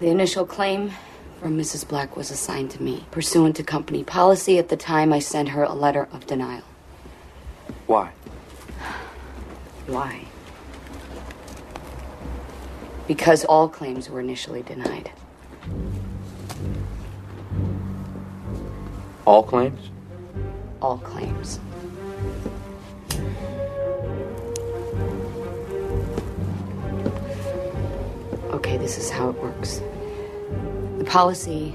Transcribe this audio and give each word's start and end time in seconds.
The 0.00 0.08
initial 0.08 0.46
claim 0.46 0.92
from 1.40 1.58
Mrs. 1.58 1.86
Black 1.86 2.16
was 2.16 2.30
assigned 2.30 2.70
to 2.72 2.82
me. 2.82 3.04
Pursuant 3.10 3.56
to 3.56 3.64
company 3.64 4.04
policy, 4.04 4.56
at 4.56 4.68
the 4.68 4.76
time 4.76 5.12
I 5.12 5.18
sent 5.18 5.48
her 5.48 5.64
a 5.64 5.74
letter 5.74 6.08
of 6.12 6.24
denial. 6.24 6.62
Why? 7.86 8.12
Why? 9.88 10.24
Because 13.08 13.44
all 13.44 13.68
claims 13.68 14.08
were 14.08 14.20
initially 14.20 14.62
denied. 14.62 15.10
All 19.24 19.42
claims? 19.42 19.90
All 20.80 20.98
claims. 20.98 21.58
Okay, 28.50 28.78
this 28.78 28.96
is 28.96 29.10
how 29.10 29.28
it 29.28 29.36
works. 29.42 29.82
The 30.96 31.04
policy 31.04 31.74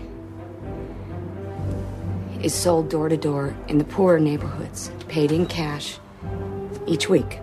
is 2.42 2.52
sold 2.54 2.90
door 2.90 3.10
to 3.10 3.16
door 3.16 3.56
in 3.68 3.78
the 3.78 3.84
poorer 3.84 4.20
neighborhoods, 4.20 4.92
paid 5.08 5.32
in 5.32 5.46
cash 5.46 6.00
each 6.88 7.10
week. 7.10 7.40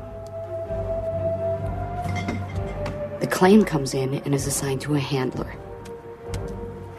The 3.20 3.28
claim 3.30 3.64
comes 3.64 3.94
in 3.94 4.14
and 4.14 4.34
is 4.34 4.48
assigned 4.48 4.80
to 4.82 4.96
a 4.96 4.98
handler. 4.98 5.54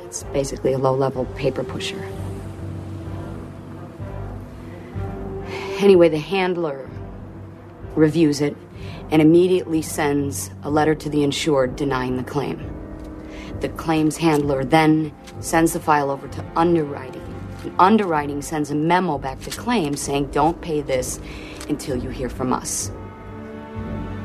It's 0.05 0.23
basically 0.23 0.71
a 0.71 0.77
low 0.77 0.95
level 0.95 1.25
paper 1.35 1.65
pusher. 1.65 2.01
Anyway, 5.79 6.07
the 6.07 6.17
handler 6.17 6.89
reviews 7.95 8.39
it 8.39 8.55
and 9.11 9.21
immediately 9.21 9.81
sends 9.81 10.51
a 10.63 10.69
letter 10.69 10.95
to 10.95 11.09
the 11.09 11.23
insured 11.23 11.75
denying 11.75 12.17
the 12.17 12.23
claim. 12.23 12.59
The 13.59 13.69
claims 13.69 14.17
handler 14.17 14.63
then 14.63 15.13
sends 15.39 15.73
the 15.73 15.79
file 15.79 16.09
over 16.09 16.27
to 16.29 16.45
underwriting. 16.55 17.21
And 17.63 17.73
underwriting 17.77 18.41
sends 18.41 18.71
a 18.71 18.75
memo 18.75 19.17
back 19.17 19.39
to 19.41 19.51
claims 19.51 20.01
saying, 20.01 20.31
don't 20.31 20.59
pay 20.61 20.81
this 20.81 21.19
until 21.69 21.95
you 21.95 22.09
hear 22.09 22.29
from 22.29 22.53
us. 22.53 22.91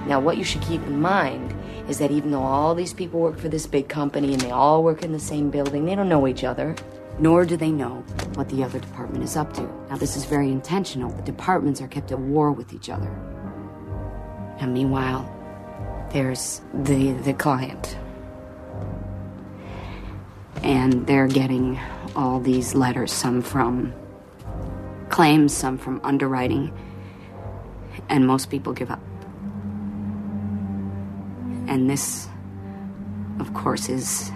Now, 0.06 0.20
what 0.20 0.38
you 0.38 0.44
should 0.44 0.62
keep 0.62 0.82
in 0.82 1.00
mind 1.00 1.52
is 1.88 1.98
that 1.98 2.10
even 2.12 2.30
though 2.30 2.42
all 2.42 2.74
these 2.74 2.94
people 2.94 3.20
work 3.20 3.38
for 3.38 3.48
this 3.48 3.66
big 3.66 3.88
company 3.88 4.32
and 4.32 4.40
they 4.40 4.52
all 4.52 4.82
work 4.82 5.02
in 5.02 5.12
the 5.12 5.18
same 5.18 5.50
building, 5.50 5.84
they 5.84 5.94
don't 5.94 6.08
know 6.08 6.26
each 6.26 6.44
other, 6.44 6.74
nor 7.18 7.44
do 7.44 7.56
they 7.56 7.70
know 7.70 8.04
what 8.34 8.48
the 8.48 8.62
other 8.62 8.78
department 8.78 9.24
is 9.24 9.36
up 9.36 9.52
to. 9.54 9.62
Now, 9.90 9.96
this 9.96 10.16
is 10.16 10.24
very 10.24 10.50
intentional. 10.50 11.10
The 11.10 11.22
departments 11.22 11.80
are 11.80 11.88
kept 11.88 12.12
at 12.12 12.18
war 12.18 12.52
with 12.52 12.72
each 12.72 12.88
other. 12.88 13.10
And 14.58 14.72
meanwhile, 14.72 15.30
there's 16.12 16.60
the, 16.72 17.12
the 17.12 17.34
client. 17.34 17.96
And 20.62 21.06
they're 21.06 21.28
getting 21.28 21.78
all 22.14 22.40
these 22.40 22.74
letters, 22.74 23.12
some 23.12 23.42
from 23.42 23.92
claims, 25.10 25.52
some 25.52 25.78
from 25.78 26.00
underwriting. 26.02 26.72
And 28.08 28.26
most 28.26 28.50
people 28.50 28.72
give 28.72 28.90
up. 28.90 29.02
And 31.68 31.90
this, 31.90 32.28
of 33.38 33.52
course, 33.52 33.88
is 33.88 34.30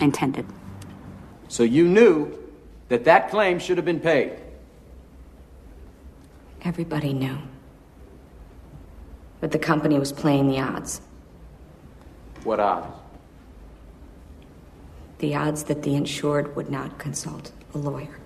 intended. 0.00 0.46
So 1.48 1.62
you 1.62 1.86
knew 1.86 2.36
that 2.88 3.04
that 3.04 3.30
claim 3.30 3.58
should 3.58 3.76
have 3.78 3.84
been 3.84 4.00
paid. 4.00 4.32
Everybody 6.62 7.12
knew. 7.12 7.38
But 9.40 9.52
the 9.52 9.58
company 9.58 9.98
was 9.98 10.12
playing 10.12 10.48
the 10.48 10.60
odds. 10.60 11.00
What 12.44 12.60
odds? 12.60 12.86
The 15.18 15.34
odds 15.34 15.64
that 15.64 15.82
the 15.82 15.94
insured 15.94 16.54
would 16.56 16.70
not 16.70 16.98
consult 16.98 17.52
a 17.74 17.78
lawyer. 17.78 18.18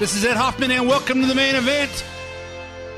This 0.00 0.16
is 0.16 0.24
Ed 0.24 0.38
Hoffman, 0.38 0.70
and 0.70 0.88
welcome 0.88 1.20
to 1.20 1.26
the 1.26 1.34
main 1.34 1.54
event. 1.54 2.06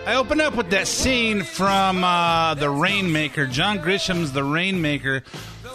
I 0.07 0.15
open 0.15 0.41
up 0.41 0.55
with 0.55 0.71
that 0.71 0.87
scene 0.87 1.43
from 1.43 2.05
uh, 2.05 2.55
The 2.55 2.71
Rainmaker, 2.71 3.49
John 3.49 3.79
Grisham's 3.79 4.31
The 4.31 4.45
Rainmaker, 4.45 5.23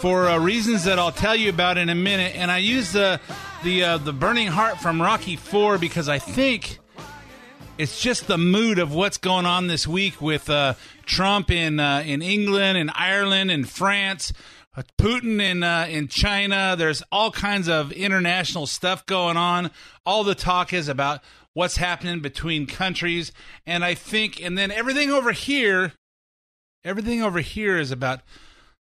for 0.00 0.26
uh, 0.26 0.38
reasons 0.38 0.84
that 0.84 0.98
I'll 0.98 1.12
tell 1.12 1.36
you 1.36 1.50
about 1.50 1.76
in 1.76 1.90
a 1.90 1.94
minute. 1.94 2.34
And 2.34 2.50
I 2.50 2.56
use 2.56 2.92
the 2.92 3.20
the 3.62 3.84
uh, 3.84 3.98
the 3.98 4.14
Burning 4.14 4.46
Heart 4.46 4.80
from 4.80 5.02
Rocky 5.02 5.36
Four 5.36 5.76
because 5.76 6.08
I 6.08 6.18
think 6.18 6.78
it's 7.76 8.00
just 8.00 8.26
the 8.26 8.38
mood 8.38 8.78
of 8.78 8.94
what's 8.94 9.18
going 9.18 9.44
on 9.44 9.66
this 9.66 9.86
week 9.86 10.22
with 10.22 10.48
uh, 10.48 10.76
Trump 11.04 11.50
in 11.50 11.78
uh, 11.78 12.04
in 12.06 12.22
England 12.22 12.78
and 12.78 12.90
Ireland 12.94 13.50
and 13.50 13.68
France, 13.68 14.32
Putin 14.98 15.40
in 15.40 15.62
uh, 15.62 15.86
in 15.88 16.08
China. 16.08 16.74
There's 16.76 17.02
all 17.10 17.30
kinds 17.30 17.68
of 17.68 17.92
international 17.92 18.66
stuff 18.66 19.04
going 19.06 19.36
on. 19.36 19.70
All 20.04 20.24
the 20.24 20.34
talk 20.34 20.72
is 20.72 20.88
about 20.88 21.22
what's 21.54 21.76
happening 21.76 22.20
between 22.20 22.66
countries, 22.66 23.32
and 23.66 23.84
I 23.84 23.94
think, 23.94 24.42
and 24.42 24.56
then 24.56 24.70
everything 24.70 25.10
over 25.10 25.32
here, 25.32 25.92
everything 26.84 27.22
over 27.22 27.40
here 27.40 27.78
is 27.78 27.90
about 27.90 28.20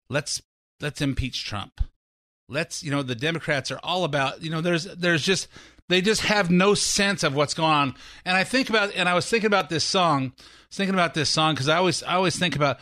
let's 0.09 0.43
let's 0.81 1.01
impeach 1.01 1.45
Trump. 1.45 1.81
Let's 2.49 2.83
you 2.83 2.91
know 2.91 3.03
the 3.03 3.15
Democrats 3.15 3.71
are 3.71 3.81
all 3.83 4.05
about 4.05 4.43
you 4.43 4.51
know 4.51 4.61
there's 4.61 4.85
there's 4.85 5.23
just 5.23 5.49
they 5.89 6.01
just 6.01 6.23
have 6.23 6.51
no 6.51 6.75
sense 6.75 7.23
of 7.23 7.35
what's 7.35 7.55
going 7.55 7.73
on. 7.73 7.95
And 8.25 8.37
I 8.37 8.45
think 8.45 8.71
about 8.71 8.95
and 8.95 9.09
I 9.09 9.15
was 9.15 9.29
thinking 9.29 9.47
about 9.47 9.69
this 9.69 9.85
song, 9.85 10.33
thinking 10.71 10.95
about 10.95 11.15
this 11.15 11.29
song 11.29 11.55
because 11.55 11.69
I 11.69 11.77
always 11.77 12.03
I 12.03 12.15
always 12.15 12.39
think 12.39 12.57
about 12.57 12.79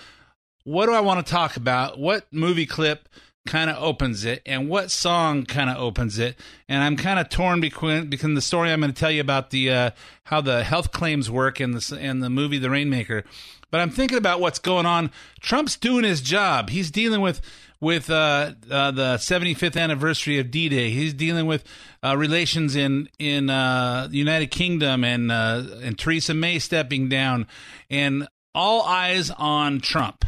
what 0.70 0.86
do 0.86 0.92
I 0.92 1.00
want 1.00 1.24
to 1.26 1.30
talk 1.30 1.56
about? 1.56 1.98
What 1.98 2.26
movie 2.32 2.64
clip 2.64 3.08
kind 3.44 3.68
of 3.68 3.82
opens 3.82 4.24
it, 4.24 4.40
and 4.46 4.68
what 4.68 4.92
song 4.92 5.44
kind 5.44 5.68
of 5.68 5.76
opens 5.78 6.18
it? 6.20 6.38
And 6.68 6.84
I'm 6.84 6.96
kind 6.96 7.18
of 7.18 7.28
torn 7.28 7.60
between 7.60 8.06
because 8.06 8.32
the 8.34 8.40
story 8.40 8.70
I'm 8.70 8.80
going 8.80 8.92
to 8.92 8.98
tell 8.98 9.10
you 9.10 9.20
about 9.20 9.50
the 9.50 9.70
uh, 9.70 9.90
how 10.24 10.40
the 10.40 10.62
health 10.62 10.92
claims 10.92 11.28
work 11.28 11.60
in 11.60 11.72
the 11.72 11.98
in 12.00 12.20
the 12.20 12.30
movie 12.30 12.58
The 12.58 12.70
Rainmaker. 12.70 13.24
But 13.72 13.80
I'm 13.80 13.90
thinking 13.90 14.16
about 14.16 14.40
what's 14.40 14.60
going 14.60 14.86
on. 14.86 15.10
Trump's 15.40 15.76
doing 15.76 16.04
his 16.04 16.20
job. 16.20 16.70
He's 16.70 16.92
dealing 16.92 17.20
with 17.20 17.40
with 17.80 18.08
uh, 18.08 18.52
uh, 18.70 18.90
the 18.92 19.14
75th 19.16 19.80
anniversary 19.80 20.38
of 20.38 20.50
D-Day. 20.50 20.90
He's 20.90 21.14
dealing 21.14 21.46
with 21.46 21.64
uh, 22.04 22.16
relations 22.16 22.76
in 22.76 23.08
in 23.18 23.50
uh, 23.50 24.06
the 24.08 24.18
United 24.18 24.52
Kingdom 24.52 25.02
and 25.02 25.32
uh, 25.32 25.64
and 25.82 25.98
Theresa 25.98 26.32
May 26.32 26.60
stepping 26.60 27.08
down, 27.08 27.48
and 27.90 28.28
all 28.54 28.82
eyes 28.82 29.30
on 29.30 29.80
Trump. 29.80 30.24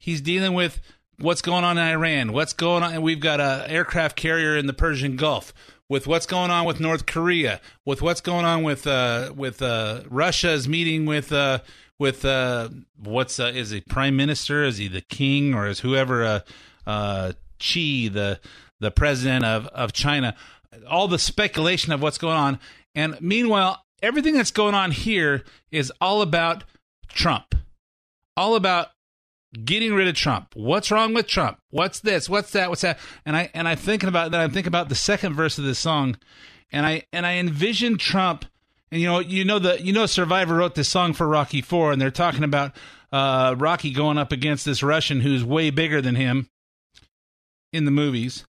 He's 0.00 0.22
dealing 0.22 0.54
with 0.54 0.80
what's 1.18 1.42
going 1.42 1.62
on 1.62 1.76
in 1.76 1.84
Iran, 1.84 2.32
what's 2.32 2.54
going 2.54 2.82
on. 2.82 3.02
We've 3.02 3.20
got 3.20 3.38
a 3.38 3.66
aircraft 3.68 4.16
carrier 4.16 4.56
in 4.56 4.66
the 4.66 4.72
Persian 4.72 5.14
Gulf. 5.14 5.52
With 5.90 6.06
what's 6.06 6.26
going 6.26 6.52
on 6.52 6.66
with 6.66 6.78
North 6.78 7.04
Korea, 7.04 7.60
with 7.84 8.00
what's 8.00 8.20
going 8.20 8.44
on 8.44 8.62
with 8.62 8.86
uh, 8.86 9.32
with 9.36 9.60
uh, 9.60 10.02
Russia's 10.08 10.68
meeting 10.68 11.04
with 11.04 11.32
uh, 11.32 11.58
with 11.98 12.24
uh, 12.24 12.68
what's 12.96 13.40
uh, 13.40 13.52
is 13.54 13.70
he 13.70 13.80
prime 13.80 14.16
minister? 14.16 14.62
Is 14.62 14.78
he 14.78 14.86
the 14.86 15.00
king 15.00 15.52
or 15.52 15.66
is 15.66 15.80
whoever 15.80 16.24
uh, 16.24 16.40
uh, 16.86 17.32
Xi 17.58 18.08
the 18.08 18.38
the 18.78 18.92
president 18.92 19.44
of 19.44 19.66
of 19.66 19.92
China? 19.92 20.36
All 20.88 21.08
the 21.08 21.18
speculation 21.18 21.92
of 21.92 22.00
what's 22.00 22.18
going 22.18 22.36
on, 22.36 22.60
and 22.94 23.20
meanwhile, 23.20 23.84
everything 24.00 24.34
that's 24.34 24.52
going 24.52 24.76
on 24.76 24.92
here 24.92 25.42
is 25.72 25.92
all 26.00 26.22
about 26.22 26.62
Trump, 27.08 27.56
all 28.36 28.54
about 28.54 28.90
getting 29.64 29.94
rid 29.94 30.08
of 30.08 30.14
Trump. 30.14 30.52
What's 30.54 30.90
wrong 30.90 31.14
with 31.14 31.26
Trump? 31.26 31.58
What's 31.70 32.00
this? 32.00 32.28
What's 32.28 32.52
that? 32.52 32.68
What's 32.68 32.82
that? 32.82 32.98
And 33.24 33.36
I 33.36 33.50
and 33.54 33.66
I 33.66 33.74
thinking 33.74 34.08
about 34.08 34.30
that. 34.30 34.40
I'm 34.40 34.50
thinking 34.50 34.68
about 34.68 34.88
the 34.88 34.94
second 34.94 35.34
verse 35.34 35.58
of 35.58 35.64
this 35.64 35.78
song, 35.78 36.16
and 36.72 36.86
I 36.86 37.04
and 37.12 37.26
I 37.26 37.34
envision 37.34 37.98
Trump. 37.98 38.44
And 38.92 39.00
you 39.00 39.06
know, 39.06 39.20
you 39.20 39.44
know 39.44 39.58
the 39.58 39.80
you 39.80 39.92
know 39.92 40.06
Survivor 40.06 40.56
wrote 40.56 40.74
this 40.74 40.88
song 40.88 41.12
for 41.12 41.26
Rocky 41.26 41.62
Four, 41.62 41.92
and 41.92 42.00
they're 42.00 42.10
talking 42.10 42.44
about 42.44 42.74
uh, 43.12 43.54
Rocky 43.58 43.92
going 43.92 44.18
up 44.18 44.32
against 44.32 44.64
this 44.64 44.82
Russian 44.82 45.20
who's 45.20 45.44
way 45.44 45.70
bigger 45.70 46.00
than 46.00 46.16
him 46.16 46.48
in 47.72 47.84
the 47.84 47.90
movies. 47.90 48.44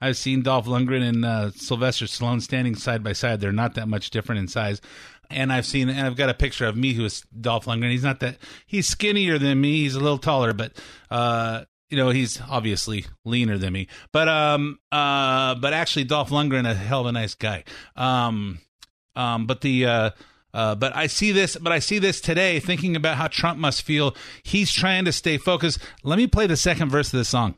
I've 0.00 0.18
seen 0.18 0.42
Dolph 0.42 0.66
Lundgren 0.66 1.08
and 1.08 1.24
uh, 1.24 1.50
Sylvester 1.52 2.04
Stallone 2.04 2.42
standing 2.42 2.74
side 2.74 3.02
by 3.02 3.14
side. 3.14 3.40
They're 3.40 3.52
not 3.52 3.74
that 3.74 3.88
much 3.88 4.10
different 4.10 4.40
in 4.40 4.48
size. 4.48 4.82
And 5.30 5.52
I've 5.52 5.66
seen, 5.66 5.88
and 5.88 6.06
I've 6.06 6.16
got 6.16 6.28
a 6.28 6.34
picture 6.34 6.66
of 6.66 6.76
me 6.76 6.92
who 6.92 7.04
is 7.04 7.22
Dolph 7.40 7.66
Lundgren. 7.66 7.90
He's 7.90 8.04
not 8.04 8.20
that, 8.20 8.38
he's 8.66 8.86
skinnier 8.86 9.38
than 9.38 9.60
me. 9.60 9.82
He's 9.82 9.94
a 9.94 10.00
little 10.00 10.18
taller, 10.18 10.52
but, 10.52 10.72
uh, 11.10 11.64
you 11.88 11.96
know, 11.96 12.10
he's 12.10 12.40
obviously 12.40 13.06
leaner 13.24 13.58
than 13.58 13.72
me. 13.72 13.88
But, 14.12 14.28
um, 14.28 14.78
uh, 14.90 15.54
but 15.56 15.72
actually, 15.72 16.04
Dolph 16.04 16.30
Lundgren, 16.30 16.68
a 16.68 16.74
hell 16.74 17.02
of 17.02 17.06
a 17.06 17.12
nice 17.12 17.34
guy. 17.34 17.64
Um, 17.94 18.58
um, 19.14 19.46
but 19.46 19.60
the, 19.60 19.86
uh, 19.86 20.10
uh, 20.54 20.74
but 20.74 20.96
I 20.96 21.06
see 21.06 21.32
this, 21.32 21.56
but 21.56 21.72
I 21.72 21.80
see 21.80 21.98
this 21.98 22.20
today, 22.20 22.60
thinking 22.60 22.96
about 22.96 23.16
how 23.16 23.28
Trump 23.28 23.58
must 23.58 23.82
feel. 23.82 24.16
He's 24.42 24.72
trying 24.72 25.04
to 25.04 25.12
stay 25.12 25.36
focused. 25.38 25.78
Let 26.02 26.16
me 26.16 26.26
play 26.26 26.46
the 26.46 26.56
second 26.56 26.88
verse 26.88 27.12
of 27.12 27.18
the 27.18 27.24
song. 27.24 27.56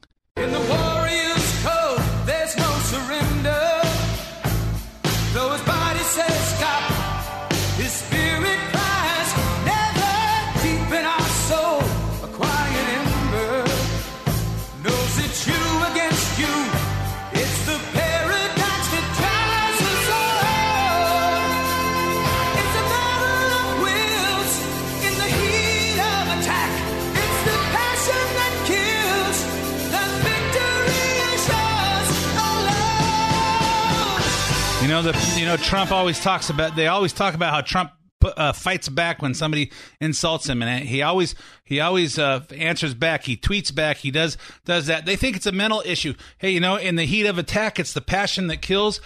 Know 35.02 35.12
the 35.12 35.38
you 35.38 35.46
know 35.46 35.56
Trump 35.56 35.92
always 35.92 36.20
talks 36.20 36.50
about 36.50 36.74
they 36.74 36.88
always 36.88 37.12
talk 37.12 37.34
about 37.34 37.52
how 37.52 37.60
Trump 37.60 37.92
uh, 38.24 38.52
fights 38.52 38.88
back 38.88 39.22
when 39.22 39.32
somebody 39.32 39.70
insults 40.00 40.48
him 40.48 40.60
and 40.60 40.84
he 40.84 41.02
always 41.02 41.36
he 41.64 41.78
always 41.80 42.18
uh, 42.18 42.42
answers 42.56 42.94
back 42.94 43.24
he 43.24 43.36
tweets 43.36 43.72
back 43.72 43.98
he 43.98 44.10
does 44.10 44.36
does 44.64 44.86
that 44.86 45.06
they 45.06 45.14
think 45.14 45.36
it's 45.36 45.46
a 45.46 45.52
mental 45.52 45.82
issue 45.86 46.14
hey 46.38 46.50
you 46.50 46.58
know 46.58 46.76
in 46.76 46.96
the 46.96 47.04
heat 47.04 47.26
of 47.26 47.38
attack 47.38 47.78
it's 47.78 47.92
the 47.92 48.00
passion 48.00 48.48
that 48.48 48.60
kills 48.60 49.00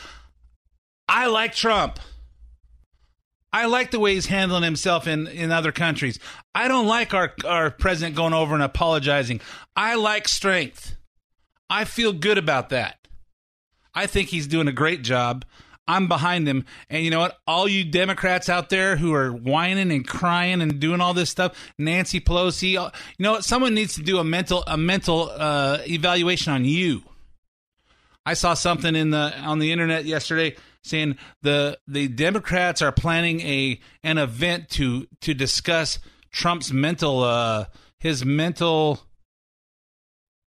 I 1.09 1.27
like 1.27 1.55
Trump 1.55 1.99
I 3.53 3.67
like 3.67 3.91
the 3.91 4.01
way 4.01 4.15
he's 4.15 4.27
handling 4.27 4.63
himself 4.63 5.07
in, 5.07 5.27
in 5.27 5.53
other 5.53 5.73
countries. 5.73 6.19
I 6.55 6.69
don't 6.69 6.87
like 6.87 7.13
our, 7.13 7.35
our 7.45 7.71
president 7.71 8.17
going 8.17 8.33
over 8.33 8.55
and 8.55 8.63
apologizing. 8.63 9.43
I 9.77 9.97
like 9.97 10.27
strength. 10.27 10.97
I 11.69 11.85
feel 11.85 12.15
good 12.15 12.39
about 12.39 12.71
that. 12.71 12.97
I 13.95 14.07
think 14.07 14.31
he's 14.31 14.47
doing 14.47 14.69
a 14.69 14.73
great 14.73 15.03
job. 15.03 15.45
I'm 15.87 16.09
behind 16.09 16.47
him. 16.47 16.65
And 16.89 17.05
you 17.05 17.11
know 17.11 17.21
what? 17.21 17.39
All 17.47 17.69
you 17.69 17.85
Democrats 17.85 18.49
out 18.49 18.71
there 18.71 18.97
who 18.97 19.13
are 19.15 19.31
whining 19.31 19.91
and 19.91 20.07
crying 20.07 20.61
and 20.61 20.79
doing 20.79 21.01
all 21.01 21.15
this 21.15 21.31
stuff, 21.31 21.57
Nancy 21.79 22.21
Pelosi, 22.21 22.71
you 22.73 22.91
know 23.19 23.33
what? 23.33 23.45
Someone 23.45 23.75
needs 23.75 23.95
to 23.97 24.03
do 24.03 24.19
a 24.19 24.25
mental 24.25 24.63
a 24.67 24.77
mental 24.77 25.31
uh, 25.31 25.79
evaluation 25.87 26.53
on 26.53 26.65
you. 26.65 27.03
I 28.25 28.35
saw 28.35 28.55
something 28.55 28.95
in 28.95 29.11
the 29.11 29.37
on 29.41 29.59
the 29.59 29.73
internet 29.73 30.05
yesterday 30.05 30.57
saying 30.85 31.17
the 31.43 31.79
the 31.89 32.09
Democrats 32.09 32.81
are 32.83 32.93
planning 32.93 33.41
a 33.41 33.81
an 34.05 34.19
event 34.19 34.69
to 34.71 35.07
to 35.23 35.35
discuss 35.35 35.99
Trump's 36.31 36.73
mental 36.73 37.25
uh 37.25 37.67
his 37.99 38.25
mental 38.25 39.01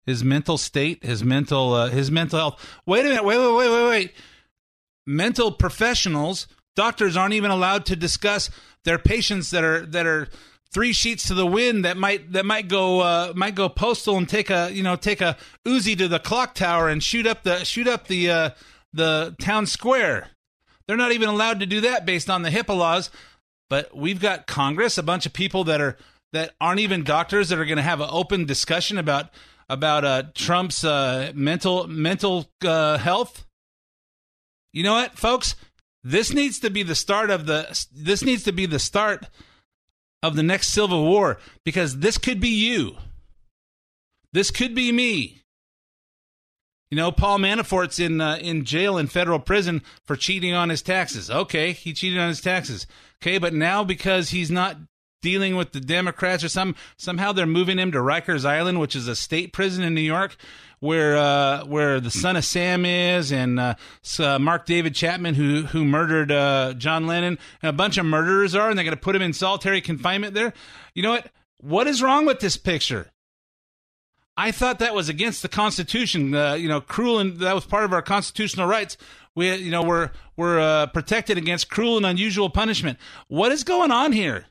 his 0.05 0.23
mental 0.23 0.57
state, 0.57 1.03
his 1.03 1.23
mental 1.23 1.73
uh, 1.73 1.89
his 1.89 2.09
mental 2.09 2.39
health. 2.39 2.79
Wait 2.87 3.05
a 3.05 3.09
minute, 3.09 3.23
wait 3.23 3.37
wait 3.37 3.55
wait 3.55 3.69
wait 3.69 3.89
wait. 3.89 4.13
Mental 5.09 5.51
professionals, 5.51 6.45
doctors 6.75 7.17
aren't 7.17 7.33
even 7.33 7.49
allowed 7.49 7.87
to 7.87 7.95
discuss 7.95 8.51
their 8.85 8.99
patients 8.99 9.49
that 9.49 9.63
are 9.63 9.83
that 9.87 10.05
are 10.05 10.27
three 10.71 10.93
sheets 10.93 11.27
to 11.29 11.33
the 11.33 11.47
wind 11.47 11.83
that 11.83 11.97
might 11.97 12.31
that 12.33 12.45
might 12.45 12.67
go 12.67 12.99
uh, 12.99 13.33
might 13.35 13.55
go 13.55 13.69
postal 13.69 14.17
and 14.17 14.29
take 14.29 14.51
a 14.51 14.69
you 14.71 14.83
know 14.83 14.95
take 14.95 15.19
a 15.19 15.35
Uzi 15.67 15.97
to 15.97 16.07
the 16.07 16.19
clock 16.19 16.53
tower 16.53 16.89
and 16.89 17.01
shoot 17.03 17.25
up 17.25 17.41
the 17.41 17.63
shoot 17.63 17.87
up 17.87 18.05
the 18.05 18.29
uh, 18.29 18.49
the 18.93 19.35
town 19.41 19.65
square. 19.65 20.27
They're 20.87 20.95
not 20.95 21.11
even 21.11 21.27
allowed 21.27 21.59
to 21.61 21.65
do 21.65 21.81
that 21.81 22.05
based 22.05 22.29
on 22.29 22.43
the 22.43 22.51
HIPAA 22.51 22.77
laws. 22.77 23.09
But 23.67 23.95
we've 23.95 24.19
got 24.19 24.45
Congress, 24.45 24.97
a 24.97 25.03
bunch 25.03 25.25
of 25.25 25.33
people 25.33 25.63
that 25.63 25.81
are 25.81 25.97
that 26.33 26.53
aren't 26.61 26.81
even 26.81 27.03
doctors 27.03 27.49
that 27.49 27.57
are 27.57 27.65
going 27.65 27.77
to 27.77 27.81
have 27.81 28.01
an 28.01 28.09
open 28.11 28.45
discussion 28.45 28.99
about 28.99 29.29
about 29.69 30.05
uh, 30.05 30.23
Trump's 30.35 30.83
uh, 30.83 31.31
mental 31.33 31.87
mental 31.87 32.49
uh, 32.63 32.99
health. 32.99 33.45
You 34.73 34.83
know 34.83 34.93
what, 34.93 35.17
folks? 35.17 35.55
This 36.03 36.33
needs 36.33 36.59
to 36.59 36.69
be 36.69 36.83
the 36.83 36.95
start 36.95 37.29
of 37.29 37.45
the. 37.45 37.85
This 37.93 38.23
needs 38.23 38.43
to 38.43 38.51
be 38.51 38.65
the 38.65 38.79
start 38.79 39.27
of 40.23 40.35
the 40.35 40.43
next 40.43 40.69
civil 40.69 41.03
war 41.05 41.37
because 41.65 41.99
this 41.99 42.17
could 42.17 42.39
be 42.39 42.49
you. 42.49 42.95
This 44.31 44.51
could 44.51 44.75
be 44.75 44.91
me. 44.91 45.41
You 46.91 46.95
know, 46.95 47.11
Paul 47.11 47.37
Manafort's 47.37 47.99
in 47.99 48.19
uh, 48.19 48.37
in 48.41 48.65
jail 48.65 48.97
in 48.97 49.07
federal 49.07 49.39
prison 49.39 49.83
for 50.05 50.15
cheating 50.15 50.53
on 50.53 50.69
his 50.69 50.81
taxes. 50.81 51.29
Okay, 51.29 51.71
he 51.71 51.93
cheated 51.93 52.19
on 52.19 52.29
his 52.29 52.41
taxes. 52.41 52.87
Okay, 53.21 53.37
but 53.37 53.53
now 53.53 53.83
because 53.83 54.29
he's 54.29 54.49
not 54.49 54.77
dealing 55.21 55.55
with 55.55 55.71
the 55.71 55.81
Democrats 55.81 56.43
or 56.43 56.49
some 56.49 56.75
somehow 56.97 57.31
they're 57.31 57.45
moving 57.45 57.77
him 57.77 57.91
to 57.91 57.99
Rikers 57.99 58.45
Island, 58.45 58.79
which 58.79 58.95
is 58.95 59.07
a 59.07 59.15
state 59.15 59.53
prison 59.53 59.83
in 59.83 59.93
New 59.93 60.01
York, 60.01 60.35
where 60.79 61.17
uh, 61.17 61.65
where 61.65 61.99
the 61.99 62.11
son 62.11 62.35
of 62.35 62.45
Sam 62.45 62.85
is, 62.85 63.31
and 63.31 63.59
uh, 63.59 63.75
uh, 64.19 64.39
Mark 64.39 64.65
David 64.65 64.95
Chapman, 64.95 65.35
who 65.35 65.63
who 65.63 65.85
murdered 65.85 66.31
uh, 66.31 66.73
John 66.73 67.07
Lennon, 67.07 67.37
and 67.61 67.69
a 67.69 67.73
bunch 67.73 67.97
of 67.97 68.05
murderers 68.05 68.55
are, 68.55 68.69
and 68.69 68.77
they're 68.77 68.85
going 68.85 68.95
to 68.95 69.01
put 69.01 69.15
him 69.15 69.21
in 69.21 69.33
solitary 69.33 69.81
confinement 69.81 70.33
there. 70.33 70.53
You 70.93 71.03
know 71.03 71.11
what? 71.11 71.31
What 71.61 71.87
is 71.87 72.01
wrong 72.01 72.25
with 72.25 72.39
this 72.39 72.57
picture? 72.57 73.11
I 74.37 74.51
thought 74.51 74.79
that 74.79 74.95
was 74.95 75.09
against 75.09 75.41
the 75.41 75.49
Constitution. 75.49 76.33
Uh, 76.33 76.53
you 76.53 76.69
know, 76.69 76.79
cruel 76.79 77.19
and 77.19 77.37
that 77.39 77.53
was 77.53 77.65
part 77.65 77.83
of 77.83 77.91
our 77.91 78.01
constitutional 78.01 78.67
rights. 78.67 78.95
We, 79.35 79.53
you 79.55 79.71
know, 79.71 79.83
we're 79.83 80.11
we're 80.37 80.59
uh, 80.59 80.87
protected 80.87 81.37
against 81.37 81.69
cruel 81.69 81.97
and 81.97 82.05
unusual 82.05 82.49
punishment. 82.49 82.97
What 83.27 83.51
is 83.51 83.65
going 83.65 83.91
on 83.91 84.13
here? 84.13 84.45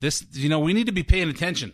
This, 0.00 0.24
you 0.32 0.48
know, 0.48 0.60
we 0.60 0.72
need 0.72 0.86
to 0.86 0.92
be 0.92 1.02
paying 1.02 1.28
attention. 1.28 1.72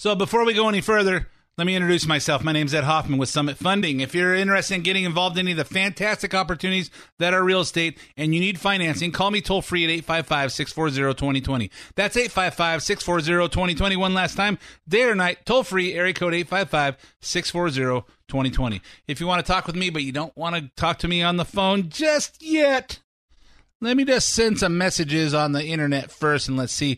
So 0.00 0.14
before 0.14 0.46
we 0.46 0.54
go 0.54 0.66
any 0.66 0.80
further, 0.80 1.28
let 1.58 1.66
me 1.66 1.76
introduce 1.76 2.06
myself. 2.06 2.42
My 2.42 2.52
name 2.52 2.64
is 2.64 2.72
Ed 2.72 2.84
Hoffman 2.84 3.18
with 3.18 3.28
Summit 3.28 3.58
Funding. 3.58 4.00
If 4.00 4.14
you're 4.14 4.34
interested 4.34 4.76
in 4.76 4.80
getting 4.80 5.04
involved 5.04 5.36
in 5.36 5.44
any 5.44 5.50
of 5.50 5.58
the 5.58 5.64
fantastic 5.66 6.32
opportunities 6.32 6.90
that 7.18 7.34
are 7.34 7.44
real 7.44 7.60
estate 7.60 7.98
and 8.16 8.32
you 8.32 8.40
need 8.40 8.58
financing, 8.58 9.12
call 9.12 9.30
me 9.30 9.42
toll 9.42 9.60
free 9.60 9.84
at 9.84 9.90
855 9.90 10.52
640 10.52 11.14
2020. 11.18 11.70
That's 11.96 12.16
855 12.16 12.82
640 12.82 13.48
2020. 13.50 13.96
One 13.96 14.14
last 14.14 14.36
time, 14.36 14.58
day 14.88 15.02
or 15.02 15.14
night, 15.14 15.44
toll 15.44 15.64
free, 15.64 15.92
area 15.92 16.14
code 16.14 16.32
855 16.32 16.96
640 17.20 18.06
2020. 18.26 18.80
If 19.06 19.20
you 19.20 19.26
want 19.26 19.44
to 19.44 19.52
talk 19.52 19.66
with 19.66 19.76
me, 19.76 19.90
but 19.90 20.02
you 20.02 20.12
don't 20.12 20.34
want 20.34 20.56
to 20.56 20.70
talk 20.76 21.00
to 21.00 21.08
me 21.08 21.22
on 21.22 21.36
the 21.36 21.44
phone 21.44 21.90
just 21.90 22.42
yet, 22.42 23.00
let 23.82 23.98
me 23.98 24.06
just 24.06 24.30
send 24.30 24.60
some 24.60 24.78
messages 24.78 25.34
on 25.34 25.52
the 25.52 25.66
internet 25.66 26.10
first 26.10 26.48
and 26.48 26.56
let's 26.56 26.72
see. 26.72 26.96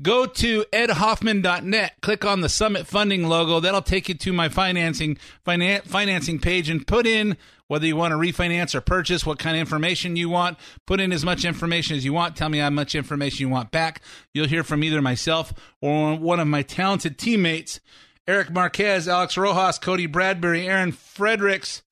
Go 0.00 0.26
to 0.26 0.64
edhoffman.net, 0.72 2.00
click 2.00 2.24
on 2.24 2.40
the 2.40 2.48
Summit 2.48 2.86
Funding 2.86 3.28
logo. 3.28 3.60
That'll 3.60 3.82
take 3.82 4.08
you 4.08 4.14
to 4.14 4.32
my 4.32 4.48
financing 4.48 5.18
finan- 5.46 5.82
financing 5.84 6.38
page 6.38 6.68
and 6.70 6.84
put 6.86 7.06
in 7.06 7.36
whether 7.68 7.86
you 7.86 7.94
want 7.96 8.12
to 8.12 8.16
refinance 8.18 8.74
or 8.74 8.80
purchase, 8.80 9.24
what 9.24 9.38
kind 9.38 9.56
of 9.56 9.60
information 9.60 10.16
you 10.16 10.28
want. 10.28 10.58
Put 10.86 11.00
in 11.00 11.12
as 11.12 11.24
much 11.24 11.44
information 11.44 11.96
as 11.96 12.04
you 12.04 12.12
want. 12.12 12.36
Tell 12.36 12.48
me 12.48 12.58
how 12.58 12.70
much 12.70 12.94
information 12.94 13.46
you 13.46 13.48
want 13.48 13.70
back. 13.70 14.02
You'll 14.34 14.48
hear 14.48 14.64
from 14.64 14.82
either 14.82 15.00
myself 15.00 15.52
or 15.80 16.16
one 16.16 16.40
of 16.40 16.48
my 16.48 16.62
talented 16.62 17.18
teammates, 17.18 17.78
Eric 18.26 18.50
Marquez, 18.50 19.08
Alex 19.08 19.36
Rojas, 19.36 19.78
Cody 19.78 20.06
Bradbury, 20.06 20.68
Aaron 20.68 20.92
Fredericks, 20.92 21.82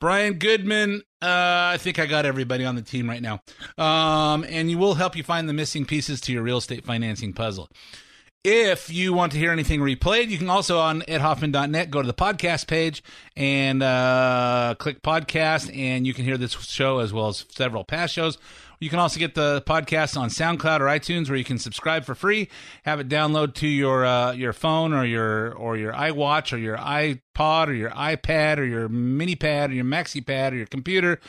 Brian 0.00 0.34
Goodman. 0.34 1.02
Uh, 1.20 1.74
I 1.74 1.76
think 1.78 1.98
I 1.98 2.06
got 2.06 2.24
everybody 2.24 2.64
on 2.64 2.76
the 2.76 2.82
team 2.82 3.08
right 3.08 3.22
now. 3.22 3.42
Um, 3.76 4.44
and 4.48 4.70
you 4.70 4.78
will 4.78 4.94
help 4.94 5.16
you 5.16 5.22
find 5.22 5.48
the 5.48 5.52
missing 5.52 5.84
pieces 5.84 6.20
to 6.22 6.32
your 6.32 6.42
real 6.42 6.58
estate 6.58 6.84
financing 6.84 7.32
puzzle. 7.32 7.68
If 8.44 8.88
you 8.88 9.12
want 9.12 9.32
to 9.32 9.38
hear 9.38 9.50
anything 9.50 9.80
replayed, 9.80 10.28
you 10.28 10.38
can 10.38 10.48
also 10.48 10.78
on 10.78 11.02
edhoffman.net 11.02 11.90
go 11.90 12.00
to 12.00 12.06
the 12.06 12.14
podcast 12.14 12.68
page 12.68 13.02
and 13.36 13.82
uh, 13.82 14.76
click 14.78 15.02
podcast, 15.02 15.76
and 15.76 16.06
you 16.06 16.14
can 16.14 16.24
hear 16.24 16.38
this 16.38 16.52
show 16.52 17.00
as 17.00 17.12
well 17.12 17.28
as 17.28 17.44
several 17.50 17.84
past 17.84 18.14
shows. 18.14 18.38
You 18.80 18.90
can 18.90 18.98
also 18.98 19.18
get 19.18 19.34
the 19.34 19.62
podcast 19.66 20.16
on 20.16 20.28
SoundCloud 20.28 20.80
or 20.80 20.84
iTunes, 20.84 21.28
where 21.28 21.36
you 21.36 21.44
can 21.44 21.58
subscribe 21.58 22.04
for 22.04 22.14
free, 22.14 22.48
have 22.84 23.00
it 23.00 23.08
download 23.08 23.54
to 23.54 23.66
your 23.66 24.04
uh, 24.06 24.32
your 24.32 24.52
phone 24.52 24.92
or 24.92 25.04
your 25.04 25.52
or 25.52 25.76
your 25.76 25.92
iWatch 25.92 26.52
or 26.52 26.58
your 26.58 26.76
iPod 26.76 27.68
or 27.68 27.72
your 27.74 27.90
iPad 27.90 28.58
or 28.58 28.64
your 28.64 28.88
mini 28.88 29.34
pad 29.34 29.70
or 29.70 29.74
your 29.74 29.84
maxi 29.84 30.24
pad 30.24 30.52
or 30.52 30.56
your 30.56 30.66
computer. 30.66 31.20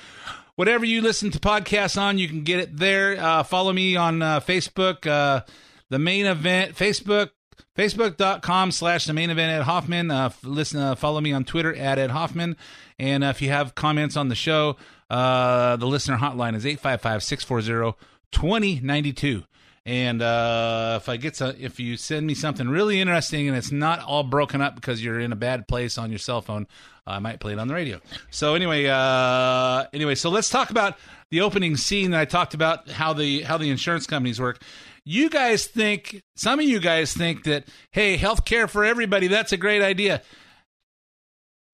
Whatever 0.56 0.84
you 0.86 1.02
listen 1.02 1.32
to 1.32 1.40
podcasts 1.40 2.00
on, 2.00 2.18
you 2.18 2.28
can 2.28 2.44
get 2.44 2.60
it 2.60 2.78
there. 2.78 3.18
Uh, 3.18 3.44
follow 3.44 3.72
me 3.72 3.96
on 3.96 4.22
uh, 4.22 4.42
Facebook, 4.42 5.08
uh, 5.08 5.42
the 5.90 5.98
main 5.98 6.26
event, 6.26 6.76
Facebook, 6.76 7.30
facebook.com 7.78 8.72
slash 8.72 9.06
the 9.06 9.14
main 9.14 9.30
event 9.30 9.58
at 9.58 9.64
Hoffman. 9.64 10.12
Uh, 10.12 10.32
listen, 10.44 10.82
uh, 10.82 10.96
follow 10.96 11.22
me 11.22 11.32
on 11.32 11.46
Twitter 11.46 11.74
at 11.74 11.98
Ed 11.98 12.12
Hoffman. 12.12 12.58
And 13.00 13.24
uh, 13.24 13.28
if 13.28 13.42
you 13.42 13.50
have 13.50 13.74
comments 13.74 14.18
on 14.18 14.28
the 14.28 14.36
show, 14.36 14.76
uh, 15.10 15.76
the 15.78 15.88
listener 15.88 16.18
hotline 16.18 16.56
is 16.56 16.66
855 16.66 17.24
640 17.24 17.98
2092. 18.32 19.44
And 19.86 20.22
uh, 20.22 21.00
if 21.02 21.10
I 21.10 21.18
get 21.18 21.42
if 21.42 21.80
you 21.80 21.98
send 21.98 22.28
me 22.28 22.36
something 22.36 22.68
really 22.68 23.02
interesting 23.02 23.48
and 23.48 23.58
it's 23.58 23.72
not 23.72 24.02
all 24.02 24.24
broken 24.24 24.62
up 24.62 24.76
because 24.76 25.04
you're 25.04 25.20
in 25.20 25.32
a 25.32 25.36
bad 25.38 25.68
place 25.68 25.98
on 25.98 26.12
your 26.12 26.20
cell 26.20 26.42
phone, 26.42 26.68
I 27.08 27.18
might 27.20 27.40
play 27.40 27.54
it 27.54 27.60
on 27.60 27.68
the 27.68 27.74
radio. 27.74 28.00
So 28.30 28.54
anyway, 28.54 28.86
uh, 28.86 29.86
anyway, 29.92 30.16
so 30.16 30.30
let's 30.30 30.50
talk 30.50 30.70
about 30.70 30.98
the 31.32 31.42
opening 31.42 31.76
scene 31.76 32.12
that 32.12 32.20
I 32.20 32.26
talked 32.26 32.54
about 32.54 32.90
how 32.90 33.14
the 33.14 33.42
how 33.42 33.58
the 33.58 33.70
insurance 33.72 34.06
companies 34.06 34.40
work. 34.40 34.62
You 35.06 35.30
guys 35.30 35.66
think 35.66 36.22
some 36.36 36.60
of 36.60 36.66
you 36.66 36.80
guys 36.80 37.14
think 37.14 37.46
that 37.46 37.68
hey, 37.92 38.18
health 38.18 38.46
care 38.46 38.68
for 38.68 38.84
everybody 38.84 39.28
that's 39.28 39.54
a 39.54 39.58
great 39.58 39.82
idea. 39.82 40.22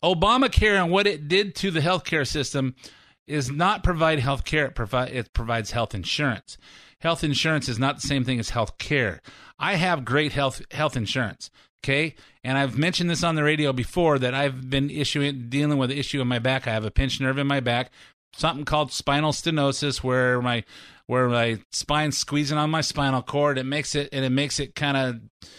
Obamacare 0.03 0.81
and 0.81 0.91
what 0.91 1.07
it 1.07 1.27
did 1.27 1.55
to 1.55 1.71
the 1.71 1.79
healthcare 1.79 2.27
system 2.27 2.75
is 3.27 3.49
not 3.49 3.83
provide 3.83 4.19
health 4.19 4.45
care. 4.45 4.65
It, 4.65 4.75
provi- 4.75 5.11
it 5.11 5.33
provides 5.33 5.71
health 5.71 5.95
insurance. 5.95 6.57
Health 6.99 7.23
insurance 7.23 7.67
is 7.69 7.79
not 7.79 7.95
the 7.95 8.07
same 8.07 8.23
thing 8.23 8.39
as 8.39 8.49
health 8.49 8.77
care. 8.77 9.21
I 9.59 9.75
have 9.75 10.05
great 10.05 10.33
health 10.33 10.61
health 10.71 10.97
insurance. 10.97 11.49
Okay, 11.83 12.15
and 12.43 12.57
I've 12.57 12.77
mentioned 12.77 13.11
this 13.11 13.23
on 13.23 13.35
the 13.35 13.43
radio 13.43 13.71
before 13.71 14.17
that 14.19 14.33
I've 14.33 14.69
been 14.69 14.89
issuing 14.89 15.49
dealing 15.49 15.77
with 15.77 15.91
the 15.91 15.99
issue 15.99 16.19
in 16.19 16.27
my 16.27 16.39
back. 16.39 16.67
I 16.67 16.71
have 16.71 16.85
a 16.85 16.89
pinched 16.89 17.21
nerve 17.21 17.37
in 17.37 17.45
my 17.45 17.59
back, 17.59 17.91
something 18.33 18.65
called 18.65 18.91
spinal 18.91 19.31
stenosis, 19.31 20.03
where 20.03 20.41
my 20.41 20.63
where 21.05 21.27
my 21.27 21.59
spine's 21.71 22.17
squeezing 22.17 22.57
on 22.57 22.71
my 22.71 22.81
spinal 22.81 23.21
cord. 23.21 23.57
It 23.59 23.65
makes 23.65 23.93
it 23.93 24.09
and 24.11 24.25
it 24.25 24.31
makes 24.31 24.59
it 24.59 24.73
kind 24.73 24.97
of 24.97 25.49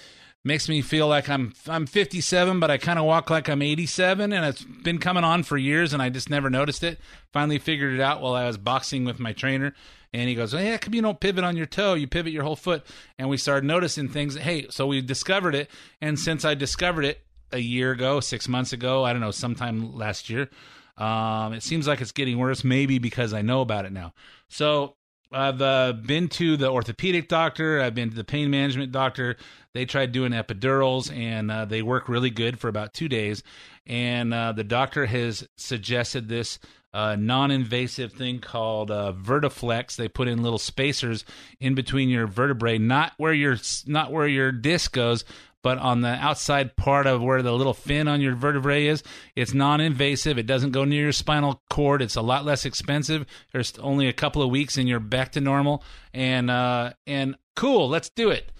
makes 0.47 0.69
me 0.69 0.81
feel 0.81 1.09
like 1.09 1.29
I'm 1.29 1.53
I'm 1.67 1.87
57, 1.87 2.61
but 2.61 2.71
I 2.71 2.79
kind 2.79 2.99
of 2.99 3.05
walk 3.05 3.29
like 3.29 3.49
I'm 3.49 3.63
87, 3.63 4.33
and 4.33 4.45
it's 4.47 4.63
been 4.63 4.99
coming 4.99 5.25
on 5.25 5.43
for 5.43 5.59
years, 5.59 5.93
and 5.93 6.01
I 6.01 6.09
just 6.09 6.31
never 6.31 6.49
noticed 6.49 6.85
it. 6.85 7.01
Finally 7.33 7.59
figured 7.59 7.93
it 7.93 8.01
out 8.01 8.23
while 8.23 8.35
I 8.35 8.47
was 8.47 8.57
boxing 8.57 9.05
with 9.05 9.19
my 9.19 9.33
trainer, 9.33 9.75
and 10.13 10.29
he 10.29 10.37
goes, 10.37 10.53
"Hey, 10.53 10.71
how 10.71 10.79
come 10.79 10.95
you 10.95 11.03
don't 11.03 11.21
pivot 11.21 11.43
on 11.43 11.57
your 11.57 11.67
toe? 11.67 11.95
You 11.95 12.07
pivot 12.07 12.33
your 12.33 12.45
whole 12.45 12.57
foot." 12.57 12.87
And 13.19 13.29
we 13.29 13.37
started 13.37 13.67
noticing 13.67 14.09
things. 14.09 14.37
Hey, 14.37 14.67
so 14.71 14.87
we 14.87 15.01
discovered 15.03 15.57
it, 15.57 15.69
and 16.01 16.19
since 16.19 16.45
I 16.45 16.55
discovered 16.55 17.05
it 17.05 17.21
a 17.53 17.59
year 17.59 17.91
ago, 17.91 18.21
six 18.21 18.49
months 18.49 18.73
ago, 18.73 19.05
I 19.05 19.13
don't 19.13 19.21
know, 19.21 19.33
sometime 19.33 19.95
last 19.95 20.31
year. 20.31 20.49
Um, 20.97 21.53
it 21.53 21.63
seems 21.63 21.87
like 21.87 22.01
it's 22.01 22.13
getting 22.13 22.39
worse, 22.39 22.65
maybe 22.65 22.99
because 22.99 23.35
I 23.35 23.43
know 23.43 23.61
about 23.61 23.85
it 23.85 23.93
now. 23.93 24.15
So 24.49 24.97
I've 25.37 25.61
uh, 25.61 25.93
been 25.93 26.29
to 26.31 26.57
the 26.57 26.71
orthopedic 26.71 27.29
doctor. 27.29 27.83
I've 27.83 27.95
been 27.95 28.09
to 28.09 28.17
the 28.17 28.25
pain 28.25 28.51
management 28.51 28.91
doctor. 28.91 29.37
They 29.75 29.85
tried 29.85 30.13
doing 30.13 30.33
epidurals, 30.33 31.15
and 31.15 31.51
uh, 31.51 31.67
they 31.67 31.83
work 31.83 32.09
really 32.09 32.31
good 32.31 32.59
for 32.59 32.69
about 32.69 32.95
two 32.95 33.09
days. 33.09 33.43
And 33.87 34.33
uh, 34.33 34.53
the 34.53 34.65
doctor 34.65 35.05
has 35.05 35.47
suggested 35.57 36.29
this 36.29 36.59
uh, 36.95 37.15
non-invasive 37.15 38.15
thing 38.15 38.39
called 38.39 38.91
uh, 38.91 39.13
Vertiflex. 39.13 39.97
They 39.97 40.09
put 40.09 40.29
in 40.29 40.43
little 40.43 40.59
spacers 40.59 41.27
in 41.61 41.75
between 41.75 42.09
your 42.09 42.27
vertebrae, 42.27 42.79
not 42.79 43.13
where 43.19 43.35
your 43.35 43.59
not 43.87 44.13
where 44.13 44.27
your 44.27 44.51
disc 44.51 44.95
goes, 44.95 45.27
but 45.63 45.79
on 45.79 46.01
the 46.01 46.09
outside 46.09 46.77
part 46.77 47.07
of 47.07 47.23
where 47.23 47.43
the 47.43 47.53
little 47.53 47.75
fin 47.75 48.09
on 48.09 48.21
your 48.21 48.35
vertebrae 48.35 48.87
is. 48.87 49.03
It's 49.35 49.55
non-invasive. 49.55 50.39
It 50.39 50.47
doesn't 50.47 50.71
go 50.73 50.85
near 50.85 51.05
your 51.05 51.13
spinal 51.13 51.63
cord. 51.71 52.03
It's 52.03 52.17
a 52.17 52.23
lot 52.23 52.45
less 52.45 52.65
expensive. 52.65 53.27
There's 53.53 53.77
only 53.79 54.09
a 54.09 54.13
couple 54.13 54.43
of 54.43 54.51
weeks 54.51 54.77
and 54.79 54.89
you're 54.89 55.01
back 55.01 55.33
to 55.33 55.41
normal. 55.41 55.83
And 56.15 56.51
uh, 56.51 56.93
and 57.07 57.37
cool, 57.57 57.89
let's 57.89 58.11
do 58.11 58.31
it. 58.31 58.53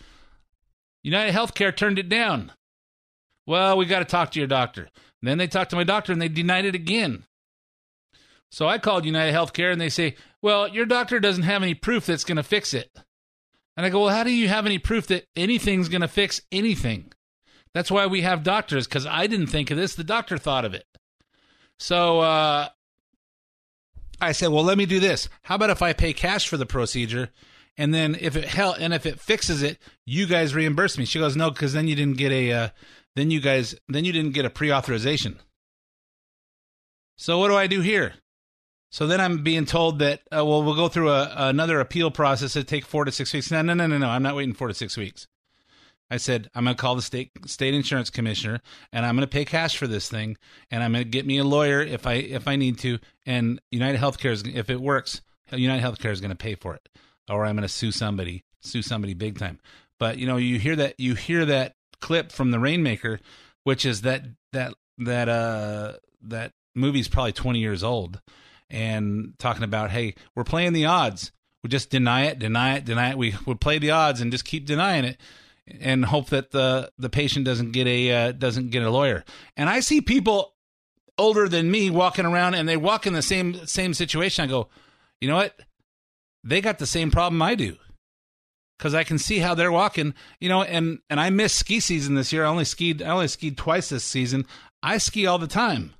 United 1.03 1.35
Healthcare 1.35 1.75
turned 1.75 1.99
it 1.99 2.09
down. 2.09 2.53
Well, 3.47 3.77
we 3.77 3.87
got 3.87 4.01
to 4.01 4.05
talk 4.05 4.33
to 4.33 4.41
your 4.41 4.49
doctor. 4.49 4.89
then 5.23 5.39
they 5.39 5.47
talked 5.47 5.71
to 5.71 5.77
my 5.77 5.85
doctor 5.85 6.13
and 6.13 6.21
they 6.21 6.29
denied 6.29 6.65
it 6.65 6.75
again. 6.75 7.25
So 8.51 8.67
I 8.67 8.79
called 8.79 9.05
United 9.05 9.35
Healthcare 9.35 9.71
and 9.71 9.81
they 9.81 9.89
say, 9.89 10.17
well, 10.43 10.67
your 10.67 10.87
doctor 10.87 11.21
doesn't 11.21 11.45
have 11.45 11.63
any 11.63 11.75
proof 11.75 12.07
that's 12.07 12.25
going 12.25 12.37
to 12.37 12.43
fix 12.43 12.75
it. 12.75 12.91
And 13.77 13.85
I 13.85 13.91
go, 13.91 14.01
well, 14.05 14.15
how 14.15 14.25
do 14.25 14.31
you 14.31 14.49
have 14.49 14.65
any 14.65 14.79
proof 14.79 15.07
that 15.09 15.27
anything's 15.37 15.89
going 15.89 16.01
to 16.01 16.09
fix 16.09 16.41
anything? 16.51 17.13
That's 17.75 17.91
why 17.91 18.07
we 18.07 18.23
have 18.23 18.43
doctors, 18.43 18.87
because 18.87 19.05
I 19.05 19.27
didn't 19.27 19.49
think 19.49 19.71
of 19.71 19.77
this. 19.77 19.95
The 19.95 20.05
doctor 20.05 20.39
thought 20.39 20.65
of 20.65 20.73
it. 20.73 20.87
So 21.79 22.21
uh, 22.21 22.69
I 24.19 24.33
said, 24.33 24.49
well, 24.49 24.65
let 24.65 24.79
me 24.79 24.87
do 24.87 24.99
this. 24.99 25.29
How 25.43 25.57
about 25.57 25.69
if 25.69 25.83
I 25.83 25.93
pay 25.93 26.15
cash 26.15 26.49
for 26.49 26.57
the 26.57 26.65
procedure, 26.65 27.29
and 27.77 27.93
then 27.93 28.17
if 28.19 28.35
it 28.35 28.47
hell 28.47 28.75
and 28.79 28.95
if 28.95 29.05
it 29.05 29.21
fixes 29.21 29.63
it, 29.63 29.79
you 30.07 30.27
guys 30.27 30.55
reimburse 30.55 30.97
me? 30.97 31.05
She 31.05 31.19
goes, 31.19 31.37
no, 31.37 31.51
because 31.51 31.75
then 31.75 31.87
you 31.87 31.95
didn't 31.95 32.17
get 32.17 32.33
a, 32.33 32.53
uh, 32.53 32.69
then 33.15 33.31
you 33.31 33.41
guys, 33.41 33.75
then 33.89 34.07
you 34.07 34.13
didn't 34.13 34.33
get 34.33 34.47
a 34.47 34.51
pre-authorization. 34.51 35.39
So 37.19 37.39
what 37.39 37.49
do 37.49 37.57
I 37.57 37.67
do 37.67 37.83
here? 37.83 38.15
So 38.91 39.07
then 39.07 39.21
I'm 39.21 39.43
being 39.43 39.67
told 39.67 39.99
that 39.99 40.21
uh, 40.33 40.45
well 40.45 40.63
we'll 40.63 40.77
go 40.77 40.89
through 40.89 41.11
a, 41.11 41.33
another 41.37 41.81
appeal 41.81 42.11
process. 42.11 42.57
It 42.57 42.69
take 42.69 42.87
four 42.87 43.05
to 43.05 43.13
six 43.13 43.33
weeks. 43.33 43.51
No, 43.51 43.63
no, 43.63 43.75
no, 43.75 43.87
no, 43.87 43.99
no. 43.99 44.09
I'm 44.09 44.23
not 44.23 44.37
waiting 44.37 44.55
four 44.55 44.69
to 44.69 44.75
six 44.75 44.97
weeks. 44.97 45.27
I 46.11 46.19
said 46.19 46.49
I'm 46.55 46.65
going 46.65 46.77
to 46.77 46.81
call 46.81 46.95
the 46.95 47.03
state 47.03 47.33
state 47.47 47.75
insurance 47.75 48.11
commissioner 48.11 48.61
and 48.93 49.05
I'm 49.05 49.17
going 49.17 49.27
to 49.27 49.33
pay 49.33 49.45
cash 49.45 49.77
for 49.77 49.87
this 49.87 50.09
thing 50.09 50.37
and 50.71 50.83
I'm 50.83 50.93
going 50.93 51.05
to 51.05 51.11
get 51.11 51.27
me 51.27 51.39
a 51.39 51.45
lawyer 51.45 51.81
if 51.81 52.07
I 52.07 52.15
if 52.15 52.47
I 52.47 52.57
need 52.57 52.79
to. 52.81 52.99
And 53.25 53.61
United 53.71 54.01
Healthcare 54.01 54.31
is 54.31 54.45
if 54.47 54.71
it 54.71 54.81
works, 54.81 55.23
United 55.51 55.83
Healthcare 55.85 56.13
is 56.13 56.21
going 56.21 56.31
to 56.31 56.37
pay 56.37 56.55
for 56.55 56.75
it, 56.75 56.89
or 57.29 57.45
I'm 57.45 57.57
going 57.57 57.63
to 57.63 57.69
sue 57.69 57.93
somebody, 57.93 58.45
sue 58.61 58.83
somebody 58.83 59.15
big 59.15 59.39
time. 59.39 59.59
But 59.99 60.19
you 60.19 60.27
know 60.27 60.37
you 60.37 60.59
hear 60.59 60.77
that 60.77 60.95
you 60.99 61.15
hear 61.15 61.45
that 61.47 61.75
clip 62.01 62.31
from 62.31 62.51
the 62.51 62.61
Rainmaker, 62.61 63.21
which 63.65 63.85
is 63.85 64.03
that 64.03 64.25
that 64.53 64.75
that 64.99 65.29
uh 65.29 65.95
that 66.23 66.53
movie's 66.75 67.09
probably 67.09 67.33
20 67.33 67.59
years 67.59 67.83
old 67.83 68.21
and 68.71 69.35
talking 69.39 69.63
about, 69.63 69.91
hey, 69.91 70.15
we're 70.35 70.45
playing 70.45 70.73
the 70.73 70.87
odds. 70.87 71.33
We 71.63 71.69
just 71.69 71.91
deny 71.91 72.27
it, 72.27 72.39
deny 72.39 72.77
it, 72.77 72.85
deny 72.85 73.11
it. 73.11 73.19
We 73.19 73.35
would 73.47 73.61
play 73.61 73.79
the 73.79 73.91
odds 73.91 74.21
and 74.21 74.31
just 74.31 74.45
keep 74.45 74.67
denying 74.67 75.05
it, 75.05 75.21
and 75.81 76.05
hope 76.05 76.29
that 76.31 76.51
the 76.53 76.93
the 76.99 77.11
patient 77.11 77.45
doesn't 77.45 77.73
get 77.73 77.87
a 77.87 78.13
uh, 78.13 78.33
doesn't 78.33 78.71
get 78.71 78.83
a 78.83 78.91
lawyer. 78.91 79.25
And 79.57 79.69
I 79.69 79.81
see 79.81 80.01
people 80.01 80.55
older 81.19 81.49
than 81.49 81.71
me 81.71 81.91
walking 81.91 82.27
around, 82.27 82.55
and 82.55 82.69
they 82.69 82.77
walk 82.77 83.07
in 83.07 83.15
the 83.15 83.23
same 83.23 83.67
same 83.67 83.95
situation. 83.95 84.45
I 84.45 84.49
go, 84.49 84.69
you 85.21 85.29
know 85.29 85.37
what? 85.37 85.59
They 86.45 86.61
got 86.61 86.79
the 86.79 86.87
same 86.87 87.11
problem 87.11 87.43
I 87.43 87.55
do 87.55 87.77
because 88.79 88.95
I 88.95 89.05
can 89.05 89.19
see 89.19 89.39
how 89.39 89.55
they're 89.55 89.73
walking, 89.73 90.15
you 90.41 90.49
know, 90.49 90.63
and 90.63 91.01
and 91.11 91.21
I 91.21 91.31
missed 91.31 91.57
ski 91.57 91.81
season 91.81 92.15
this 92.15 92.33
year. 92.33 92.45
I 92.45 92.49
only 92.49 92.65
skied 92.65 93.03
I 93.03 93.11
only 93.11 93.29
skied 93.29 93.57
twice 93.57 93.89
this 93.89 94.05
season. 94.05 94.47
I 94.83 94.99
ski 94.99 95.27
all 95.27 95.39
the 95.39 95.47
time. 95.47 95.95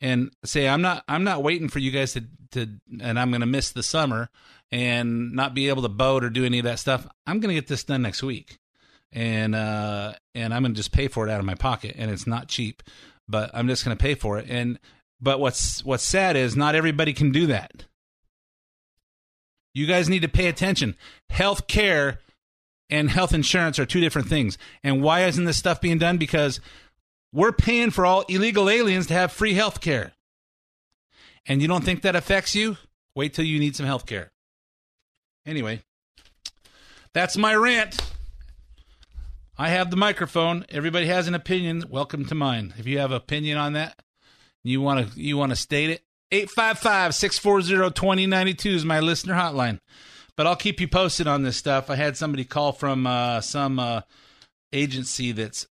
And 0.00 0.30
say 0.44 0.68
I'm 0.68 0.82
not 0.82 1.04
I'm 1.08 1.24
not 1.24 1.42
waiting 1.42 1.68
for 1.68 1.78
you 1.78 1.90
guys 1.90 2.14
to 2.14 2.24
to 2.52 2.68
and 3.00 3.18
I'm 3.18 3.30
going 3.30 3.42
to 3.42 3.46
miss 3.46 3.70
the 3.70 3.82
summer 3.82 4.30
and 4.72 5.32
not 5.32 5.54
be 5.54 5.68
able 5.68 5.82
to 5.82 5.88
boat 5.88 6.24
or 6.24 6.30
do 6.30 6.44
any 6.44 6.58
of 6.58 6.64
that 6.64 6.78
stuff. 6.78 7.06
I'm 7.26 7.40
going 7.40 7.54
to 7.54 7.60
get 7.60 7.68
this 7.68 7.84
done 7.84 8.02
next 8.02 8.22
week. 8.22 8.58
And 9.12 9.54
uh 9.54 10.14
and 10.34 10.54
I'm 10.54 10.62
going 10.62 10.72
to 10.72 10.78
just 10.78 10.92
pay 10.92 11.08
for 11.08 11.26
it 11.26 11.30
out 11.30 11.40
of 11.40 11.46
my 11.46 11.54
pocket 11.54 11.96
and 11.98 12.10
it's 12.10 12.26
not 12.26 12.48
cheap, 12.48 12.82
but 13.28 13.50
I'm 13.52 13.68
just 13.68 13.84
going 13.84 13.96
to 13.96 14.02
pay 14.02 14.14
for 14.14 14.38
it. 14.38 14.46
And 14.48 14.78
but 15.20 15.40
what's 15.40 15.84
what's 15.84 16.04
sad 16.04 16.36
is 16.36 16.56
not 16.56 16.74
everybody 16.74 17.12
can 17.12 17.30
do 17.30 17.46
that. 17.48 17.84
You 19.74 19.86
guys 19.86 20.08
need 20.08 20.22
to 20.22 20.28
pay 20.28 20.46
attention. 20.46 20.96
Health 21.28 21.66
care 21.66 22.20
and 22.88 23.10
health 23.10 23.32
insurance 23.32 23.78
are 23.78 23.86
two 23.86 24.00
different 24.00 24.28
things. 24.28 24.58
And 24.82 25.02
why 25.02 25.24
isn't 25.24 25.44
this 25.44 25.56
stuff 25.56 25.80
being 25.80 25.98
done? 25.98 26.18
Because 26.18 26.60
we're 27.32 27.52
paying 27.52 27.90
for 27.90 28.04
all 28.04 28.22
illegal 28.28 28.68
aliens 28.68 29.06
to 29.08 29.14
have 29.14 29.32
free 29.32 29.54
health 29.54 29.80
care. 29.80 30.12
And 31.46 31.62
you 31.62 31.68
don't 31.68 31.84
think 31.84 32.02
that 32.02 32.16
affects 32.16 32.54
you? 32.54 32.76
Wait 33.14 33.34
till 33.34 33.44
you 33.44 33.58
need 33.58 33.76
some 33.76 33.86
health 33.86 34.06
care. 34.06 34.30
Anyway, 35.46 35.82
that's 37.12 37.36
my 37.36 37.54
rant. 37.54 37.98
I 39.58 39.70
have 39.70 39.90
the 39.90 39.96
microphone. 39.96 40.64
Everybody 40.68 41.06
has 41.06 41.28
an 41.28 41.34
opinion. 41.34 41.84
Welcome 41.88 42.24
to 42.26 42.34
mine. 42.34 42.74
If 42.78 42.86
you 42.86 42.98
have 42.98 43.10
an 43.10 43.16
opinion 43.16 43.58
on 43.58 43.72
that, 43.74 44.00
you 44.62 44.80
want 44.80 45.12
to 45.12 45.20
you 45.20 45.36
want 45.36 45.50
to 45.50 45.56
state 45.56 45.90
it. 45.90 46.02
855-640-2092 46.32 48.66
is 48.66 48.84
my 48.84 49.00
listener 49.00 49.34
hotline. 49.34 49.80
But 50.36 50.46
I'll 50.46 50.56
keep 50.56 50.80
you 50.80 50.88
posted 50.88 51.26
on 51.26 51.42
this 51.42 51.56
stuff. 51.56 51.90
I 51.90 51.96
had 51.96 52.16
somebody 52.16 52.44
call 52.44 52.70
from 52.72 53.06
uh, 53.06 53.40
some 53.40 53.80
uh, 53.80 54.02
agency 54.72 55.32
that's 55.32 55.66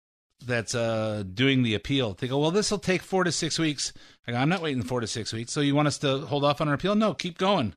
that's 0.46 0.74
uh, 0.74 1.24
doing 1.34 1.62
the 1.62 1.74
appeal. 1.74 2.14
They 2.14 2.28
go, 2.28 2.38
well, 2.38 2.50
this 2.50 2.70
will 2.70 2.78
take 2.78 3.02
four 3.02 3.24
to 3.24 3.32
six 3.32 3.58
weeks. 3.58 3.92
I 4.26 4.32
go, 4.32 4.38
I'm 4.38 4.48
not 4.48 4.62
waiting 4.62 4.82
four 4.82 5.00
to 5.00 5.06
six 5.06 5.32
weeks. 5.32 5.52
So 5.52 5.60
you 5.60 5.74
want 5.74 5.88
us 5.88 5.98
to 5.98 6.20
hold 6.20 6.44
off 6.44 6.60
on 6.60 6.68
our 6.68 6.74
appeal? 6.74 6.94
No, 6.94 7.14
keep 7.14 7.38
going. 7.38 7.74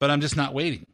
But 0.00 0.10
I'm 0.10 0.20
just 0.20 0.36
not 0.36 0.54
waiting. 0.54 0.86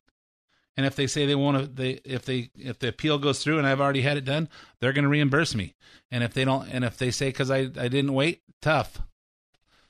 And 0.76 0.86
if 0.86 0.96
they 0.96 1.06
say 1.06 1.26
they 1.26 1.34
want 1.34 1.58
to, 1.58 1.66
they 1.66 2.00
if 2.04 2.24
they 2.24 2.50
if 2.56 2.78
the 2.78 2.88
appeal 2.88 3.18
goes 3.18 3.42
through 3.42 3.58
and 3.58 3.66
I've 3.66 3.80
already 3.80 4.02
had 4.02 4.16
it 4.16 4.24
done, 4.24 4.48
they're 4.80 4.92
going 4.92 5.04
to 5.04 5.10
reimburse 5.10 5.54
me. 5.54 5.74
And 6.10 6.22
if 6.24 6.32
they 6.32 6.44
don't, 6.44 6.68
and 6.70 6.84
if 6.84 6.96
they 6.96 7.10
say 7.10 7.28
because 7.28 7.50
I 7.50 7.58
I 7.58 7.88
didn't 7.88 8.14
wait, 8.14 8.42
tough. 8.62 9.00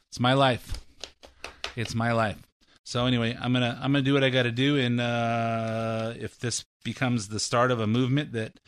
It's 0.09 0.19
my 0.19 0.33
life. 0.33 0.85
It's 1.77 1.95
my 1.95 2.13
life. 2.13 2.39
So 2.85 3.07
anyway, 3.07 3.37
I'm 3.41 3.53
gonna 3.53 3.79
I'm 3.81 3.93
gonna 3.93 4.03
do 4.03 4.15
what 4.15 4.25
I 4.25 4.31
got 4.31 4.45
to 4.45 4.51
do, 4.51 4.77
and 4.77 5.01
uh, 5.01 6.15
if 6.19 6.41
this 6.41 6.65
becomes 6.83 7.29
the 7.29 7.39
start 7.39 7.71
of 7.71 7.79
a 7.79 7.87
movement 7.87 8.33
that 8.33 8.59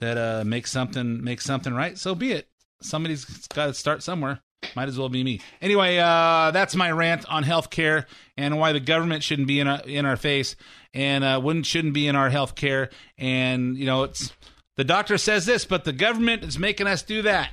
that 0.00 0.16
uh, 0.16 0.44
makes 0.44 0.70
something 0.70 1.22
makes 1.22 1.44
something 1.44 1.74
right, 1.74 1.98
so 1.98 2.14
be 2.14 2.32
it. 2.32 2.48
Somebody's 2.80 3.24
got 3.48 3.66
to 3.66 3.74
start 3.74 4.02
somewhere. 4.02 4.40
Might 4.74 4.88
as 4.88 4.98
well 4.98 5.08
be 5.08 5.22
me. 5.22 5.40
Anyway, 5.60 5.98
uh, 5.98 6.50
that's 6.50 6.74
my 6.74 6.90
rant 6.90 7.24
on 7.28 7.44
healthcare 7.44 8.06
and 8.36 8.58
why 8.58 8.72
the 8.72 8.80
government 8.80 9.22
shouldn't 9.22 9.48
be 9.48 9.60
in 9.60 9.68
our, 9.68 9.80
in 9.82 10.04
our 10.04 10.16
face 10.16 10.56
and 10.92 11.22
uh, 11.22 11.40
wouldn't 11.42 11.66
shouldn't 11.66 11.94
be 11.94 12.08
in 12.08 12.16
our 12.16 12.30
healthcare. 12.30 12.90
And 13.16 13.76
you 13.76 13.86
know, 13.86 14.04
it's 14.04 14.32
the 14.76 14.84
doctor 14.84 15.18
says 15.18 15.46
this, 15.46 15.64
but 15.64 15.84
the 15.84 15.92
government 15.92 16.42
is 16.44 16.58
making 16.58 16.86
us 16.86 17.02
do 17.02 17.22
that. 17.22 17.50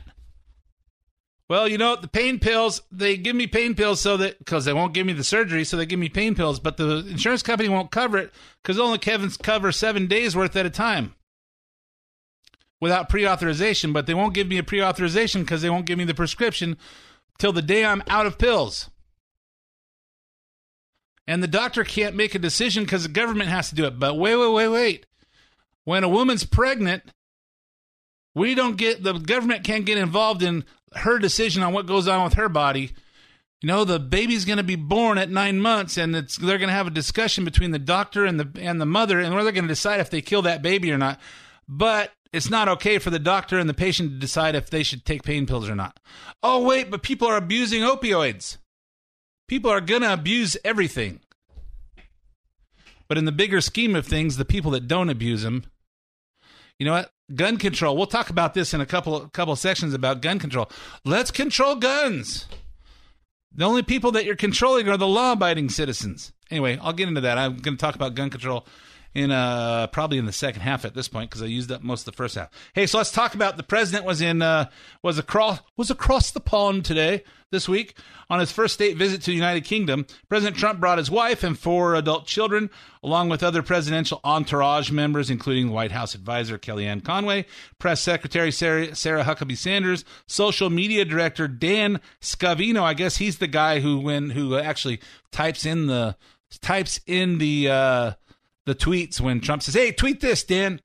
Well, 1.48 1.68
you 1.68 1.78
know, 1.78 1.96
the 1.96 2.08
pain 2.08 2.40
pills, 2.40 2.82
they 2.92 3.18
give 3.18 3.36
me 3.36 3.46
pain 3.46 3.75
pills 3.75 4.02
so 4.02 4.18
that, 4.18 4.40
because 4.40 4.66
they 4.66 4.74
won't 4.74 4.96
give 4.96 5.06
me 5.06 5.14
the 5.14 5.24
surgery, 5.24 5.64
so 5.64 5.78
they 5.78 5.86
give 5.86 6.00
me 6.00 6.10
pain 6.10 6.34
pills, 6.34 6.60
but 6.60 6.78
the 6.78 7.06
insurance 7.08 7.44
company 7.44 7.70
won't 7.70 7.92
cover 7.92 8.18
it 8.18 8.34
because 8.64 8.80
only 8.80 8.98
Kevin's 8.98 9.38
cover 9.38 9.72
seven 9.72 10.08
days 10.08 10.36
worth 10.36 10.56
at 10.56 10.66
a 10.66 10.72
time 10.72 11.14
without 12.86 13.10
pre 13.10 13.27
authorization, 13.27 13.94
but 13.94 14.06
they 14.06 14.13
won't 14.13 14.36
give 14.36 14.48
me 14.48 14.60
a 14.60 14.63
pre 14.63 14.80
authorization 14.80 15.42
because 15.42 15.63
they 15.63 15.72
won't 15.72 15.88
give 15.88 15.98
me 15.98 16.04
the 16.04 16.13
prescription 16.13 16.77
till 17.39 17.51
the 17.51 17.63
day 17.63 17.84
I'm 17.84 18.04
out 18.08 18.27
of 18.27 18.38
pills. 18.38 18.92
And 21.25 21.42
the 21.42 21.48
doctor 21.48 21.84
can't 21.84 22.15
make 22.15 22.36
a 22.36 22.39
decision 22.39 22.84
because 22.84 23.01
the 23.01 23.10
government 23.10 23.50
has 23.50 23.70
to 23.70 23.75
do 23.75 23.86
it. 23.86 23.98
But 23.98 24.20
wait, 24.20 24.36
wait, 24.36 24.54
wait, 24.54 24.68
wait. 24.68 25.06
When 25.84 26.04
a 26.04 26.10
woman's 26.10 26.46
pregnant, 26.46 27.01
we 28.36 28.54
don't 28.54 28.77
get, 28.77 29.01
the 29.01 29.13
government 29.13 29.63
can't 29.63 29.88
get 29.88 29.98
involved 29.98 30.44
in 30.44 30.63
her 30.94 31.18
decision 31.18 31.63
on 31.63 31.74
what 31.74 31.88
goes 31.88 32.08
on 32.08 32.24
with 32.24 32.36
her 32.36 32.50
body. 32.50 32.92
You 33.62 33.68
know, 33.68 33.84
the 33.84 34.00
baby's 34.00 34.46
going 34.46 34.58
to 34.58 34.63
be 34.63 34.75
born 34.75 35.18
at 35.18 35.32
nine 35.32 35.60
months, 35.60 35.98
and 35.98 36.13
they're 36.13 36.60
going 36.60 36.70
to 36.70 36.75
have 36.75 36.86
a 36.86 36.92
discussion 36.92 37.46
between 37.46 37.72
the 37.72 37.80
doctor 37.80 38.24
and 38.24 38.39
the 38.39 38.48
and 38.62 38.80
the 38.80 38.86
mother, 38.86 39.20
and 39.20 39.34
where 39.34 39.44
they're 39.44 39.54
going 39.54 39.63
to 39.63 39.70
decide 39.70 40.01
if 40.01 40.12
they 40.12 40.22
kill 40.22 40.44
that 40.44 40.62
baby 40.62 40.92
or 40.92 41.00
not. 41.00 41.20
But 41.68 42.12
it's 42.36 42.50
not 42.50 42.68
okay 42.68 43.00
for 43.00 43.10
the 43.10 43.20
doctor 43.20 43.58
and 43.58 43.70
the 43.70 43.74
patient 43.74 44.12
to 44.12 44.18
decide 44.18 44.56
if 44.56 44.70
they 44.70 44.84
should 44.84 45.06
take 45.06 45.24
pain 45.24 45.46
pills 45.46 45.70
or 45.70 45.75
not. 45.75 46.00
Oh 46.44 46.63
wait, 46.63 46.92
but 46.92 47.01
people 47.01 47.27
are 47.27 47.38
abusing 47.38 47.82
opioids. 47.82 48.58
People 49.48 49.72
are 49.72 49.82
going 49.82 50.01
to 50.01 50.12
abuse 50.12 50.58
everything. 50.65 51.22
But 53.08 53.18
in 53.18 53.25
the 53.25 53.32
bigger 53.32 53.62
scheme 53.62 53.96
of 53.96 54.06
things, 54.06 54.38
the 54.38 54.46
people 54.46 54.72
that 54.72 54.88
don't 54.88 55.10
abuse 55.10 55.44
them, 55.44 55.63
you 56.77 56.86
know 56.86 56.94
what? 56.94 57.12
Gun 57.34 57.58
control. 57.58 57.96
We'll 57.96 58.08
talk 58.08 58.30
about 58.30 58.54
this 58.54 58.74
in 58.74 58.82
a 58.82 58.86
couple 58.86 59.30
couple 59.30 59.56
sections 59.56 59.94
about 59.94 60.22
gun 60.22 60.38
control. 60.39 60.69
Let's 61.06 61.32
control 61.32 61.76
guns. 61.76 62.48
The 63.54 63.63
only 63.63 63.84
people 63.84 64.12
that 64.12 64.26
you're 64.26 64.36
controlling 64.36 64.89
are 64.89 64.98
the 64.98 65.08
law-abiding 65.08 65.69
citizens. 65.69 66.34
Anyway, 66.52 66.78
I'll 66.82 66.91
get 66.91 67.08
into 67.08 67.21
that. 67.21 67.38
I'm 67.38 67.58
going 67.58 67.78
to 67.78 67.82
talk 67.82 67.95
about 67.95 68.13
gun 68.13 68.30
control 68.30 68.65
in 69.15 69.32
uh 69.32 69.88
probably 69.88 70.17
in 70.17 70.25
the 70.25 70.34
second 70.34 70.62
half 70.62 70.86
at 70.86 70.93
this 70.93 71.08
point 71.08 71.30
because 71.30 71.41
I 71.41 71.45
used 71.45 71.71
up 71.71 71.82
most 71.82 72.01
of 72.01 72.13
the 72.13 72.17
first 72.17 72.36
half. 72.36 72.49
Hey, 72.73 72.86
so 72.86 72.97
let's 72.97 73.12
talk 73.12 73.34
about 73.34 73.58
the 73.58 73.63
president 73.63 74.06
was 74.06 74.21
in 74.21 74.41
uh 74.41 74.69
was 75.01 75.17
across 75.17 75.62
was 75.78 75.89
across 75.89 76.32
the 76.32 76.41
pond 76.41 76.84
today 76.86 77.23
this 77.49 77.69
week 77.69 77.97
on 78.30 78.39
his 78.39 78.51
first 78.51 78.73
state 78.73 78.97
visit 78.97 79.21
to 79.21 79.28
the 79.28 79.36
United 79.36 79.63
Kingdom. 79.63 80.06
President 80.28 80.58
Trump 80.58 80.82
brought 80.82 80.97
his 80.97 81.10
wife 81.10 81.43
and 81.43 81.58
four 81.58 81.95
adult 81.95 82.28
children 82.28 82.69
along 83.01 83.30
with 83.30 83.41
other 83.41 83.63
presidential 83.63 84.19
entourage 84.25 84.91
members 84.91 85.30
including 85.30 85.71
White 85.71 85.91
House 85.91 86.13
advisor 86.13 86.58
Kellyanne 86.58 87.04
Conway, 87.04 87.45
press 87.80 88.01
secretary 88.01 88.51
Sarah, 88.51 88.93
Sarah 88.93 89.23
Huckabee 89.23 89.58
Sanders, 89.58 90.04
social 90.28 90.69
media 90.69 91.06
director 91.06 91.47
Dan 91.47 92.01
Scavino. 92.19 92.82
I 92.82 92.93
guess 92.93 93.17
he's 93.17 93.38
the 93.38 93.47
guy 93.47 93.80
who 93.80 93.97
when 93.97 94.32
who 94.32 94.58
actually 94.58 94.99
types 95.32 95.65
in 95.65 95.88
the 95.88 96.17
types 96.62 96.99
in 97.08 97.38
the 97.38 97.69
uh 97.69 98.12
the 98.65 98.75
tweets 98.75 99.19
when 99.19 99.41
Trump 99.41 99.63
says, 99.63 99.73
"Hey, 99.73 99.91
tweet 99.91 100.21
this, 100.21 100.43
Dan." 100.43 100.82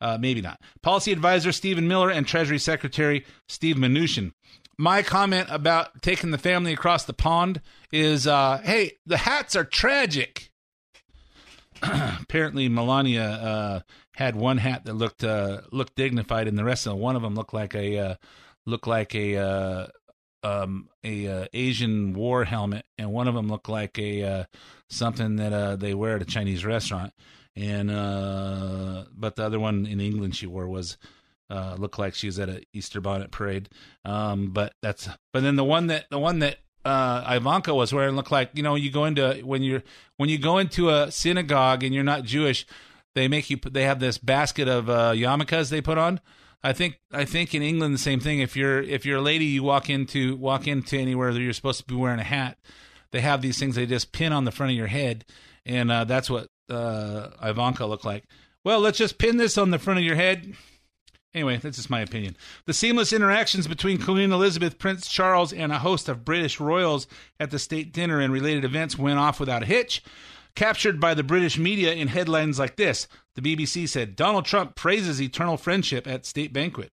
Uh, 0.00 0.18
maybe 0.20 0.40
not. 0.40 0.60
Policy 0.82 1.12
advisor 1.12 1.52
Stephen 1.52 1.88
Miller 1.88 2.10
and 2.10 2.26
Treasury 2.26 2.58
Secretary 2.58 3.24
Steve 3.48 3.76
Mnuchin. 3.76 4.32
My 4.76 5.02
comment 5.02 5.48
about 5.50 6.02
taking 6.02 6.30
the 6.30 6.38
family 6.38 6.72
across 6.72 7.04
the 7.04 7.12
pond 7.12 7.60
is, 7.92 8.26
uh, 8.26 8.60
"Hey, 8.64 8.92
the 9.06 9.18
hats 9.18 9.54
are 9.56 9.64
tragic." 9.64 10.50
Apparently, 11.82 12.68
Melania 12.68 13.24
uh, 13.24 13.80
had 14.16 14.36
one 14.36 14.58
hat 14.58 14.84
that 14.84 14.94
looked 14.94 15.24
uh, 15.24 15.62
looked 15.72 15.94
dignified, 15.96 16.48
and 16.48 16.58
the 16.58 16.64
rest 16.64 16.86
of 16.86 16.92
them, 16.92 17.00
one 17.00 17.16
of 17.16 17.22
them 17.22 17.34
looked 17.34 17.54
like 17.54 17.74
a 17.74 17.98
uh, 17.98 18.14
looked 18.66 18.86
like 18.86 19.14
a 19.14 19.36
uh, 19.36 19.86
um, 20.44 20.88
a 21.02 21.26
uh, 21.26 21.46
Asian 21.52 22.12
war 22.12 22.44
helmet, 22.44 22.84
and 22.98 23.12
one 23.12 23.26
of 23.26 23.34
them 23.34 23.48
looked 23.48 23.68
like 23.68 23.98
a 23.98 24.22
uh, 24.22 24.44
something 24.88 25.36
that 25.36 25.52
uh, 25.52 25.76
they 25.76 25.94
wear 25.94 26.16
at 26.16 26.22
a 26.22 26.26
Chinese 26.26 26.64
restaurant. 26.64 27.12
And 27.56 27.90
uh, 27.90 29.04
but 29.16 29.36
the 29.36 29.44
other 29.44 29.58
one 29.58 29.86
in 29.86 30.00
England 30.00 30.36
she 30.36 30.46
wore 30.46 30.68
was 30.68 30.98
uh, 31.50 31.76
looked 31.78 31.98
like 31.98 32.14
she 32.14 32.26
was 32.26 32.38
at 32.38 32.48
an 32.48 32.62
Easter 32.72 33.00
bonnet 33.00 33.30
parade. 33.30 33.68
Um, 34.04 34.50
but 34.50 34.74
that's 34.82 35.08
but 35.32 35.42
then 35.42 35.56
the 35.56 35.64
one 35.64 35.86
that 35.86 36.10
the 36.10 36.18
one 36.18 36.40
that 36.40 36.58
uh, 36.84 37.24
Ivanka 37.26 37.74
was 37.74 37.94
wearing 37.94 38.14
looked 38.14 38.32
like 38.32 38.50
you 38.54 38.62
know 38.62 38.74
you 38.74 38.90
go 38.90 39.06
into 39.06 39.40
when 39.44 39.62
you're 39.62 39.82
when 40.18 40.28
you 40.28 40.38
go 40.38 40.58
into 40.58 40.90
a 40.90 41.10
synagogue 41.10 41.82
and 41.82 41.94
you're 41.94 42.04
not 42.04 42.24
Jewish, 42.24 42.66
they 43.14 43.28
make 43.28 43.48
you 43.48 43.58
they 43.70 43.84
have 43.84 44.00
this 44.00 44.18
basket 44.18 44.68
of 44.68 44.86
yarmulkes 44.86 45.70
they 45.70 45.80
put 45.80 45.96
on. 45.96 46.20
I 46.64 46.72
think 46.72 46.98
I 47.12 47.26
think 47.26 47.54
in 47.54 47.62
England 47.62 47.94
the 47.94 47.98
same 47.98 48.20
thing. 48.20 48.40
If 48.40 48.56
you're 48.56 48.80
if 48.80 49.04
you're 49.04 49.18
a 49.18 49.22
lady, 49.22 49.44
you 49.44 49.62
walk 49.62 49.90
into 49.90 50.34
walk 50.36 50.66
into 50.66 50.96
anywhere 50.96 51.32
that 51.32 51.40
you're 51.40 51.52
supposed 51.52 51.80
to 51.80 51.86
be 51.86 51.94
wearing 51.94 52.18
a 52.18 52.24
hat. 52.24 52.58
They 53.12 53.20
have 53.20 53.42
these 53.42 53.58
things 53.58 53.76
they 53.76 53.84
just 53.84 54.12
pin 54.12 54.32
on 54.32 54.44
the 54.44 54.50
front 54.50 54.72
of 54.72 54.78
your 54.78 54.86
head, 54.86 55.26
and 55.66 55.92
uh, 55.92 56.04
that's 56.04 56.30
what 56.30 56.48
uh, 56.70 57.28
Ivanka 57.42 57.84
looked 57.84 58.06
like. 58.06 58.24
Well, 58.64 58.80
let's 58.80 58.96
just 58.96 59.18
pin 59.18 59.36
this 59.36 59.58
on 59.58 59.70
the 59.70 59.78
front 59.78 59.98
of 59.98 60.06
your 60.06 60.16
head. 60.16 60.54
Anyway, 61.34 61.58
that's 61.58 61.76
just 61.76 61.90
my 61.90 62.00
opinion. 62.00 62.34
The 62.64 62.72
seamless 62.72 63.12
interactions 63.12 63.66
between 63.66 64.00
Queen 64.00 64.32
Elizabeth, 64.32 64.78
Prince 64.78 65.06
Charles, 65.08 65.52
and 65.52 65.70
a 65.70 65.80
host 65.80 66.08
of 66.08 66.24
British 66.24 66.60
royals 66.60 67.06
at 67.38 67.50
the 67.50 67.58
state 67.58 67.92
dinner 67.92 68.20
and 68.20 68.32
related 68.32 68.64
events 68.64 68.96
went 68.96 69.18
off 69.18 69.38
without 69.38 69.62
a 69.62 69.66
hitch. 69.66 70.02
Captured 70.54 71.00
by 71.00 71.12
the 71.12 71.24
British 71.24 71.58
media 71.58 71.92
in 71.92 72.06
headlines 72.06 72.60
like 72.60 72.76
this, 72.76 73.08
the 73.34 73.42
BBC 73.42 73.88
said 73.88 74.16
Donald 74.16 74.44
Trump 74.44 74.76
praises 74.76 75.20
eternal 75.20 75.56
friendship 75.56 76.06
at 76.06 76.26
state 76.26 76.52
banquet. 76.52 76.92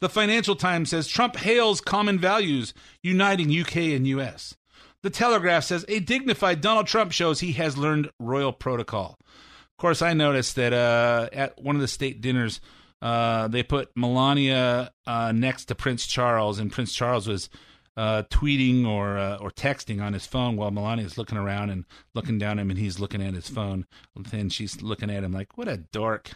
The 0.00 0.08
Financial 0.08 0.56
Times 0.56 0.90
says 0.90 1.06
Trump 1.06 1.36
hails 1.36 1.80
common 1.80 2.18
values 2.18 2.74
uniting 3.02 3.56
UK 3.56 3.76
and 3.76 4.06
US. 4.08 4.56
The 5.02 5.10
Telegraph 5.10 5.64
says 5.64 5.84
a 5.88 6.00
dignified 6.00 6.60
Donald 6.60 6.86
Trump 6.86 7.12
shows 7.12 7.40
he 7.40 7.52
has 7.52 7.76
learned 7.76 8.10
royal 8.18 8.52
protocol. 8.52 9.16
Of 9.20 9.76
course, 9.78 10.02
I 10.02 10.12
noticed 10.12 10.56
that 10.56 10.72
uh, 10.72 11.28
at 11.32 11.60
one 11.62 11.76
of 11.76 11.82
the 11.82 11.88
state 11.88 12.20
dinners, 12.20 12.60
uh, 13.00 13.48
they 13.48 13.62
put 13.62 13.90
Melania 13.96 14.92
uh, 15.06 15.32
next 15.32 15.66
to 15.66 15.74
Prince 15.74 16.06
Charles, 16.06 16.58
and 16.58 16.70
Prince 16.70 16.94
Charles 16.94 17.26
was 17.26 17.50
uh, 17.96 18.22
tweeting 18.30 18.86
or 18.86 19.18
uh, 19.18 19.36
or 19.36 19.50
texting 19.50 20.02
on 20.02 20.12
his 20.12 20.26
phone 20.26 20.56
while 20.56 20.70
Melania's 20.70 21.18
looking 21.18 21.38
around 21.38 21.70
and 21.70 21.84
looking 22.14 22.38
down 22.38 22.58
at 22.58 22.62
him, 22.62 22.70
and 22.70 22.78
he's 22.78 22.98
looking 22.98 23.22
at 23.22 23.34
his 23.34 23.48
phone, 23.48 23.86
and 24.32 24.52
she's 24.52 24.82
looking 24.82 25.10
at 25.10 25.24
him 25.24 25.32
like, 25.32 25.56
"What 25.56 25.68
a 25.68 25.76
dork." 25.76 26.32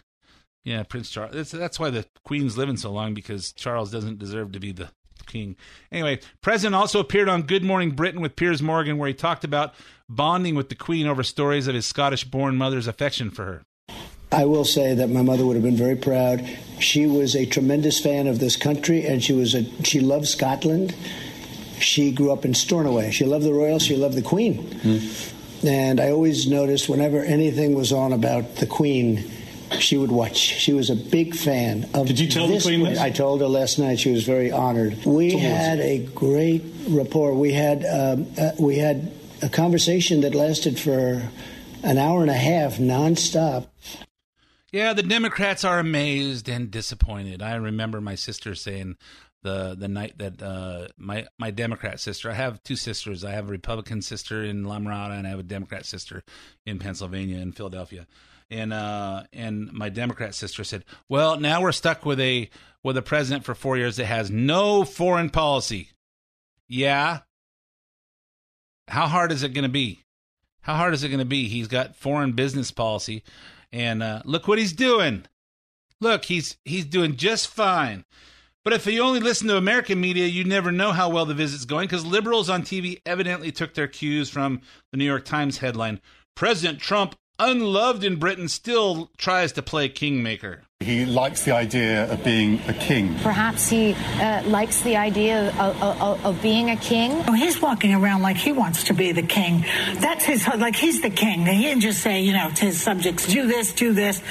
Yeah, 0.63 0.83
Prince 0.83 1.09
Charles. 1.09 1.33
That's, 1.33 1.51
that's 1.51 1.79
why 1.79 1.89
the 1.89 2.05
Queen's 2.25 2.57
living 2.57 2.75
so 2.75 2.91
long 2.91 3.13
because 3.13 3.53
Charles 3.53 3.89
doesn't 3.89 4.19
deserve 4.19 4.51
to 4.51 4.59
be 4.59 4.73
the 4.73 4.89
king. 5.25 5.55
Anyway, 5.91 6.19
President 6.41 6.75
also 6.75 6.99
appeared 6.99 7.29
on 7.29 7.43
Good 7.43 7.63
Morning 7.63 7.91
Britain 7.91 8.21
with 8.21 8.35
Piers 8.35 8.61
Morgan, 8.61 8.97
where 8.97 9.07
he 9.07 9.13
talked 9.13 9.43
about 9.43 9.73
bonding 10.09 10.55
with 10.55 10.69
the 10.69 10.75
Queen 10.75 11.07
over 11.07 11.23
stories 11.23 11.67
of 11.67 11.75
his 11.75 11.85
Scottish-born 11.85 12.57
mother's 12.57 12.87
affection 12.87 13.29
for 13.29 13.45
her. 13.45 13.63
I 14.31 14.43
will 14.43 14.65
say 14.65 14.93
that 14.93 15.09
my 15.09 15.21
mother 15.21 15.45
would 15.45 15.55
have 15.55 15.63
been 15.63 15.77
very 15.77 15.95
proud. 15.95 16.45
She 16.79 17.05
was 17.05 17.33
a 17.35 17.45
tremendous 17.45 17.99
fan 17.99 18.27
of 18.27 18.39
this 18.39 18.57
country, 18.57 19.05
and 19.05 19.23
she 19.23 19.31
was 19.31 19.55
a 19.55 19.63
she 19.83 20.01
loved 20.01 20.27
Scotland. 20.27 20.93
She 21.79 22.11
grew 22.11 22.31
up 22.31 22.45
in 22.45 22.53
Stornoway. 22.53 23.11
She 23.11 23.25
loved 23.25 23.45
the 23.45 23.53
royals. 23.53 23.83
She 23.83 23.95
loved 23.95 24.15
the 24.15 24.21
Queen. 24.21 25.11
And 25.65 25.99
I 25.99 26.11
always 26.11 26.47
noticed 26.47 26.87
whenever 26.87 27.21
anything 27.21 27.73
was 27.73 27.91
on 27.91 28.13
about 28.13 28.57
the 28.57 28.67
Queen, 28.67 29.31
she 29.79 29.97
would 29.97 30.11
watch. 30.11 30.37
She 30.37 30.73
was 30.73 30.89
a 30.89 30.95
big 30.95 31.35
fan 31.35 31.89
of. 31.93 32.07
Did 32.07 32.19
you 32.19 32.27
tell 32.27 32.47
the 32.47 32.61
Queen 32.61 32.83
this? 32.83 32.99
I 32.99 33.09
told 33.09 33.41
her 33.41 33.47
last 33.47 33.79
night. 33.79 33.99
She 33.99 34.11
was 34.11 34.23
very 34.23 34.51
honored. 34.51 35.03
We 35.05 35.31
Told 35.31 35.43
had 35.43 35.79
a 35.79 35.99
great 35.99 36.63
rapport. 36.87 37.33
We 37.33 37.53
had 37.53 37.83
um, 37.85 38.27
uh, 38.37 38.51
we 38.59 38.77
had 38.77 39.11
a 39.41 39.49
conversation 39.49 40.21
that 40.21 40.33
lasted 40.35 40.79
for 40.79 41.29
an 41.83 41.97
hour 41.97 42.21
and 42.21 42.29
a 42.29 42.33
half, 42.33 42.77
nonstop. 42.77 43.67
Yeah, 44.71 44.93
the 44.93 45.03
Democrats 45.03 45.63
are 45.63 45.79
amazed 45.79 46.49
and 46.49 46.69
disappointed. 46.69 47.41
I 47.41 47.55
remember 47.55 48.01
my 48.01 48.15
sister 48.15 48.53
saying 48.53 48.97
the 49.43 49.75
the 49.77 49.87
night 49.87 50.17
that 50.17 50.41
uh, 50.41 50.87
my 50.97 51.27
my 51.37 51.51
Democrat 51.51 51.99
sister. 51.99 52.29
I 52.29 52.33
have 52.33 52.61
two 52.63 52.75
sisters. 52.75 53.23
I 53.23 53.31
have 53.31 53.47
a 53.47 53.51
Republican 53.51 54.01
sister 54.01 54.43
in 54.43 54.63
La 54.63 54.79
Mirada, 54.79 55.17
and 55.17 55.27
I 55.27 55.29
have 55.29 55.39
a 55.39 55.43
Democrat 55.43 55.85
sister 55.85 56.23
in 56.65 56.79
Pennsylvania, 56.79 57.37
in 57.37 57.51
Philadelphia. 57.51 58.07
And 58.49 58.73
uh, 58.73 59.23
and 59.33 59.71
my 59.73 59.89
Democrat 59.89 60.33
sister 60.35 60.63
said, 60.63 60.85
"Well, 61.09 61.39
now 61.39 61.61
we're 61.61 61.71
stuck 61.71 62.05
with 62.05 62.19
a 62.19 62.49
with 62.83 62.97
a 62.97 63.01
president 63.01 63.45
for 63.45 63.55
four 63.55 63.77
years 63.77 63.97
that 63.97 64.05
has 64.05 64.31
no 64.31 64.83
foreign 64.83 65.29
policy." 65.29 65.91
Yeah. 66.67 67.19
How 68.87 69.07
hard 69.07 69.31
is 69.31 69.43
it 69.43 69.53
going 69.53 69.63
to 69.63 69.69
be? 69.69 69.99
How 70.61 70.75
hard 70.75 70.93
is 70.93 71.03
it 71.03 71.09
going 71.09 71.19
to 71.19 71.25
be? 71.25 71.47
He's 71.47 71.67
got 71.67 71.95
foreign 71.95 72.33
business 72.33 72.71
policy, 72.71 73.23
and 73.71 74.01
uh, 74.01 74.21
look 74.25 74.47
what 74.47 74.59
he's 74.59 74.73
doing. 74.73 75.25
Look, 75.99 76.25
he's 76.25 76.57
he's 76.63 76.85
doing 76.85 77.15
just 77.17 77.47
fine. 77.47 78.05
But 78.67 78.73
if 78.73 78.85
you 78.85 79.01
only 79.01 79.21
listen 79.21 79.47
to 79.47 79.55
American 79.55 80.01
media, 80.01 80.25
you 80.25 80.43
never 80.43 80.73
know 80.73 80.91
how 80.91 81.07
well 81.07 81.25
the 81.25 81.33
visit's 81.33 81.63
going 81.63 81.87
because 81.87 82.05
liberals 82.05 82.49
on 82.49 82.63
TV 82.63 82.99
evidently 83.05 83.49
took 83.49 83.75
their 83.75 83.87
cues 83.87 84.29
from 84.29 84.59
the 84.91 84.97
New 84.97 85.05
York 85.05 85.23
Times 85.23 85.59
headline: 85.59 86.01
"President 86.35 86.81
Trump, 86.81 87.15
unloved 87.39 88.03
in 88.03 88.17
Britain, 88.17 88.49
still 88.49 89.09
tries 89.17 89.53
to 89.53 89.61
play 89.61 89.87
kingmaker." 89.87 90.63
He 90.81 91.05
likes 91.05 91.43
the 91.43 91.53
idea 91.53 92.11
of 92.11 92.25
being 92.25 92.59
a 92.67 92.73
king. 92.73 93.15
Perhaps 93.19 93.69
he 93.69 93.93
uh, 93.93 94.43
likes 94.43 94.81
the 94.81 94.97
idea 94.97 95.47
of, 95.57 95.81
of, 95.81 96.25
of 96.25 96.41
being 96.41 96.69
a 96.69 96.75
king. 96.75 97.23
Oh, 97.25 97.31
he's 97.31 97.61
walking 97.61 97.93
around 97.93 98.21
like 98.21 98.35
he 98.35 98.51
wants 98.51 98.83
to 98.83 98.93
be 98.93 99.13
the 99.13 99.23
king. 99.23 99.61
That's 99.99 100.25
his, 100.25 100.45
like 100.45 100.75
he's 100.75 101.01
the 101.01 101.09
king. 101.09 101.45
He 101.45 101.61
didn't 101.61 101.83
just 101.83 102.01
say, 102.01 102.19
you 102.19 102.33
know, 102.33 102.49
to 102.49 102.65
his 102.65 102.81
subjects, 102.81 103.27
do 103.27 103.47
this, 103.47 103.71
do 103.71 103.93
this. 103.93 104.21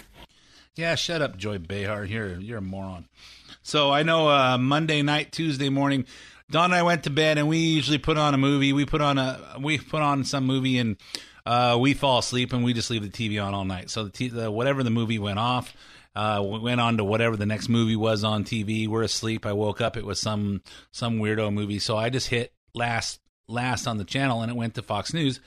Yeah, 0.74 0.94
shut 0.94 1.22
up, 1.22 1.38
Joy 1.38 1.56
Behar. 1.56 2.04
You're 2.04 2.38
you're 2.38 2.58
a 2.58 2.60
moron. 2.60 3.08
So 3.66 3.90
I 3.90 4.04
know 4.04 4.30
uh, 4.30 4.58
Monday 4.58 5.02
night, 5.02 5.32
Tuesday 5.32 5.70
morning, 5.70 6.06
Don 6.52 6.66
and 6.66 6.74
I 6.76 6.84
went 6.84 7.02
to 7.02 7.10
bed, 7.10 7.36
and 7.36 7.48
we 7.48 7.58
usually 7.58 7.98
put 7.98 8.16
on 8.16 8.32
a 8.32 8.38
movie. 8.38 8.72
We 8.72 8.86
put 8.86 9.00
on 9.00 9.18
a 9.18 9.56
we 9.60 9.76
put 9.78 10.02
on 10.02 10.22
some 10.22 10.46
movie, 10.46 10.78
and 10.78 10.96
uh, 11.44 11.76
we 11.80 11.92
fall 11.92 12.20
asleep, 12.20 12.52
and 12.52 12.62
we 12.62 12.74
just 12.74 12.90
leave 12.90 13.02
the 13.02 13.08
TV 13.08 13.44
on 13.44 13.54
all 13.54 13.64
night. 13.64 13.90
So 13.90 14.04
the, 14.04 14.10
t- 14.10 14.28
the 14.28 14.52
whatever 14.52 14.84
the 14.84 14.90
movie 14.90 15.18
went 15.18 15.40
off, 15.40 15.74
uh, 16.14 16.46
we 16.48 16.60
went 16.60 16.80
on 16.80 16.98
to 16.98 17.04
whatever 17.04 17.36
the 17.36 17.44
next 17.44 17.68
movie 17.68 17.96
was 17.96 18.22
on 18.22 18.44
TV. 18.44 18.86
We're 18.86 19.02
asleep. 19.02 19.44
I 19.44 19.52
woke 19.52 19.80
up. 19.80 19.96
It 19.96 20.06
was 20.06 20.20
some 20.20 20.62
some 20.92 21.18
weirdo 21.18 21.52
movie. 21.52 21.80
So 21.80 21.96
I 21.96 22.08
just 22.08 22.28
hit 22.28 22.52
last 22.72 23.18
last 23.48 23.88
on 23.88 23.96
the 23.96 24.04
channel, 24.04 24.42
and 24.42 24.50
it 24.52 24.56
went 24.56 24.76
to 24.76 24.82
Fox 24.82 25.12
News, 25.12 25.40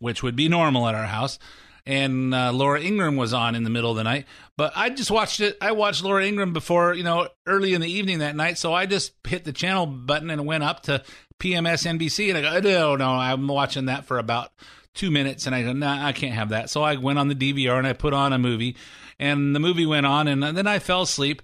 which 0.00 0.24
would 0.24 0.34
be 0.34 0.48
normal 0.48 0.88
at 0.88 0.96
our 0.96 1.06
house 1.06 1.38
and 1.86 2.34
uh, 2.34 2.52
Laura 2.52 2.80
Ingraham 2.80 3.16
was 3.16 3.34
on 3.34 3.54
in 3.54 3.64
the 3.64 3.70
middle 3.70 3.90
of 3.90 3.96
the 3.96 4.04
night. 4.04 4.26
But 4.56 4.72
I 4.76 4.90
just 4.90 5.10
watched 5.10 5.40
it. 5.40 5.56
I 5.60 5.72
watched 5.72 6.04
Laura 6.04 6.24
Ingraham 6.24 6.52
before, 6.52 6.94
you 6.94 7.02
know, 7.02 7.28
early 7.46 7.74
in 7.74 7.80
the 7.80 7.90
evening 7.90 8.20
that 8.20 8.36
night. 8.36 8.58
So 8.58 8.72
I 8.72 8.86
just 8.86 9.12
hit 9.26 9.44
the 9.44 9.52
channel 9.52 9.86
button 9.86 10.30
and 10.30 10.46
went 10.46 10.62
up 10.62 10.82
to 10.84 11.02
PMS 11.38 11.86
NBC. 11.86 12.28
And 12.28 12.46
I 12.46 12.60
go, 12.60 12.68
no, 12.68 12.96
no, 12.96 13.10
I'm 13.10 13.48
watching 13.48 13.86
that 13.86 14.04
for 14.04 14.18
about 14.18 14.52
two 14.94 15.10
minutes. 15.10 15.46
And 15.46 15.54
I 15.54 15.62
go, 15.62 15.72
nah, 15.72 16.06
I 16.06 16.12
can't 16.12 16.34
have 16.34 16.50
that. 16.50 16.70
So 16.70 16.82
I 16.82 16.96
went 16.96 17.18
on 17.18 17.28
the 17.28 17.34
DVR 17.34 17.78
and 17.78 17.86
I 17.86 17.94
put 17.94 18.12
on 18.12 18.32
a 18.32 18.38
movie. 18.38 18.76
And 19.18 19.54
the 19.54 19.60
movie 19.60 19.86
went 19.86 20.06
on. 20.06 20.28
And 20.28 20.42
then 20.42 20.66
I 20.66 20.78
fell 20.78 21.02
asleep. 21.02 21.42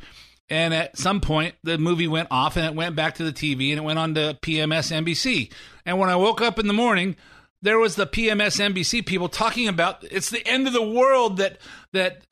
And 0.51 0.73
at 0.73 0.97
some 0.97 1.21
point, 1.21 1.57
the 1.63 1.77
movie 1.77 2.09
went 2.09 2.29
off 2.31 2.57
and 2.57 2.65
it 2.65 2.75
went 2.75 2.97
back 2.97 3.17
to 3.17 3.25
the 3.25 3.33
TV 3.33 3.71
and 3.71 3.79
it 3.79 3.85
went 3.85 3.99
on 3.99 4.15
to 4.15 4.39
PMS 4.41 4.93
NBC. 4.93 5.53
And 5.85 5.99
when 5.99 6.09
I 6.09 6.17
woke 6.17 6.41
up 6.41 6.59
in 6.59 6.67
the 6.67 6.73
morning, 6.73 7.17
there 7.63 7.79
was 7.79 7.97
the 7.97 8.07
PMS 8.07 8.61
NBC 8.61 9.05
people 9.05 9.29
talking 9.29 9.69
about 9.69 10.05
it's 10.11 10.31
the 10.31 10.47
end 10.47 10.67
of 10.67 10.73
the 10.73 10.83
world 10.83 11.39
that 11.39 11.59
that 11.93 12.23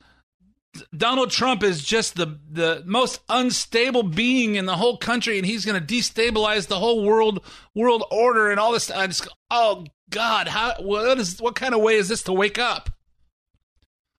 Donald 0.95 1.31
Trump 1.31 1.63
is 1.63 1.83
just 1.83 2.15
the 2.15 2.39
the 2.49 2.83
most 2.85 3.21
unstable 3.29 4.03
being 4.03 4.55
in 4.55 4.65
the 4.65 4.75
whole 4.75 4.97
country 4.97 5.37
and 5.37 5.45
he's 5.45 5.65
going 5.65 5.79
to 5.79 5.95
destabilize 5.95 6.67
the 6.67 6.79
whole 6.79 7.03
world 7.03 7.43
world 7.75 8.03
order 8.11 8.51
and 8.51 8.59
all 8.59 8.71
this 8.71 8.91
I 8.91 9.07
just 9.07 9.27
oh 9.49 9.85
god 10.09 10.47
how 10.47 10.75
what 10.79 11.17
is 11.17 11.41
what 11.41 11.55
kind 11.55 11.73
of 11.73 11.81
way 11.81 11.95
is 11.95 12.07
this 12.07 12.23
to 12.23 12.33
wake 12.33 12.59
up? 12.59 12.89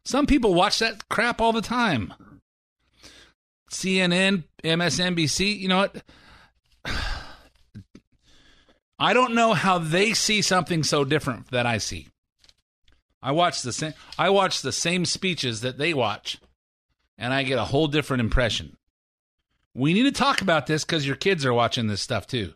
Some 0.05 0.27
people 0.27 0.55
watch 0.55 0.79
that 0.79 1.09
crap 1.09 1.41
all 1.41 1.53
the 1.53 1.61
time. 1.61 2.13
CNN 3.71 4.45
MSNBC 4.65 5.59
you 5.59 5.69
know 5.69 5.79
what 5.79 6.03
I 8.99 9.13
don't 9.13 9.35
know 9.35 9.55
how 9.55 9.79
they 9.79 10.13
see 10.13 10.43
something 10.43 10.83
so 10.83 11.05
different 11.05 11.51
that 11.51 11.67
I 11.67 11.79
see. 11.79 12.09
I 13.23 13.33
watch 13.33 13.63
the 13.63 13.73
same 13.73 13.95
I 14.19 14.31
watch 14.31 14.63
the 14.63 14.73
same 14.73 15.05
speeches 15.05 15.61
that 15.61 15.79
they 15.79 15.95
watch 15.95 16.39
and 17.17 17.33
I 17.33 17.43
get 17.43 17.59
a 17.59 17.65
whole 17.65 17.89
different 17.89 18.21
impression. 18.21 18.77
We 19.75 19.93
need 19.93 20.05
to 20.05 20.13
talk 20.13 20.41
about 20.41 20.67
this 20.67 20.85
cuz 20.85 21.07
your 21.07 21.17
kids 21.17 21.45
are 21.45 21.55
watching 21.55 21.87
this 21.87 22.03
stuff 22.03 22.27
too. 22.27 22.55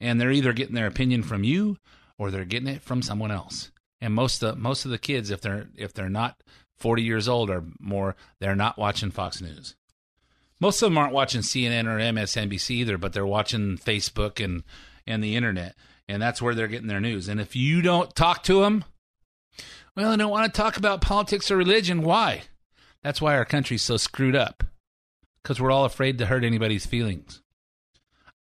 And 0.00 0.20
they're 0.20 0.32
either 0.32 0.52
getting 0.52 0.74
their 0.74 0.86
opinion 0.86 1.22
from 1.22 1.44
you 1.44 1.78
or 2.18 2.30
they're 2.30 2.44
getting 2.44 2.68
it 2.68 2.82
from 2.82 3.02
someone 3.02 3.30
else. 3.30 3.70
And 4.00 4.14
most 4.14 4.42
of 4.42 4.58
most 4.58 4.84
of 4.84 4.90
the 4.90 4.98
kids 4.98 5.30
if 5.30 5.40
they're 5.40 5.68
if 5.76 5.92
they're 5.92 6.08
not 6.08 6.42
40 6.76 7.02
years 7.02 7.28
old 7.28 7.50
or 7.50 7.64
more, 7.78 8.16
they're 8.40 8.56
not 8.56 8.78
watching 8.78 9.10
Fox 9.10 9.40
News. 9.40 9.76
Most 10.60 10.82
of 10.82 10.86
them 10.86 10.98
aren't 10.98 11.12
watching 11.12 11.40
CNN 11.40 11.86
or 11.86 11.98
MSNBC 11.98 12.70
either, 12.70 12.98
but 12.98 13.12
they're 13.12 13.26
watching 13.26 13.76
Facebook 13.78 14.42
and 14.42 14.62
and 15.06 15.22
the 15.22 15.36
internet, 15.36 15.74
and 16.08 16.20
that's 16.20 16.40
where 16.42 16.54
they're 16.54 16.68
getting 16.68 16.88
their 16.88 17.00
news. 17.00 17.28
And 17.28 17.40
if 17.40 17.54
you 17.56 17.82
don't 17.82 18.14
talk 18.14 18.42
to 18.44 18.60
them, 18.62 18.84
well, 19.96 20.10
I 20.10 20.16
don't 20.16 20.30
want 20.30 20.52
to 20.52 20.60
talk 20.60 20.76
about 20.76 21.00
politics 21.00 21.50
or 21.50 21.56
religion. 21.56 22.02
Why? 22.02 22.42
That's 23.02 23.20
why 23.20 23.36
our 23.36 23.44
country's 23.44 23.82
so 23.82 23.96
screwed 23.96 24.34
up. 24.34 24.64
Because 25.42 25.60
we're 25.60 25.70
all 25.70 25.84
afraid 25.84 26.18
to 26.18 26.26
hurt 26.26 26.42
anybody's 26.42 26.86
feelings. 26.86 27.42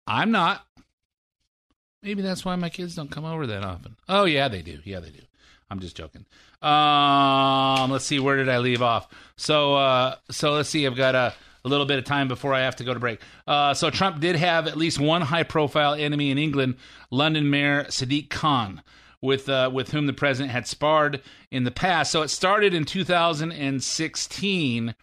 I'm 0.06 0.30
not. 0.30 0.64
Maybe 2.02 2.22
that's 2.22 2.44
why 2.44 2.56
my 2.56 2.68
kids 2.68 2.94
don't 2.94 3.10
come 3.10 3.24
over 3.24 3.46
that 3.46 3.64
often. 3.64 3.96
Oh 4.08 4.24
yeah, 4.24 4.48
they 4.48 4.62
do. 4.62 4.80
Yeah, 4.84 5.00
they 5.00 5.10
do. 5.10 5.22
I'm 5.70 5.80
just 5.80 5.96
joking. 5.96 6.26
Um, 6.60 7.90
let's 7.90 8.04
see. 8.04 8.20
Where 8.20 8.36
did 8.36 8.48
I 8.48 8.58
leave 8.58 8.82
off? 8.82 9.08
So, 9.36 9.74
uh, 9.74 10.16
so 10.30 10.52
let's 10.52 10.68
see. 10.68 10.86
I've 10.86 10.96
got 10.96 11.14
a, 11.14 11.34
a 11.64 11.68
little 11.68 11.86
bit 11.86 11.98
of 11.98 12.04
time 12.04 12.28
before 12.28 12.54
I 12.54 12.60
have 12.60 12.76
to 12.76 12.84
go 12.84 12.94
to 12.94 13.00
break. 13.00 13.20
Uh, 13.46 13.74
so 13.74 13.90
Trump 13.90 14.20
did 14.20 14.36
have 14.36 14.66
at 14.66 14.76
least 14.76 14.98
one 14.98 15.22
high-profile 15.22 15.94
enemy 15.94 16.30
in 16.30 16.38
England, 16.38 16.76
London 17.10 17.50
Mayor 17.50 17.84
Sadiq 17.84 18.30
Khan, 18.30 18.82
with 19.20 19.48
uh, 19.48 19.70
with 19.72 19.92
whom 19.92 20.06
the 20.06 20.12
president 20.12 20.52
had 20.52 20.66
sparred 20.66 21.22
in 21.50 21.64
the 21.64 21.70
past. 21.70 22.10
So 22.10 22.22
it 22.22 22.28
started 22.28 22.74
in 22.74 22.84
2016 22.84 24.94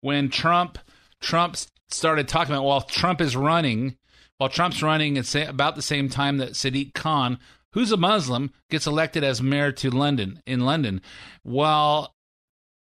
when 0.00 0.30
Trump 0.30 0.78
Trump 1.20 1.56
started 1.88 2.28
talking 2.28 2.54
about 2.54 2.64
while 2.64 2.80
Trump 2.80 3.20
is 3.20 3.36
running, 3.36 3.96
while 4.38 4.48
Trump's 4.48 4.82
running 4.82 5.18
at 5.18 5.26
sa- 5.26 5.48
about 5.48 5.76
the 5.76 5.82
same 5.82 6.08
time 6.08 6.38
that 6.38 6.52
Sadiq 6.52 6.94
Khan, 6.94 7.38
who's 7.72 7.92
a 7.92 7.96
Muslim, 7.96 8.52
gets 8.70 8.86
elected 8.86 9.22
as 9.22 9.42
mayor 9.42 9.72
to 9.72 9.90
London 9.90 10.42
in 10.46 10.60
London, 10.60 11.02
while 11.42 12.14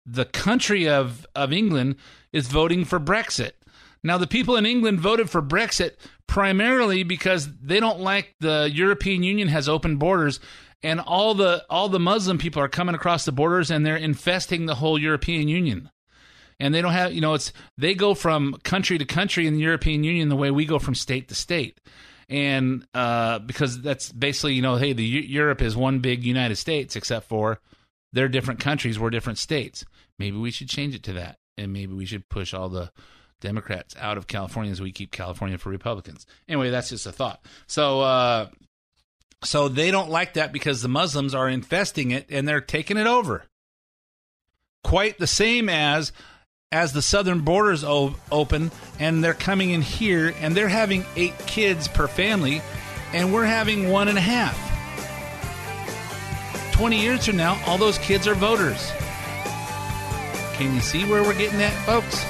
the 0.07 0.25
country 0.25 0.89
of 0.89 1.27
of 1.35 1.53
England 1.53 1.97
is 2.35 2.49
voting 2.49 2.85
for 2.85 3.01
Brexit. 3.01 3.53
Now, 4.03 4.19
the 4.19 4.27
people 4.27 4.57
in 4.57 4.67
England 4.67 5.01
voted 5.01 5.31
for 5.31 5.41
Brexit 5.41 5.93
primarily 6.27 7.05
because 7.05 7.49
they 7.57 7.81
don't 7.81 8.01
like 8.01 8.35
the 8.41 8.71
European 8.71 9.23
Union 9.23 9.49
has 9.49 9.69
open 9.69 9.97
borders, 9.97 10.41
and 10.83 11.01
all 11.01 11.35
the 11.35 11.65
all 11.71 11.89
the 11.89 11.99
Muslim 11.99 12.37
people 12.37 12.61
are 12.61 12.69
coming 12.69 12.95
across 12.95 13.25
the 13.25 13.33
borders 13.33 13.71
and 13.71 13.87
they're 13.87 13.97
infesting 13.97 14.67
the 14.67 14.75
whole 14.75 14.99
European 14.99 15.49
Union. 15.49 15.91
And 16.61 16.75
they 16.75 16.83
don't 16.83 16.93
have, 16.93 17.13
you 17.13 17.21
know, 17.21 17.35
it's 17.35 17.53
they 17.79 17.95
go 17.95 18.15
from 18.15 18.57
country 18.63 18.99
to 18.99 19.05
country 19.05 19.47
in 19.47 19.55
the 19.55 19.63
European 19.63 20.05
Union 20.05 20.29
the 20.29 20.37
way 20.37 20.51
we 20.51 20.67
go 20.67 20.79
from 20.79 20.95
state 20.95 21.29
to 21.29 21.35
state, 21.35 21.81
and 22.29 22.87
uh, 22.95 23.39
because 23.39 23.81
that's 23.81 24.13
basically, 24.13 24.55
you 24.55 24.63
know, 24.63 24.77
hey, 24.77 24.93
the 24.93 25.05
Eu- 25.05 25.23
Europe 25.23 25.63
is 25.63 25.77
one 25.77 26.01
big 26.01 26.25
United 26.25 26.57
States, 26.57 26.95
except 26.95 27.27
for 27.29 27.61
they're 28.13 28.29
different 28.29 28.61
countries, 28.61 28.99
we're 28.99 29.11
different 29.11 29.39
states. 29.39 29.85
Maybe 30.19 30.37
we 30.37 30.51
should 30.53 30.69
change 30.69 30.95
it 30.95 31.03
to 31.05 31.13
that, 31.15 31.39
and 31.57 31.73
maybe 31.73 31.93
we 31.95 32.07
should 32.07 32.29
push 32.29 32.53
all 32.55 32.69
the 32.69 32.91
Democrats 33.41 33.95
out 34.01 34.17
of 34.17 34.27
California 34.27 34.73
as 34.73 34.81
we 34.81 34.93
keep 34.93 35.11
California 35.13 35.59
for 35.59 35.69
Republicans. 35.71 36.27
Anyway, 36.49 36.71
that's 36.71 36.89
just 36.89 37.07
a 37.07 37.13
thought. 37.13 37.45
So, 37.67 38.01
uh, 38.01 38.49
so 39.43 39.69
they 39.69 39.91
don't 39.91 40.09
like 40.11 40.35
that 40.35 40.53
because 40.53 40.81
the 40.83 40.89
Muslims 40.89 41.35
are 41.35 41.49
infesting 41.49 42.11
it 42.11 42.27
and 42.31 42.49
they're 42.49 42.61
taking 42.63 42.97
it 42.97 43.07
over. 43.07 43.45
quite 44.83 45.19
the 45.19 45.27
same 45.27 45.69
as 45.69 46.13
as 46.73 46.93
the 46.93 47.03
southern 47.03 47.41
borders 47.41 47.85
o- 47.85 48.15
open 48.33 48.71
and 48.99 49.23
they're 49.23 49.33
coming 49.33 49.71
in 49.71 49.81
here 49.81 50.35
and 50.41 50.55
they're 50.57 50.69
having 50.69 51.05
eight 51.17 51.39
kids 51.47 51.87
per 51.89 52.07
family 52.09 52.61
and 53.13 53.33
we're 53.33 53.45
having 53.47 53.91
one 53.91 54.09
and 54.09 54.19
a 54.19 54.21
half 54.21 54.55
20 56.73 57.01
years 57.01 57.27
from 57.27 57.37
now 57.37 57.59
all 57.67 57.79
those 57.79 57.97
kids 57.99 58.27
are 58.27 58.35
voters 58.35 58.91
can 60.55 60.75
you 60.75 60.81
see 60.81 61.05
where 61.05 61.23
we're 61.23 61.37
getting 61.37 61.61
at 61.61 61.73
folks 61.85 62.25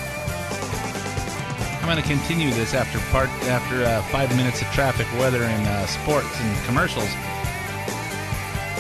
i'm 1.80 1.88
going 1.88 2.00
to 2.00 2.08
continue 2.08 2.50
this 2.52 2.74
after 2.74 2.98
part 3.10 3.28
after 3.46 3.84
uh, 3.84 4.02
five 4.04 4.34
minutes 4.36 4.60
of 4.62 4.68
traffic 4.68 5.06
weather 5.18 5.42
and 5.42 5.66
uh, 5.68 5.86
sports 5.86 6.40
and 6.40 6.64
commercials 6.66 7.10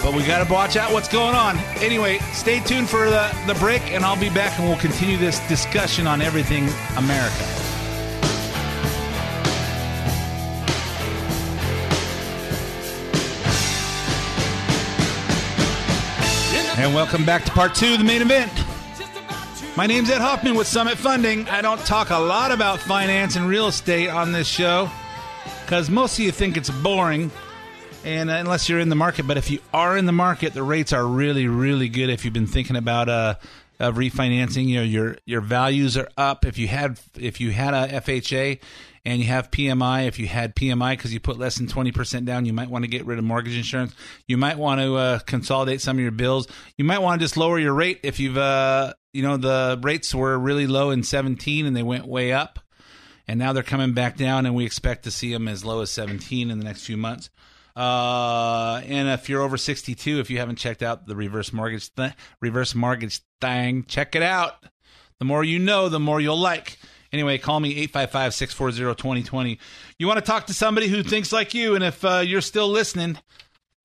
but 0.04 0.12
we 0.12 0.22
got 0.26 0.46
to 0.46 0.52
watch 0.52 0.76
out 0.76 0.92
what's 0.92 1.08
going 1.08 1.34
on. 1.34 1.56
Anyway, 1.76 2.18
stay 2.34 2.60
tuned 2.60 2.90
for 2.90 3.08
the, 3.08 3.34
the 3.46 3.54
break, 3.54 3.80
and 3.90 4.04
I'll 4.04 4.20
be 4.20 4.28
back 4.28 4.58
and 4.58 4.68
we'll 4.68 4.76
continue 4.76 5.16
this 5.16 5.40
discussion 5.48 6.06
on 6.06 6.20
everything 6.20 6.68
America. 6.98 7.42
And 16.76 16.94
welcome 16.94 17.24
back 17.24 17.46
to 17.46 17.50
part 17.52 17.74
two 17.74 17.94
of 17.94 17.98
the 17.98 18.04
main 18.04 18.20
event. 18.20 18.63
My 19.76 19.88
name's 19.88 20.08
Ed 20.08 20.20
Hoffman 20.20 20.54
with 20.54 20.68
Summit 20.68 20.96
Funding. 20.96 21.48
I 21.48 21.60
don't 21.60 21.80
talk 21.84 22.10
a 22.10 22.18
lot 22.18 22.52
about 22.52 22.78
finance 22.78 23.34
and 23.34 23.48
real 23.48 23.66
estate 23.66 24.08
on 24.08 24.30
this 24.30 24.46
show 24.46 24.88
because 25.64 25.90
most 25.90 26.16
of 26.16 26.24
you 26.24 26.30
think 26.30 26.56
it's 26.56 26.70
boring 26.70 27.32
and 28.04 28.30
uh, 28.30 28.34
unless 28.34 28.68
you're 28.68 28.78
in 28.78 28.88
the 28.88 28.94
market. 28.94 29.26
But 29.26 29.36
if 29.36 29.50
you 29.50 29.58
are 29.72 29.96
in 29.96 30.06
the 30.06 30.12
market, 30.12 30.54
the 30.54 30.62
rates 30.62 30.92
are 30.92 31.04
really, 31.04 31.48
really 31.48 31.88
good. 31.88 32.08
If 32.08 32.24
you've 32.24 32.32
been 32.32 32.46
thinking 32.46 32.76
about 32.76 33.08
uh, 33.08 33.34
of 33.80 33.96
refinancing, 33.96 34.66
you 34.66 34.76
know 34.76 34.82
your 34.82 35.16
your 35.26 35.40
values 35.40 35.96
are 35.96 36.08
up. 36.16 36.44
If 36.44 36.58
you 36.58 36.68
had 36.68 37.00
if 37.18 37.40
you 37.40 37.50
had 37.50 37.74
a 37.74 38.00
FHA 38.00 38.60
and 39.04 39.20
you 39.20 39.26
have 39.26 39.50
PMI, 39.50 40.06
if 40.06 40.18
you 40.18 40.26
had 40.26 40.54
PMI 40.54 40.92
because 40.92 41.12
you 41.12 41.20
put 41.20 41.38
less 41.38 41.56
than 41.56 41.66
twenty 41.66 41.92
percent 41.92 42.26
down, 42.26 42.44
you 42.44 42.52
might 42.52 42.70
want 42.70 42.84
to 42.84 42.88
get 42.88 43.04
rid 43.06 43.18
of 43.18 43.24
mortgage 43.24 43.56
insurance. 43.56 43.94
You 44.26 44.36
might 44.36 44.58
want 44.58 44.80
to 44.80 44.96
uh, 44.96 45.18
consolidate 45.20 45.80
some 45.80 45.96
of 45.96 46.02
your 46.02 46.12
bills. 46.12 46.46
You 46.78 46.84
might 46.84 47.00
want 47.00 47.20
to 47.20 47.24
just 47.24 47.36
lower 47.36 47.58
your 47.58 47.74
rate 47.74 48.00
if 48.02 48.20
you've 48.20 48.38
uh, 48.38 48.94
you 49.12 49.22
know 49.22 49.36
the 49.36 49.78
rates 49.82 50.14
were 50.14 50.38
really 50.38 50.66
low 50.66 50.90
in 50.90 51.02
seventeen 51.02 51.66
and 51.66 51.76
they 51.76 51.82
went 51.82 52.06
way 52.06 52.32
up. 52.32 52.58
And 53.26 53.38
now 53.38 53.54
they're 53.54 53.62
coming 53.62 53.94
back 53.94 54.18
down, 54.18 54.44
and 54.44 54.54
we 54.54 54.66
expect 54.66 55.04
to 55.04 55.10
see 55.10 55.32
them 55.32 55.48
as 55.48 55.64
low 55.64 55.80
as 55.80 55.90
17 55.90 56.50
in 56.50 56.58
the 56.58 56.64
next 56.64 56.84
few 56.84 56.98
months. 56.98 57.30
Uh, 57.76 58.80
and 58.86 59.08
if 59.08 59.28
you're 59.28 59.42
over 59.42 59.56
62, 59.56 60.20
if 60.20 60.30
you 60.30 60.38
haven't 60.38 60.56
checked 60.56 60.82
out 60.82 61.06
the 61.06 61.16
reverse 61.16 61.52
mortgage 61.52 61.92
th- 61.94 62.12
reverse 62.40 62.74
mortgage 62.74 63.20
thing, 63.40 63.84
check 63.84 64.14
it 64.14 64.22
out. 64.22 64.64
The 65.18 65.24
more 65.24 65.42
you 65.42 65.58
know, 65.58 65.88
the 65.88 66.00
more 66.00 66.20
you'll 66.20 66.38
like. 66.38 66.78
Anyway, 67.12 67.38
call 67.38 67.60
me 67.60 67.86
855-640-2020. 67.88 69.58
You 69.98 70.06
want 70.06 70.18
to 70.18 70.24
talk 70.24 70.46
to 70.46 70.54
somebody 70.54 70.88
who 70.88 71.02
thinks 71.02 71.32
like 71.32 71.54
you, 71.54 71.74
and 71.76 71.84
if 71.84 72.04
uh, 72.04 72.22
you're 72.24 72.40
still 72.40 72.68
listening, 72.68 73.18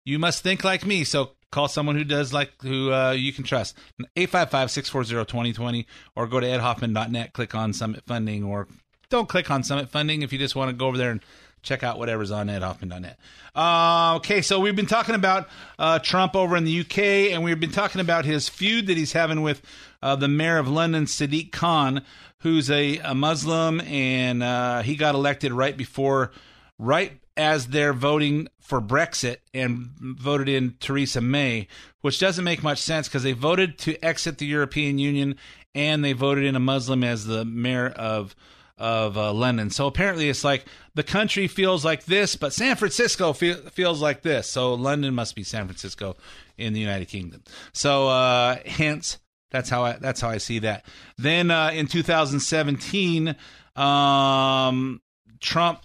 you 0.04 0.17
must 0.17 0.41
think 0.41 0.63
like 0.63 0.86
me. 0.86 1.04
So 1.04 1.32
call 1.52 1.67
someone 1.67 1.95
who 1.95 2.04
does 2.04 2.34
like 2.34 2.52
who 2.62 2.91
uh, 2.91 3.12
you 3.12 3.34
can 3.34 3.43
trust. 3.43 3.78
855-640-2020 4.15 5.86
or 6.15 6.28
go 6.28 6.39
to 6.39 6.47
edhoffman.net, 6.47 7.34
click 7.34 7.56
on 7.56 7.73
Summit 7.73 8.04
Funding 8.06 8.43
or 8.43 8.67
don't 9.10 9.30
click 9.30 9.49
on 9.49 9.63
Summit 9.63 9.89
Funding 9.89 10.21
if 10.21 10.32
you 10.32 10.39
just 10.39 10.56
want 10.56 10.69
to 10.69 10.75
go 10.75 10.88
over 10.88 10.97
there 10.97 11.12
and 11.12 11.21
check 11.62 11.84
out 11.84 11.98
whatever's 11.98 12.32
on 12.32 12.48
edhoffman.net. 12.48 13.19
Uh, 13.56 14.15
okay, 14.17 14.41
so 14.41 14.60
we've 14.60 14.76
been 14.76 14.86
talking 14.86 15.15
about 15.15 15.50
uh, 15.78 16.00
Trump 16.00 16.36
over 16.36 16.56
in 16.56 16.65
the 16.65 16.80
UK, 16.82 16.98
and 17.34 17.43
we've 17.43 17.60
been 17.60 17.72
talking 17.72 18.02
about 18.02 18.26
his 18.26 18.48
feud 18.50 18.88
that 18.88 18.98
he's 18.98 19.13
having 19.13 19.41
with 19.41 19.62
uh, 20.02 20.15
the 20.15 20.28
mayor 20.28 20.58
of 20.58 20.67
London, 20.67 21.06
Sadiq 21.06 21.52
Khan, 21.52 22.04
who's 22.39 22.69
a, 22.69 22.98
a 23.00 23.13
Muslim, 23.13 23.82
and 23.82 24.41
uh, 24.41 24.82
he 24.82 24.95
got 24.95 25.15
elected 25.15 25.52
right 25.52 25.76
before, 25.76 26.32
right 26.78 27.19
as 27.36 27.67
they're 27.67 27.93
voting 27.93 28.48
for 28.60 28.82
Brexit 28.82 29.38
and 29.54 29.89
voted 29.98 30.50
in 30.50 30.76
Theresa 30.80 31.22
May, 31.22 31.67
which 32.02 32.19
doesn't 32.19 32.43
make 32.43 32.62
much 32.62 32.80
sense 32.80 33.08
because 33.08 33.24
they 33.24 33.32
voted 33.32 33.78
to 33.80 33.98
exit 34.04 34.38
the 34.38 34.45
European 34.45 35.00
Union 35.00 35.36
and 35.74 36.04
they 36.04 36.13
voted 36.13 36.43
in 36.43 36.56
a 36.56 36.60
Muslim 36.60 37.04
as 37.04 37.26
the 37.26 37.45
mayor 37.45 37.88
of 37.88 38.36
of 38.79 39.17
uh, 39.17 39.33
London. 39.33 39.69
So 39.69 39.85
apparently, 39.85 40.29
it's 40.29 40.43
like 40.43 40.65
the 40.95 41.03
country 41.03 41.47
feels 41.47 41.83
like 41.83 42.05
this, 42.05 42.35
but 42.35 42.53
San 42.53 42.77
Francisco 42.77 43.33
feel, 43.33 43.57
feels 43.69 44.01
like 44.01 44.21
this. 44.21 44.49
So 44.49 44.73
London 44.73 45.13
must 45.13 45.35
be 45.35 45.43
San 45.43 45.65
Francisco 45.65 46.15
in 46.57 46.73
the 46.73 46.79
United 46.79 47.09
Kingdom. 47.09 47.43
So 47.73 48.07
uh, 48.07 48.57
hence, 48.65 49.19
that's 49.51 49.69
how 49.69 49.83
I 49.83 49.93
that's 49.93 50.21
how 50.21 50.29
I 50.29 50.37
see 50.37 50.59
that. 50.59 50.85
Then 51.17 51.51
uh, 51.51 51.71
in 51.73 51.87
2017, 51.87 53.35
um, 53.75 55.01
Trump 55.39 55.81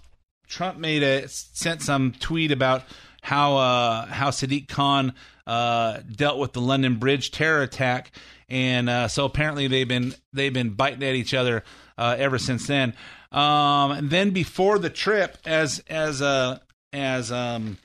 Trump 0.47 0.77
made 0.77 1.03
a 1.03 1.27
sent 1.27 1.81
some 1.81 2.13
tweet 2.13 2.51
about 2.51 2.83
how 3.25 3.57
uh, 3.57 4.05
how 4.05 4.29
Sadiq 4.29 4.67
Khan 4.67 5.15
uh, 5.47 5.99
dealt 6.15 6.37
with 6.37 6.53
the 6.53 6.61
London 6.61 6.97
Bridge 6.97 7.31
terror 7.31 7.63
attack, 7.63 8.11
and 8.47 8.87
uh, 8.87 9.07
so 9.07 9.25
apparently 9.25 9.67
they've 9.67 9.87
been 9.87 10.13
they've 10.31 10.53
been 10.53 10.69
biting 10.69 11.01
at 11.01 11.15
each 11.15 11.33
other 11.33 11.63
uh, 11.97 12.15
ever 12.19 12.37
since 12.37 12.67
then. 12.67 12.93
Um, 13.31 13.91
and 13.91 14.09
then 14.11 14.29
before 14.29 14.77
the 14.77 14.91
trip, 14.91 15.39
as 15.43 15.83
as 15.89 16.21
uh, 16.21 16.59
as 16.93 17.31
um, 17.31 17.79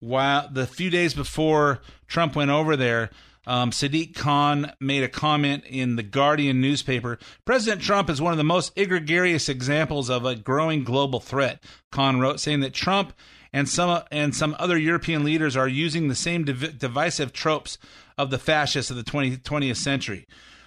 while 0.00 0.48
the 0.50 0.66
few 0.66 0.90
days 0.90 1.14
before 1.14 1.80
Trump 2.08 2.34
went 2.34 2.50
over 2.50 2.76
there, 2.76 3.10
um, 3.46 3.70
Sadiq 3.70 4.16
Khan 4.16 4.72
made 4.80 5.04
a 5.04 5.08
comment 5.08 5.62
in 5.66 5.94
the 5.94 6.02
Guardian 6.02 6.60
newspaper. 6.60 7.20
President 7.44 7.80
Trump 7.80 8.10
is 8.10 8.20
one 8.20 8.32
of 8.32 8.38
the 8.38 8.44
most 8.44 8.72
egregious 8.76 9.48
examples 9.48 10.10
of 10.10 10.24
a 10.24 10.34
growing 10.34 10.82
global 10.82 11.20
threat. 11.20 11.62
Khan 11.92 12.18
wrote, 12.18 12.40
saying 12.40 12.58
that 12.60 12.74
Trump 12.74 13.12
and 13.54 13.68
some 13.68 14.02
and 14.10 14.34
some 14.34 14.56
other 14.58 14.76
European 14.76 15.24
leaders 15.24 15.56
are 15.56 15.68
using 15.68 16.08
the 16.08 16.14
same 16.16 16.44
div- 16.44 16.76
divisive 16.76 17.32
tropes 17.32 17.78
of 18.18 18.30
the 18.30 18.38
fascists 18.38 18.90
of 18.90 18.96
the 18.96 19.04
20, 19.04 19.36
20th 19.38 19.76
century. 19.76 20.26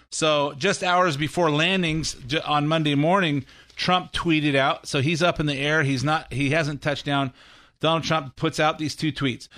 So 0.09 0.53
just 0.53 0.83
hours 0.83 1.17
before 1.17 1.51
landings 1.51 2.15
on 2.45 2.65
Monday 2.65 2.95
morning, 2.95 3.45
Trump 3.75 4.13
tweeted 4.13 4.55
out. 4.55 4.87
So 4.87 5.01
he's 5.01 5.21
up 5.21 5.41
in 5.41 5.47
the 5.47 5.59
air. 5.59 5.83
He's 5.83 6.03
not. 6.03 6.31
He 6.31 6.51
hasn't 6.51 6.81
touched 6.81 7.05
down. 7.05 7.33
Donald 7.81 8.05
Trump 8.05 8.37
puts 8.37 8.57
out 8.57 8.79
these 8.79 8.95
two 8.95 9.11
tweets. 9.11 9.49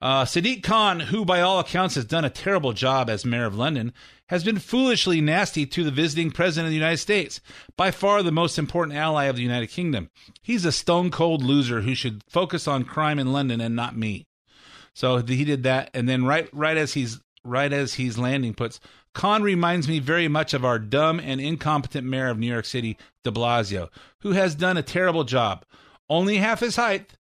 Uh, 0.00 0.24
Sadiq 0.24 0.62
Khan, 0.62 1.00
who 1.00 1.24
by 1.24 1.40
all 1.40 1.58
accounts 1.58 1.96
has 1.96 2.04
done 2.04 2.24
a 2.24 2.30
terrible 2.30 2.72
job 2.72 3.10
as 3.10 3.24
mayor 3.24 3.46
of 3.46 3.56
London, 3.56 3.92
has 4.28 4.44
been 4.44 4.58
foolishly 4.58 5.20
nasty 5.20 5.66
to 5.66 5.84
the 5.84 5.90
visiting 5.90 6.30
president 6.30 6.66
of 6.66 6.70
the 6.70 6.76
United 6.76 6.98
States, 6.98 7.40
by 7.76 7.90
far 7.90 8.22
the 8.22 8.32
most 8.32 8.58
important 8.58 8.96
ally 8.96 9.24
of 9.24 9.36
the 9.36 9.42
United 9.42 9.68
Kingdom. 9.68 10.10
He's 10.42 10.64
a 10.64 10.72
stone 10.72 11.10
cold 11.10 11.42
loser 11.42 11.82
who 11.82 11.94
should 11.94 12.22
focus 12.28 12.66
on 12.66 12.84
crime 12.84 13.18
in 13.18 13.32
London 13.32 13.60
and 13.60 13.76
not 13.76 13.96
me. 13.96 14.26
So 14.94 15.18
he 15.18 15.44
did 15.44 15.62
that, 15.64 15.90
and 15.92 16.08
then 16.08 16.24
right 16.24 16.48
right 16.52 16.76
as 16.76 16.94
he's 16.94 17.20
right 17.44 17.72
as 17.72 17.94
he's 17.94 18.18
landing, 18.18 18.54
puts 18.54 18.80
Khan 19.16 19.42
reminds 19.42 19.88
me 19.88 19.98
very 19.98 20.28
much 20.28 20.52
of 20.52 20.64
our 20.64 20.78
dumb 20.78 21.20
and 21.20 21.40
incompetent 21.40 22.06
mayor 22.06 22.28
of 22.28 22.38
New 22.38 22.52
York 22.52 22.66
City, 22.66 22.98
De 23.22 23.30
Blasio, 23.30 23.88
who 24.20 24.32
has 24.32 24.54
done 24.54 24.76
a 24.76 24.82
terrible 24.82 25.24
job. 25.24 25.64
Only 26.10 26.36
half 26.36 26.60
his 26.60 26.76
height. 26.76 27.12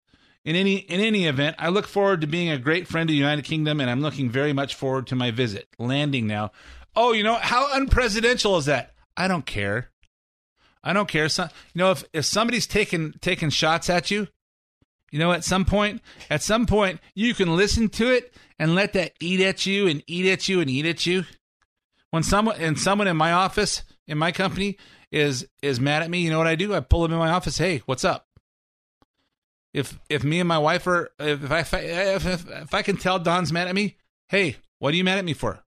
In 0.44 0.56
any 0.56 0.76
in 0.76 1.00
any 1.00 1.26
event, 1.26 1.56
I 1.58 1.68
look 1.68 1.86
forward 1.86 2.20
to 2.20 2.26
being 2.26 2.50
a 2.50 2.58
great 2.58 2.86
friend 2.86 3.08
of 3.08 3.12
the 3.12 3.18
United 3.18 3.44
Kingdom, 3.44 3.80
and 3.80 3.88
I'm 3.88 4.00
looking 4.00 4.28
very 4.28 4.52
much 4.52 4.74
forward 4.74 5.06
to 5.06 5.16
my 5.16 5.30
visit. 5.30 5.68
Landing 5.78 6.26
now. 6.26 6.50
Oh, 6.96 7.12
you 7.12 7.22
know 7.22 7.34
how 7.34 7.68
unpresidential 7.74 8.58
is 8.58 8.66
that? 8.66 8.94
I 9.16 9.28
don't 9.28 9.46
care. 9.46 9.90
I 10.82 10.92
don't 10.92 11.08
care. 11.08 11.28
So, 11.28 11.44
you 11.44 11.78
know, 11.78 11.90
if 11.90 12.04
if 12.12 12.24
somebody's 12.24 12.66
taking 12.66 13.14
taking 13.20 13.50
shots 13.50 13.88
at 13.88 14.10
you, 14.10 14.28
you 15.10 15.18
know, 15.18 15.32
at 15.32 15.44
some 15.44 15.64
point, 15.64 16.02
at 16.28 16.42
some 16.42 16.66
point, 16.66 17.00
you 17.14 17.34
can 17.34 17.56
listen 17.56 17.88
to 17.90 18.12
it 18.12 18.34
and 18.58 18.74
let 18.74 18.92
that 18.92 19.12
eat 19.20 19.40
at 19.40 19.66
you 19.66 19.88
and 19.88 20.02
eat 20.06 20.30
at 20.30 20.48
you 20.48 20.60
and 20.60 20.70
eat 20.70 20.86
at 20.86 21.06
you. 21.06 21.24
When 22.10 22.22
someone 22.22 22.60
and 22.60 22.78
someone 22.78 23.08
in 23.08 23.16
my 23.16 23.32
office, 23.32 23.82
in 24.06 24.18
my 24.18 24.30
company, 24.30 24.76
is 25.10 25.48
is 25.62 25.80
mad 25.80 26.02
at 26.02 26.10
me, 26.10 26.18
you 26.18 26.30
know 26.30 26.38
what 26.38 26.46
I 26.46 26.54
do? 26.54 26.74
I 26.74 26.80
pull 26.80 27.02
them 27.02 27.12
in 27.12 27.18
my 27.18 27.30
office. 27.30 27.58
Hey, 27.58 27.82
what's 27.86 28.04
up? 28.04 28.28
If 29.72 29.98
if 30.08 30.22
me 30.22 30.38
and 30.40 30.48
my 30.48 30.58
wife 30.58 30.86
are 30.86 31.10
if 31.18 31.50
I 31.50 31.60
if, 31.60 32.26
if, 32.26 32.48
if 32.48 32.74
I 32.74 32.82
can 32.82 32.96
tell 32.96 33.18
Don's 33.18 33.52
mad 33.52 33.68
at 33.68 33.74
me, 33.74 33.96
hey, 34.28 34.56
what 34.78 34.92
are 34.92 34.96
you 34.96 35.04
mad 35.04 35.18
at 35.18 35.24
me 35.24 35.32
for? 35.32 35.63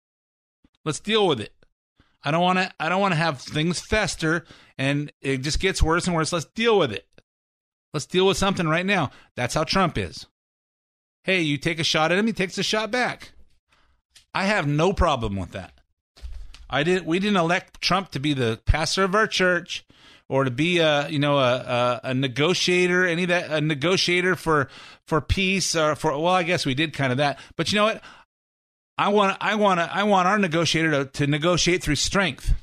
Let's 0.88 1.02
deal 1.02 1.28
with 1.28 1.42
it. 1.42 1.52
I 2.24 2.32
don't 2.32 2.42
want 2.42 2.60
to. 2.60 2.72
I 2.80 2.88
don't 2.88 3.02
want 3.02 3.12
to 3.12 3.18
have 3.18 3.42
things 3.42 3.82
fester 3.82 4.46
and 4.78 5.12
it 5.22 5.40
just 5.40 5.60
gets 5.60 5.84
worse 5.84 6.08
and 6.08 6.16
worse. 6.16 6.32
Let's 6.32 6.46
deal 6.46 6.80
with 6.80 6.94
it. 6.94 7.06
Let's 7.94 8.06
deal 8.06 8.26
with 8.26 8.38
something 8.38 8.70
right 8.70 8.86
now. 8.86 9.12
That's 9.36 9.54
how 9.54 9.66
Trump 9.66 9.98
is. 9.98 10.28
Hey, 11.24 11.42
you 11.42 11.58
take 11.58 11.80
a 11.80 11.84
shot 11.84 12.14
at 12.14 12.18
him, 12.18 12.26
he 12.26 12.32
takes 12.32 12.58
a 12.58 12.64
shot 12.64 12.90
back. 12.90 13.34
I 14.34 14.46
have 14.46 14.66
no 14.66 14.94
problem 14.94 15.36
with 15.36 15.52
that. 15.52 15.74
I 16.70 16.84
didn't. 16.84 17.06
We 17.06 17.20
didn't 17.20 17.36
elect 17.36 17.82
Trump 17.82 18.12
to 18.12 18.20
be 18.20 18.32
the 18.32 18.62
pastor 18.66 19.04
of 19.04 19.14
our 19.14 19.28
church 19.28 19.86
or 20.30 20.46
to 20.46 20.52
be 20.52 20.80
a 20.80 21.10
you 21.10 21.20
know 21.20 21.38
a, 21.38 21.56
a, 21.56 22.00
a 22.06 22.14
negotiator, 22.14 23.06
any 23.06 23.26
that 23.26 23.52
a 23.52 23.60
negotiator 23.60 24.38
for 24.38 24.70
for 25.06 25.20
peace 25.20 25.76
or 25.76 25.96
for. 25.96 26.12
Well, 26.12 26.34
I 26.34 26.44
guess 26.44 26.66
we 26.66 26.76
did 26.76 26.94
kind 26.94 27.12
of 27.12 27.18
that. 27.18 27.40
But 27.58 27.74
you 27.74 27.78
know 27.78 27.86
what? 27.86 28.02
I 28.98 29.10
want 29.10 29.38
I 29.42 29.56
want 29.56 29.80
I 29.80 30.04
want 30.04 30.28
our 30.28 30.40
negotiator 30.40 30.92
to, 30.92 31.06
to 31.06 31.28
negotiate 31.28 31.84
through 31.84 31.96
strength. 31.96 32.54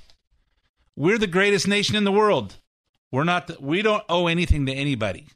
We're 0.96 1.18
the 1.18 1.26
greatest 1.26 1.68
nation 1.68 1.96
in 1.96 2.04
the 2.04 2.12
world. 2.12 2.56
We're 3.12 3.24
not. 3.24 3.46
The, 3.46 3.56
we 3.60 3.82
don't 3.82 4.02
owe 4.08 4.26
anything 4.26 4.66
to 4.66 4.72
anybody. 4.72 5.28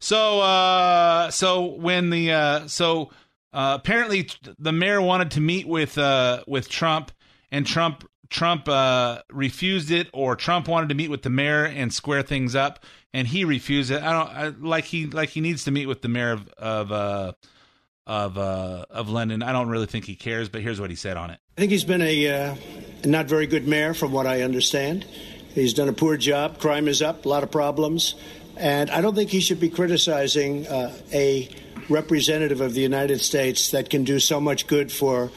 So, 0.00 0.40
uh, 0.40 1.30
so 1.30 1.64
when 1.64 2.10
the 2.10 2.32
uh, 2.32 2.66
so 2.66 3.10
uh, 3.52 3.78
apparently 3.80 4.28
the 4.58 4.72
mayor 4.72 5.00
wanted 5.00 5.30
to 5.32 5.40
meet 5.40 5.66
with 5.66 5.96
uh, 5.96 6.44
with 6.46 6.68
Trump, 6.68 7.12
and 7.50 7.66
Trump 7.66 8.08
Trump 8.28 8.68
uh, 8.68 9.22
refused 9.30 9.90
it, 9.90 10.08
or 10.12 10.36
Trump 10.36 10.68
wanted 10.68 10.88
to 10.90 10.94
meet 10.94 11.10
with 11.10 11.22
the 11.22 11.30
mayor 11.30 11.64
and 11.64 11.92
square 11.92 12.22
things 12.22 12.54
up, 12.54 12.84
and 13.12 13.28
he 13.28 13.44
refused 13.44 13.90
it. 13.90 14.02
I 14.02 14.12
don't 14.12 14.28
I, 14.28 14.66
like 14.66 14.84
he 14.84 15.06
like 15.06 15.30
he 15.30 15.40
needs 15.40 15.64
to 15.64 15.70
meet 15.70 15.86
with 15.86 16.02
the 16.02 16.08
mayor 16.08 16.32
of 16.32 16.48
of 16.58 16.92
uh, 16.92 17.32
of 18.06 18.38
uh, 18.38 18.86
of 18.90 19.08
London. 19.08 19.42
I 19.42 19.52
don't 19.52 19.68
really 19.68 19.86
think 19.86 20.04
he 20.04 20.16
cares, 20.16 20.48
but 20.48 20.62
here's 20.62 20.80
what 20.80 20.90
he 20.90 20.96
said 20.96 21.16
on 21.16 21.30
it. 21.30 21.38
I 21.56 21.60
think 21.60 21.72
he's 21.72 21.84
been 21.84 22.02
a 22.02 22.28
uh, 22.28 22.54
not 23.04 23.26
very 23.26 23.46
good 23.46 23.66
mayor, 23.66 23.94
from 23.94 24.12
what 24.12 24.26
I 24.26 24.42
understand. 24.42 25.04
He's 25.54 25.74
done 25.74 25.88
a 25.88 25.92
poor 25.92 26.16
job. 26.16 26.58
Crime 26.58 26.88
is 26.88 27.02
up, 27.02 27.24
a 27.24 27.28
lot 27.28 27.42
of 27.42 27.50
problems. 27.50 28.14
And 28.56 28.90
I 28.90 29.00
don't 29.00 29.14
think 29.14 29.30
he 29.30 29.40
should 29.40 29.58
be 29.58 29.70
criticizing 29.70 30.66
uh, 30.66 30.94
a 31.12 31.48
representative 31.88 32.60
of 32.60 32.74
the 32.74 32.82
United 32.82 33.20
States 33.20 33.70
that 33.70 33.90
can 33.90 34.04
do 34.04 34.20
so 34.20 34.40
much 34.40 34.66
good 34.66 34.92
for 34.92 35.30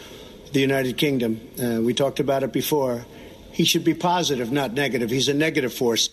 the 0.52 0.60
United 0.60 0.98
Kingdom. 0.98 1.42
Uh, 1.62 1.82
we 1.82 1.94
talked 1.94 2.20
about 2.20 2.44
it 2.44 2.52
before. 2.52 3.06
He 3.52 3.66
should 3.66 3.84
be 3.84 3.94
positive, 3.94 4.52
not 4.52 4.74
negative. 4.74 5.10
He's 5.10 5.28
a 5.28 5.34
negative 5.34 5.74
force. 5.74 6.10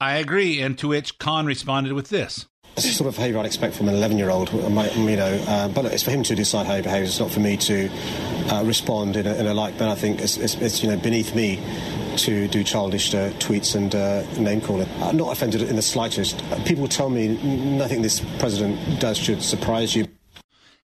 I 0.00 0.16
agree. 0.16 0.60
And 0.60 0.78
to 0.78 0.88
which 0.88 1.18
Khan 1.18 1.46
responded 1.46 1.92
with 1.92 2.08
this. 2.08 2.46
It's 2.76 2.86
the 2.86 2.92
sort 2.92 3.08
of 3.08 3.16
behaviour 3.16 3.40
I'd 3.40 3.46
expect 3.46 3.74
from 3.74 3.88
an 3.88 3.94
11 3.94 4.18
year 4.18 4.30
old, 4.30 4.52
you 4.52 4.60
know. 5.16 5.44
Uh, 5.48 5.68
but 5.68 5.86
it's 5.86 6.02
for 6.02 6.10
him 6.10 6.22
to 6.24 6.34
decide 6.34 6.66
how 6.66 6.76
he 6.76 6.82
behaves. 6.82 7.10
It's 7.10 7.20
not 7.20 7.30
for 7.30 7.40
me 7.40 7.56
to 7.56 7.88
uh, 8.50 8.62
respond 8.64 9.16
in 9.16 9.26
a, 9.26 9.34
in 9.34 9.46
a 9.46 9.54
like 9.54 9.78
manner. 9.78 9.92
I 9.92 9.96
think 9.96 10.20
it's, 10.20 10.36
it's, 10.36 10.54
it's, 10.56 10.82
you 10.82 10.88
know, 10.88 10.96
beneath 10.96 11.34
me 11.34 11.60
to 12.18 12.48
do 12.48 12.64
childish 12.64 13.14
uh, 13.14 13.30
tweets 13.38 13.74
and 13.74 13.94
uh, 13.94 14.22
name 14.40 14.60
calling. 14.60 14.88
I'm 15.00 15.16
not 15.16 15.32
offended 15.32 15.62
in 15.62 15.76
the 15.76 15.82
slightest. 15.82 16.42
People 16.64 16.88
tell 16.88 17.10
me 17.10 17.36
nothing 17.76 18.02
this 18.02 18.20
president 18.38 19.00
does 19.00 19.16
should 19.18 19.42
surprise 19.42 19.94
you. 19.94 20.06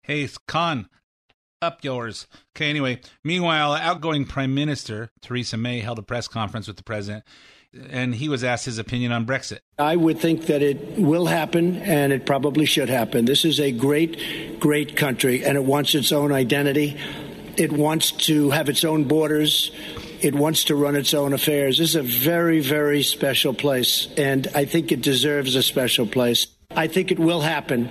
Hey, 0.02 0.28
Khan, 0.46 0.88
up 1.62 1.84
yours. 1.84 2.26
Okay, 2.56 2.68
anyway, 2.68 3.00
meanwhile, 3.22 3.74
outgoing 3.74 4.24
Prime 4.24 4.54
Minister 4.54 5.10
Theresa 5.20 5.56
May 5.56 5.80
held 5.80 5.98
a 5.98 6.02
press 6.02 6.26
conference 6.26 6.66
with 6.66 6.76
the 6.76 6.82
president, 6.82 7.24
and 7.88 8.14
he 8.14 8.28
was 8.28 8.42
asked 8.42 8.64
his 8.64 8.78
opinion 8.78 9.12
on 9.12 9.26
Brexit. 9.26 9.60
I 9.78 9.96
would 9.96 10.18
think 10.18 10.46
that 10.46 10.62
it 10.62 10.98
will 10.98 11.26
happen, 11.26 11.76
and 11.76 12.12
it 12.12 12.26
probably 12.26 12.66
should 12.66 12.88
happen. 12.88 13.24
This 13.24 13.44
is 13.44 13.60
a 13.60 13.72
great, 13.72 14.58
great 14.58 14.96
country, 14.96 15.44
and 15.44 15.56
it 15.56 15.64
wants 15.64 15.94
its 15.94 16.12
own 16.12 16.32
identity. 16.32 16.98
It 17.56 17.72
wants 17.72 18.10
to 18.12 18.50
have 18.50 18.68
its 18.68 18.84
own 18.84 19.04
borders. 19.04 19.70
It 20.20 20.34
wants 20.34 20.64
to 20.64 20.74
run 20.74 20.96
its 20.96 21.14
own 21.14 21.32
affairs. 21.32 21.78
This 21.78 21.90
is 21.90 21.96
a 21.96 22.02
very, 22.02 22.60
very 22.60 23.02
special 23.02 23.54
place, 23.54 24.08
and 24.16 24.48
I 24.54 24.64
think 24.64 24.92
it 24.92 25.00
deserves 25.00 25.54
a 25.54 25.62
special 25.62 26.06
place. 26.06 26.46
I 26.72 26.88
think 26.88 27.10
it 27.10 27.18
will 27.18 27.40
happen, 27.40 27.90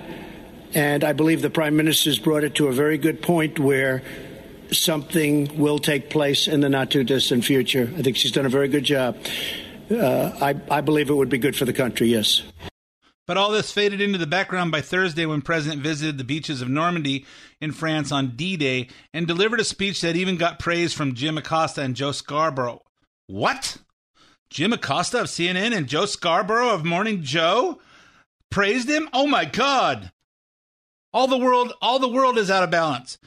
and 0.74 1.04
I 1.04 1.12
believe 1.12 1.42
the 1.42 1.50
Prime 1.50 1.76
Minister's 1.76 2.18
brought 2.18 2.44
it 2.44 2.54
to 2.56 2.68
a 2.68 2.72
very 2.72 2.98
good 2.98 3.22
point 3.22 3.58
where 3.58 4.02
something 4.70 5.58
will 5.58 5.80
take 5.80 6.10
place 6.10 6.46
in 6.46 6.60
the 6.60 6.68
not 6.68 6.90
too 6.90 7.02
distant 7.02 7.44
future. 7.44 7.92
I 7.96 8.02
think 8.02 8.16
she's 8.16 8.30
done 8.30 8.46
a 8.46 8.50
very 8.50 8.68
good 8.68 8.84
job. 8.84 9.16
Uh, 9.90 10.32
I, 10.40 10.54
I 10.70 10.80
believe 10.80 11.10
it 11.10 11.14
would 11.14 11.28
be 11.28 11.38
good 11.38 11.56
for 11.56 11.64
the 11.64 11.72
country, 11.72 12.08
yes. 12.08 12.42
But 13.26 13.36
all 13.36 13.50
this 13.50 13.72
faded 13.72 14.00
into 14.00 14.18
the 14.18 14.26
background 14.26 14.72
by 14.72 14.80
Thursday 14.80 15.24
when 15.24 15.42
President 15.42 15.82
visited 15.82 16.18
the 16.18 16.24
beaches 16.24 16.62
of 16.62 16.68
Normandy 16.68 17.26
in 17.60 17.72
France 17.72 18.10
on 18.10 18.34
D 18.36 18.56
Day 18.56 18.88
and 19.14 19.26
delivered 19.26 19.60
a 19.60 19.64
speech 19.64 20.00
that 20.00 20.16
even 20.16 20.36
got 20.36 20.58
praise 20.58 20.92
from 20.92 21.14
Jim 21.14 21.38
Acosta 21.38 21.82
and 21.82 21.94
Joe 21.94 22.12
Scarborough. 22.12 22.82
What? 23.26 23.76
Jim 24.50 24.72
Acosta 24.72 25.20
of 25.20 25.26
CNN 25.26 25.76
and 25.76 25.86
Joe 25.86 26.06
Scarborough 26.06 26.70
of 26.70 26.84
Morning 26.84 27.22
Joe 27.22 27.78
praised 28.50 28.88
him? 28.88 29.08
Oh 29.12 29.28
my 29.28 29.44
God! 29.44 30.10
All 31.12 31.28
the 31.28 31.38
world, 31.38 31.72
all 31.80 32.00
the 32.00 32.08
world 32.08 32.36
is 32.36 32.50
out 32.50 32.64
of 32.64 32.70
balance. 32.70 33.18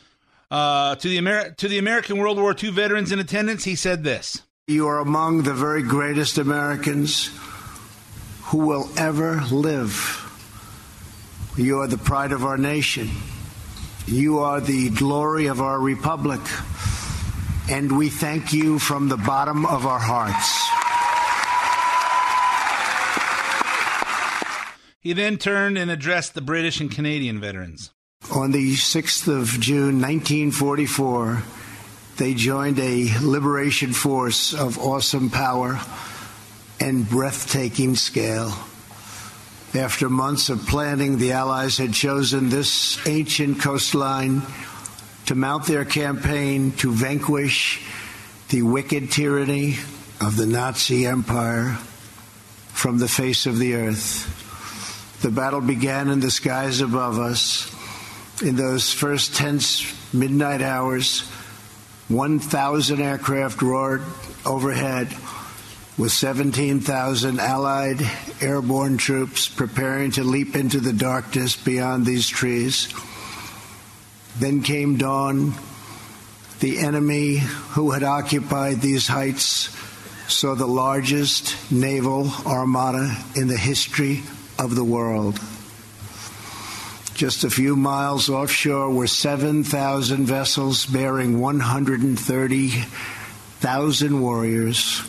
Uh, 0.52 0.95
to 0.95 1.08
the 1.08 1.17
Amer- 1.17 1.52
to 1.52 1.67
the 1.67 1.78
American 1.78 2.17
World 2.17 2.38
War 2.38 2.54
II 2.62 2.71
veterans 2.71 3.12
in 3.12 3.19
attendance, 3.19 3.63
he 3.63 3.76
said 3.76 4.04
this: 4.04 4.43
You 4.67 4.88
are 4.88 4.99
among 4.99 5.43
the 5.43 5.54
very 5.54 5.84
greatest 5.84 6.38
Americans 6.38 7.30
who 8.43 8.60
will 8.60 8.89
ever 8.95 9.41
live. 9.52 9.91
You 11.58 11.82
are 11.82 11.88
the 11.88 11.97
pride 11.97 12.32
of 12.32 12.45
our 12.45 12.58
nation. 12.58 13.10
You 14.06 14.39
are 14.39 14.62
the 14.62 14.89
glory 14.89 15.47
of 15.47 15.60
our 15.60 15.78
republic. 15.78 16.39
And 17.69 17.97
we 17.97 18.08
thank 18.08 18.54
you 18.54 18.80
from 18.80 19.10
the 19.10 19.17
bottom 19.17 19.65
of 19.65 19.86
our 19.86 19.99
hearts. 19.99 20.47
He 25.02 25.12
then 25.12 25.38
turned 25.38 25.78
and 25.78 25.91
addressed 25.91 26.36
the 26.36 26.41
British 26.41 26.80
and 26.80 26.89
Canadian 26.89 27.41
veterans. 27.41 27.91
On 28.34 28.52
the 28.52 28.76
6th 28.76 29.28
of 29.28 29.60
June, 29.60 29.99
1944, 29.99 31.43
they 32.17 32.34
joined 32.34 32.80
a 32.80 33.10
liberation 33.21 33.93
force 33.93 34.54
of 34.54 34.78
awesome 34.78 35.30
power 35.30 35.80
and 36.80 37.10
breathtaking 37.10 37.95
scale. 37.95 38.54
After 39.73 40.10
months 40.10 40.49
of 40.49 40.67
planning, 40.67 41.17
the 41.17 41.32
Allies 41.32 41.78
had 41.78 41.93
chosen 41.93 42.49
this 42.49 42.99
ancient 43.08 43.60
coastline 43.60 44.43
to 45.26 45.36
mount 45.36 45.65
their 45.65 45.86
campaign 45.86 46.73
to 46.73 46.91
vanquish 46.91 47.82
the 48.49 48.62
wicked 48.62 49.12
tyranny 49.12 49.78
of 50.21 50.36
the 50.38 50.45
Nazi 50.45 51.08
Empire 51.08 51.78
from 52.67 52.99
the 52.99 53.08
face 53.08 53.47
of 53.47 53.58
the 53.58 53.73
earth. 53.73 55.19
The 55.23 55.32
battle 55.32 55.62
began 55.62 56.10
in 56.10 56.19
the 56.19 56.30
skies 56.30 56.82
above 56.82 57.17
us. 57.17 57.73
In 58.43 58.56
those 58.56 58.91
first 58.93 59.36
tense 59.36 59.86
midnight 60.13 60.62
hours, 60.62 61.23
1,000 62.13 63.02
aircraft 63.02 63.62
roared 63.62 64.04
overhead 64.45 65.08
with 65.97 66.12
17,000 66.12 67.39
Allied 67.39 68.02
airborne 68.41 68.97
troops 68.97 69.47
preparing 69.47 70.12
to 70.12 70.23
leap 70.23 70.56
into 70.56 70.80
the 70.80 70.93
darkness 70.93 71.56
beyond 71.56 72.06
these 72.06 72.28
trees. 72.28 72.93
Then 74.39 74.62
came 74.62 74.97
dawn. 74.97 75.54
The 76.60 76.80
enemy 76.80 77.38
who 77.71 77.91
had 77.91 78.04
occupied 78.04 78.82
these 78.82 79.08
heights 79.08 79.76
saw 80.28 80.56
the 80.56 80.67
largest 80.67 81.71
naval 81.71 82.32
armada 82.45 83.15
in 83.36 83.47
the 83.47 83.58
history 83.58 84.23
of 84.58 84.76
the 84.76 84.84
world. 84.84 85.39
Just 87.13 87.43
a 87.43 87.49
few 87.49 87.76
miles 87.76 88.28
offshore 88.28 88.89
were 88.89 89.06
7,000 89.06 90.26
vessels 90.26 90.88
bearing 90.88 91.39
130,000 91.39 94.21
warriors. 94.21 95.04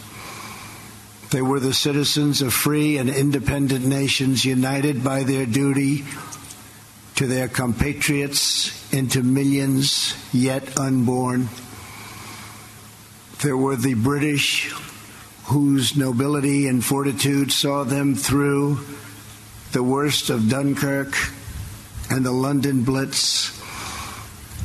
They 1.31 1.41
were 1.41 1.61
the 1.61 1.73
citizens 1.73 2.43
of 2.43 2.53
free 2.53 2.99
and 2.99 3.09
independent 3.09 3.87
nations 3.87 4.45
united 4.45 5.03
by 5.03 5.23
their 5.23 5.47
duty 5.47 6.05
to 7.17 7.27
their 7.27 7.49
compatriots 7.49 8.93
and 8.93 9.11
to 9.13 9.23
millions 9.23 10.15
yet 10.31 10.79
unborn. 10.79 11.49
There 13.43 13.57
were 13.57 13.77
the 13.77 13.95
British 13.95 14.71
whose 15.45 15.97
nobility 15.97 16.69
and 16.69 16.85
fortitude 16.85 17.51
saw 17.51 17.83
them 17.83 18.15
through 18.15 18.81
the 19.73 19.83
worst 19.83 20.29
of 20.29 20.51
Dunkirk 20.51 21.17
and 22.11 22.25
the 22.25 22.33
London 22.33 22.85
Blitz. 22.85 23.51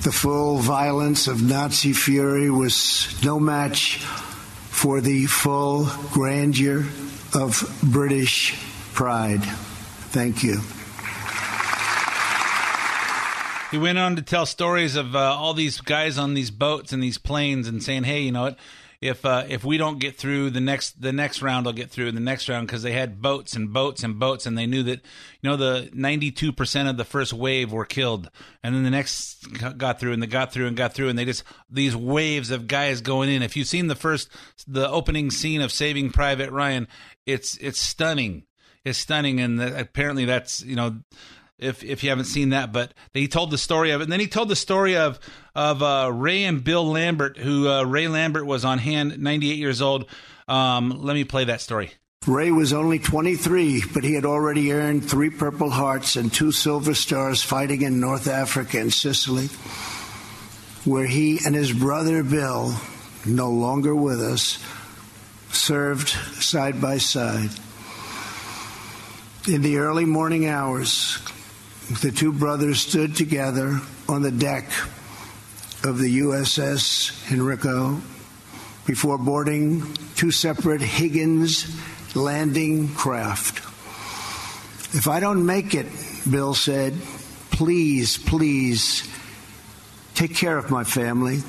The 0.04 0.12
full 0.12 0.60
violence 0.60 1.28
of 1.28 1.41
Nazi 1.41 1.93
fury 1.93 2.49
was 2.49 3.21
no 3.23 3.39
match 3.39 3.97
for 3.97 5.02
the 5.02 5.25
full 5.25 5.88
grandeur 6.13 6.86
of 7.34 7.80
British 7.84 8.58
pride. 8.93 9.43
Thank 10.12 10.41
you. 10.43 10.62
He 13.71 13.78
went 13.78 13.99
on 13.99 14.16
to 14.16 14.22
tell 14.22 14.45
stories 14.45 14.95
of 14.95 15.16
uh, 15.16 15.20
all 15.20 15.53
these 15.53 15.80
guys 15.80 16.18
on 16.18 16.34
these 16.34 16.49
boats 16.49 16.91
and 16.91 17.03
these 17.03 17.18
planes, 17.20 17.68
and 17.68 17.84
saying, 17.84 18.03
"Hey, 18.03 18.22
you 18.22 18.32
know 18.32 18.41
what? 18.43 18.57
If 19.02 19.26
uh, 19.26 19.45
if 19.47 19.64
we 19.64 19.78
don't 19.78 20.00
get 20.00 20.18
through 20.18 20.50
the 20.50 20.60
next 20.60 21.02
the 21.02 21.14
next 21.14 21.41
round, 21.41 21.68
I'll 21.68 21.74
get 21.74 21.89
through 21.89 22.12
the 22.12 22.20
next 22.20 22.50
round 22.50 22.68
because 22.68 22.84
they 22.84 22.91
had 22.91 23.22
boats 23.22 23.56
and 23.56 23.72
boats 23.72 24.04
and 24.04 24.20
boats, 24.20 24.45
and 24.45 24.58
they 24.58 24.66
knew 24.66 24.84
that 24.84 25.00
you 25.41 25.50
know 25.50 25.56
the 25.56 25.89
ninety 25.93 26.32
two 26.32 26.52
percent 26.52 26.89
of 26.89 26.97
the 26.97 27.06
first 27.06 27.32
wave 27.32 27.72
were 27.72 27.86
killed, 27.86 28.30
and 28.62 28.76
then 28.76 28.84
the 28.84 28.89
next 28.89 29.45
got 29.78 30.02
through 30.02 30.12
and 30.12 30.22
they 30.22 30.28
got 30.28 30.52
through 30.52 30.68
and 30.68 30.76
got 30.76 30.93
through, 30.93 31.08
and 31.08 31.18
they 31.18 31.24
just 31.24 31.45
these 31.70 31.95
waves 31.95 32.52
of 32.52 32.68
guys 32.68 33.00
going 33.00 33.30
in. 33.30 33.41
If 33.41 33.56
you've 33.56 33.68
seen 33.68 33.88
the 33.88 33.95
first 33.95 34.30
the 34.68 34.89
opening 34.89 35.32
scene 35.32 35.62
of 35.62 35.72
Saving 35.72 36.12
Private 36.12 36.52
Ryan, 36.52 36.86
it's 37.26 37.56
it's 37.58 37.80
stunning. 37.80 38.43
It's 38.84 39.00
stunning, 39.00 39.39
and 39.39 39.60
the, 39.62 39.80
apparently 39.80 40.26
that's 40.26 40.62
you 40.62 40.76
know 40.76 41.00
if 41.60 41.84
if 41.84 42.03
you 42.03 42.10
haven't 42.10 42.26
seen 42.26 42.49
that. 42.49 42.72
But 42.72 42.93
he 43.14 43.28
told 43.28 43.51
the 43.51 43.57
story 43.57 43.91
of 43.91 44.01
it, 44.01 44.05
and 44.05 44.14
then 44.14 44.20
he 44.20 44.28
told 44.28 44.49
the 44.49 44.55
story 44.55 44.95
of 44.97 45.20
of 45.55 45.84
uh, 45.84 46.12
Ray 46.14 46.43
and 46.43 46.64
Bill 46.64 46.89
Lambert, 46.89 47.38
who 47.38 47.68
uh, 47.68 47.84
Ray 47.84 48.07
Lambert 48.07 48.45
was 48.45 48.66
on 48.66 48.78
hand, 48.80 49.20
98 49.20 49.57
years 49.57 49.82
old. 49.82 50.05
Um, 50.47 51.01
let 51.03 51.14
me 51.14 51.24
play 51.24 51.45
that 51.45 51.62
story. 51.62 51.91
Ray 52.28 52.51
was 52.51 52.74
only 52.74 52.99
23, 52.99 53.84
but 53.93 54.03
he 54.03 54.14
had 54.14 54.26
already 54.26 54.74
earned 54.74 55.10
three 55.10 55.30
Purple 55.30 55.70
Hearts 55.70 56.16
and 56.16 56.32
two 56.32 56.51
Silver 56.51 56.93
Stars 56.93 57.41
fighting 57.41 57.82
in 57.82 57.99
North 58.01 58.28
Africa 58.28 58.80
and 58.80 58.93
Sicily, 58.93 59.47
where 60.84 61.07
he 61.07 61.39
and 61.45 61.55
his 61.55 61.72
brother 61.72 62.24
Bill, 62.24 62.76
no 63.26 63.49
longer 63.49 63.95
with 63.95 64.22
us, 64.22 64.64
served 65.51 66.10
side 66.10 66.82
by 66.82 66.97
side. 66.97 67.51
In 69.47 69.62
the 69.62 69.78
early 69.78 70.05
morning 70.05 70.45
hours, 70.45 71.20
the 71.90 72.12
two 72.12 72.32
brothers 72.32 72.80
stood 72.80 73.16
together 73.16 73.80
on 74.08 74.22
the 74.22 74.32
deck 74.32 74.66
of 75.84 75.98
the 75.98 76.20
USS 76.20 77.32
Henrico 77.32 78.00
before 78.86 79.18
boarding 79.18 79.92
two 80.16 80.30
separate 80.30 80.82
Higgins 80.82 81.66
landing 82.16 82.90
craft. 82.90 83.58
If 84.96 85.08
I 85.08 85.20
don't 85.20 85.46
make 85.48 85.74
it, 85.74 85.88
Bill 86.30 86.54
said, 86.54 86.94
please, 87.50 88.20
please 88.20 89.10
take 90.14 90.36
care 90.36 90.60
of 90.60 90.70
my 90.70 90.84
family. 90.84 91.40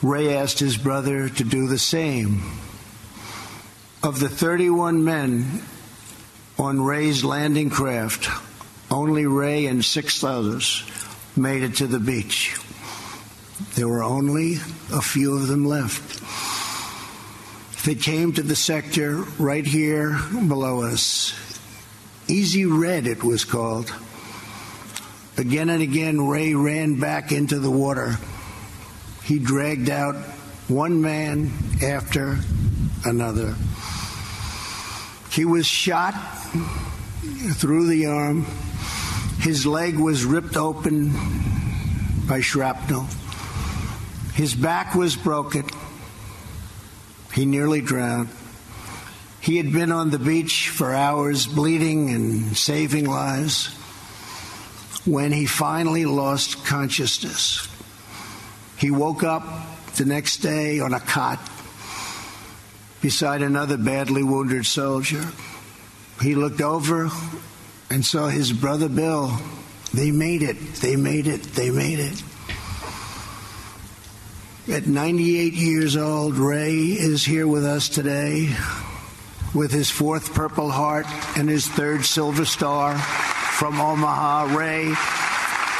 Ray 0.00 0.36
asked 0.36 0.60
his 0.60 0.76
brother 0.76 1.28
to 1.28 1.44
do 1.44 1.66
the 1.66 1.78
same. 1.78 2.42
Of 4.00 4.20
the 4.20 4.28
31 4.28 5.02
men 5.02 5.62
on 6.56 6.80
Ray's 6.80 7.24
landing 7.24 7.68
craft, 7.68 8.28
only 8.90 9.26
Ray 9.26 9.66
and 9.66 9.84
six 9.84 10.24
others 10.24 10.84
made 11.36 11.62
it 11.62 11.76
to 11.76 11.86
the 11.86 12.00
beach. 12.00 12.56
There 13.74 13.88
were 13.88 14.02
only 14.02 14.54
a 14.92 15.02
few 15.02 15.36
of 15.36 15.48
them 15.48 15.64
left. 15.64 16.22
They 17.84 17.94
came 17.94 18.32
to 18.32 18.42
the 18.42 18.56
sector 18.56 19.24
right 19.38 19.66
here 19.66 20.18
below 20.30 20.82
us. 20.82 21.34
Easy 22.28 22.66
Red, 22.66 23.06
it 23.06 23.22
was 23.24 23.44
called. 23.44 23.94
Again 25.36 25.68
and 25.70 25.82
again, 25.82 26.26
Ray 26.26 26.54
ran 26.54 26.98
back 26.98 27.32
into 27.32 27.58
the 27.58 27.70
water. 27.70 28.18
He 29.24 29.38
dragged 29.38 29.88
out 29.88 30.16
one 30.68 31.00
man 31.00 31.52
after 31.82 32.38
another. 33.04 33.54
He 35.30 35.44
was 35.44 35.66
shot 35.66 36.14
through 37.54 37.86
the 37.86 38.06
arm. 38.06 38.46
His 39.48 39.64
leg 39.64 39.98
was 39.98 40.26
ripped 40.26 40.58
open 40.58 41.10
by 42.28 42.42
shrapnel. 42.42 43.06
His 44.34 44.54
back 44.54 44.94
was 44.94 45.16
broken. 45.16 45.64
He 47.32 47.46
nearly 47.46 47.80
drowned. 47.80 48.28
He 49.40 49.56
had 49.56 49.72
been 49.72 49.90
on 49.90 50.10
the 50.10 50.18
beach 50.18 50.68
for 50.68 50.92
hours, 50.92 51.46
bleeding 51.46 52.10
and 52.10 52.58
saving 52.58 53.06
lives, 53.06 53.68
when 55.06 55.32
he 55.32 55.46
finally 55.46 56.04
lost 56.04 56.66
consciousness. 56.66 57.66
He 58.76 58.90
woke 58.90 59.22
up 59.22 59.44
the 59.96 60.04
next 60.04 60.42
day 60.42 60.78
on 60.80 60.92
a 60.92 61.00
cot 61.00 61.40
beside 63.00 63.40
another 63.40 63.78
badly 63.78 64.22
wounded 64.22 64.66
soldier. 64.66 65.24
He 66.20 66.34
looked 66.34 66.60
over 66.60 67.10
and 67.90 68.04
so 68.04 68.26
his 68.26 68.52
brother 68.52 68.88
Bill. 68.88 69.32
They 69.94 70.10
made 70.10 70.42
it. 70.42 70.56
They 70.76 70.96
made 70.96 71.26
it. 71.26 71.42
They 71.42 71.70
made 71.70 71.98
it. 71.98 72.22
At 74.70 74.86
98 74.86 75.54
years 75.54 75.96
old, 75.96 76.36
Ray 76.36 76.74
is 76.76 77.24
here 77.24 77.48
with 77.48 77.64
us 77.64 77.88
today 77.88 78.54
with 79.54 79.72
his 79.72 79.90
fourth 79.90 80.34
Purple 80.34 80.70
Heart 80.70 81.06
and 81.38 81.48
his 81.48 81.66
third 81.66 82.04
Silver 82.04 82.44
Star 82.44 82.98
from 82.98 83.80
Omaha. 83.80 84.54
Ray, 84.54 84.88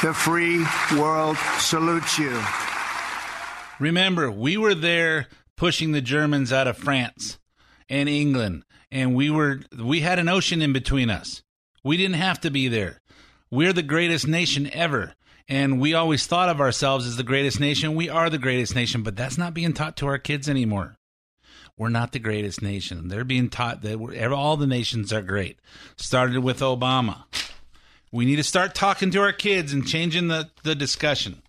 the 0.01 0.13
free 0.13 0.65
world 0.99 1.37
salutes 1.59 2.17
you. 2.17 2.41
Remember, 3.79 4.31
we 4.31 4.57
were 4.57 4.75
there 4.75 5.27
pushing 5.55 5.91
the 5.91 6.01
Germans 6.01 6.51
out 6.51 6.67
of 6.67 6.75
France 6.75 7.37
and 7.89 8.09
England, 8.09 8.63
and 8.91 9.13
we 9.13 9.29
were 9.29 9.61
we 9.77 9.99
had 9.99 10.17
an 10.17 10.27
ocean 10.29 10.63
in 10.63 10.73
between 10.73 11.11
us. 11.11 11.43
We 11.83 11.97
didn't 11.97 12.15
have 12.15 12.41
to 12.41 12.51
be 12.51 12.67
there. 12.67 13.01
We're 13.51 13.73
the 13.73 13.81
greatest 13.81 14.27
nation 14.27 14.69
ever. 14.73 15.13
And 15.47 15.81
we 15.81 15.95
always 15.95 16.27
thought 16.27 16.49
of 16.49 16.61
ourselves 16.61 17.07
as 17.07 17.17
the 17.17 17.23
greatest 17.23 17.59
nation. 17.59 17.95
We 17.95 18.07
are 18.07 18.29
the 18.29 18.37
greatest 18.37 18.75
nation, 18.75 19.01
but 19.01 19.15
that's 19.15 19.37
not 19.37 19.55
being 19.55 19.73
taught 19.73 19.97
to 19.97 20.07
our 20.07 20.19
kids 20.19 20.47
anymore. 20.47 20.95
We're 21.75 21.89
not 21.89 22.11
the 22.11 22.19
greatest 22.19 22.61
nation. 22.61 23.07
They're 23.07 23.23
being 23.23 23.49
taught 23.49 23.81
that 23.81 24.31
all 24.31 24.57
the 24.57 24.67
nations 24.67 25.11
are 25.11 25.21
great. 25.23 25.57
Started 25.95 26.43
with 26.43 26.59
Obama. 26.59 27.23
We 28.11 28.25
need 28.25 28.35
to 28.35 28.43
start 28.43 28.75
talking 28.75 29.09
to 29.11 29.21
our 29.21 29.31
kids 29.31 29.73
and 29.73 29.87
changing 29.87 30.27
the, 30.27 30.49
the 30.63 30.75
discussion. 30.75 31.41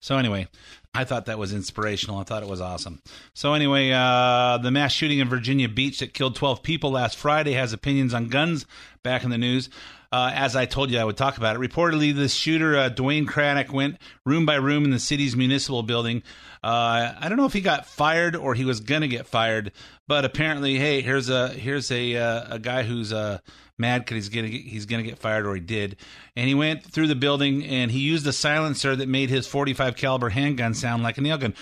So, 0.00 0.16
anyway, 0.16 0.48
I 0.94 1.04
thought 1.04 1.26
that 1.26 1.38
was 1.38 1.52
inspirational. 1.52 2.18
I 2.18 2.24
thought 2.24 2.42
it 2.42 2.48
was 2.48 2.60
awesome. 2.60 3.02
So, 3.34 3.52
anyway, 3.52 3.90
uh, 3.90 4.58
the 4.58 4.70
mass 4.70 4.92
shooting 4.92 5.18
in 5.18 5.28
Virginia 5.28 5.68
Beach 5.68 5.98
that 5.98 6.14
killed 6.14 6.36
12 6.36 6.62
people 6.62 6.90
last 6.90 7.16
Friday 7.16 7.52
has 7.52 7.72
opinions 7.72 8.14
on 8.14 8.28
guns 8.28 8.64
back 9.02 9.24
in 9.24 9.30
the 9.30 9.38
news. 9.38 9.70
Uh, 10.12 10.32
as 10.34 10.56
I 10.56 10.66
told 10.66 10.90
you, 10.90 10.98
I 10.98 11.04
would 11.04 11.16
talk 11.16 11.36
about 11.36 11.54
it. 11.54 11.60
Reportedly, 11.60 12.14
the 12.14 12.28
shooter, 12.28 12.76
uh, 12.76 12.90
Dwayne 12.90 13.28
Craddock, 13.28 13.72
went 13.72 13.96
room 14.26 14.44
by 14.44 14.56
room 14.56 14.84
in 14.84 14.90
the 14.90 14.98
city's 14.98 15.36
municipal 15.36 15.82
building. 15.82 16.22
Uh, 16.64 17.14
I 17.18 17.28
don't 17.28 17.38
know 17.38 17.46
if 17.46 17.52
he 17.52 17.60
got 17.60 17.86
fired 17.86 18.34
or 18.34 18.54
he 18.54 18.64
was 18.64 18.80
gonna 18.80 19.08
get 19.08 19.26
fired, 19.26 19.72
but 20.08 20.24
apparently, 20.24 20.76
hey, 20.76 21.00
here's 21.00 21.30
a 21.30 21.48
here's 21.48 21.90
a 21.90 22.16
uh, 22.16 22.56
a 22.56 22.58
guy 22.58 22.82
who's 22.82 23.12
uh, 23.12 23.38
mad 23.80 24.02
because 24.02 24.16
he's 24.16 24.28
gonna 24.28 24.48
get, 24.48 24.60
he's 24.62 24.86
gonna 24.86 25.02
get 25.02 25.18
fired 25.18 25.46
or 25.46 25.54
he 25.54 25.60
did, 25.60 25.96
and 26.36 26.46
he 26.46 26.54
went 26.54 26.84
through 26.84 27.08
the 27.08 27.16
building 27.16 27.64
and 27.64 27.90
he 27.90 28.00
used 28.00 28.26
a 28.26 28.32
silencer 28.32 28.94
that 28.94 29.08
made 29.08 29.30
his 29.30 29.46
45 29.46 29.96
caliber 29.96 30.28
handgun 30.28 30.74
sound 30.74 31.02
like 31.02 31.18
a 31.18 31.20
nail 31.20 31.38
gun. 31.38 31.54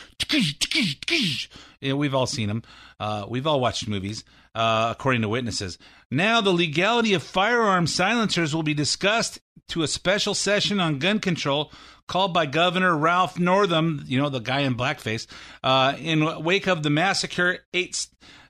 Yeah, 1.80 1.92
we've 1.94 2.14
all 2.14 2.26
seen 2.26 2.48
them. 2.48 2.62
Uh, 2.98 3.24
we've 3.28 3.46
all 3.46 3.60
watched 3.60 3.86
movies, 3.88 4.24
uh, 4.54 4.88
according 4.90 5.22
to 5.22 5.28
witnesses. 5.28 5.78
Now, 6.10 6.40
the 6.40 6.52
legality 6.52 7.14
of 7.14 7.22
firearm 7.22 7.86
silencers 7.86 8.54
will 8.54 8.64
be 8.64 8.74
discussed 8.74 9.38
to 9.68 9.82
a 9.82 9.88
special 9.88 10.34
session 10.34 10.80
on 10.80 10.98
gun 10.98 11.20
control 11.20 11.70
called 12.08 12.32
by 12.34 12.46
Governor 12.46 12.96
Ralph 12.96 13.38
Northam, 13.38 14.02
you 14.06 14.18
know, 14.18 14.30
the 14.30 14.40
guy 14.40 14.60
in 14.60 14.74
blackface, 14.74 15.26
uh, 15.62 15.94
in 15.98 16.42
wake 16.42 16.66
of 16.66 16.82
the 16.82 16.90
massacre. 16.90 17.58
Eight 17.72 18.06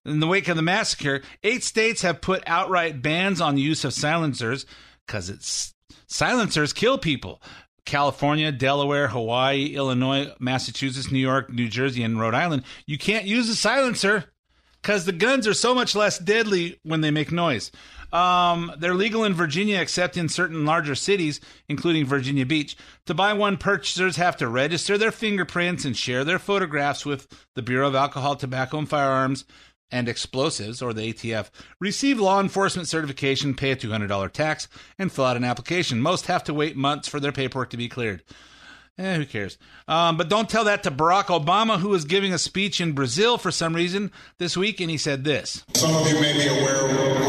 in 0.08 0.20
the 0.20 0.26
wake 0.26 0.48
of 0.48 0.56
the 0.56 0.62
massacre, 0.62 1.22
eight 1.42 1.62
states 1.62 2.02
have 2.02 2.20
put 2.20 2.42
outright 2.46 3.02
bans 3.02 3.40
on 3.40 3.54
the 3.54 3.62
use 3.62 3.84
of 3.84 3.92
silencers 3.92 4.66
because 5.06 5.30
it's 5.30 5.74
silencers 6.06 6.72
kill 6.72 6.98
people. 6.98 7.42
California, 7.84 8.52
Delaware, 8.52 9.08
Hawaii, 9.08 9.74
Illinois, 9.74 10.30
Massachusetts, 10.38 11.10
New 11.10 11.18
York, 11.18 11.50
New 11.50 11.68
Jersey, 11.68 12.02
and 12.02 12.20
Rhode 12.20 12.34
Island. 12.34 12.64
You 12.86 12.98
can't 12.98 13.24
use 13.24 13.48
a 13.48 13.56
silencer 13.56 14.26
because 14.82 15.06
the 15.06 15.12
guns 15.12 15.46
are 15.46 15.54
so 15.54 15.74
much 15.74 15.94
less 15.94 16.18
deadly 16.18 16.78
when 16.82 17.00
they 17.00 17.10
make 17.10 17.32
noise. 17.32 17.70
Um, 18.12 18.72
they're 18.78 18.94
legal 18.94 19.24
in 19.24 19.34
Virginia, 19.34 19.80
except 19.80 20.16
in 20.16 20.28
certain 20.28 20.64
larger 20.64 20.94
cities, 20.94 21.40
including 21.68 22.06
Virginia 22.06 22.46
Beach. 22.46 22.76
To 23.06 23.14
buy 23.14 23.32
one, 23.32 23.56
purchasers 23.56 24.16
have 24.16 24.36
to 24.38 24.48
register 24.48 24.96
their 24.96 25.12
fingerprints 25.12 25.84
and 25.84 25.96
share 25.96 26.24
their 26.24 26.38
photographs 26.38 27.04
with 27.04 27.26
the 27.54 27.62
Bureau 27.62 27.88
of 27.88 27.94
Alcohol, 27.94 28.36
Tobacco, 28.36 28.78
and 28.78 28.88
Firearms 28.88 29.44
and 29.90 30.08
Explosives, 30.08 30.82
or 30.82 30.92
the 30.92 31.12
ATF, 31.12 31.50
receive 31.80 32.20
law 32.20 32.40
enforcement 32.40 32.88
certification, 32.88 33.54
pay 33.54 33.72
a 33.72 33.76
$200 33.76 34.32
tax, 34.32 34.68
and 34.98 35.10
fill 35.10 35.24
out 35.24 35.36
an 35.36 35.44
application. 35.44 36.00
Most 36.00 36.26
have 36.26 36.44
to 36.44 36.54
wait 36.54 36.76
months 36.76 37.08
for 37.08 37.20
their 37.20 37.32
paperwork 37.32 37.70
to 37.70 37.76
be 37.76 37.88
cleared. 37.88 38.22
Eh, 38.98 39.14
who 39.14 39.24
cares? 39.26 39.58
Um, 39.86 40.16
but 40.16 40.28
don't 40.28 40.50
tell 40.50 40.64
that 40.64 40.82
to 40.82 40.90
Barack 40.90 41.26
Obama, 41.26 41.78
who 41.78 41.88
was 41.90 42.04
giving 42.04 42.32
a 42.32 42.38
speech 42.38 42.80
in 42.80 42.92
Brazil 42.92 43.38
for 43.38 43.52
some 43.52 43.74
reason 43.74 44.10
this 44.38 44.56
week, 44.56 44.80
and 44.80 44.90
he 44.90 44.98
said 44.98 45.22
this. 45.22 45.64
Some 45.74 45.94
of 45.94 46.08
you 46.08 46.20
may 46.20 46.32
be 46.32 46.48
aware 46.48 46.78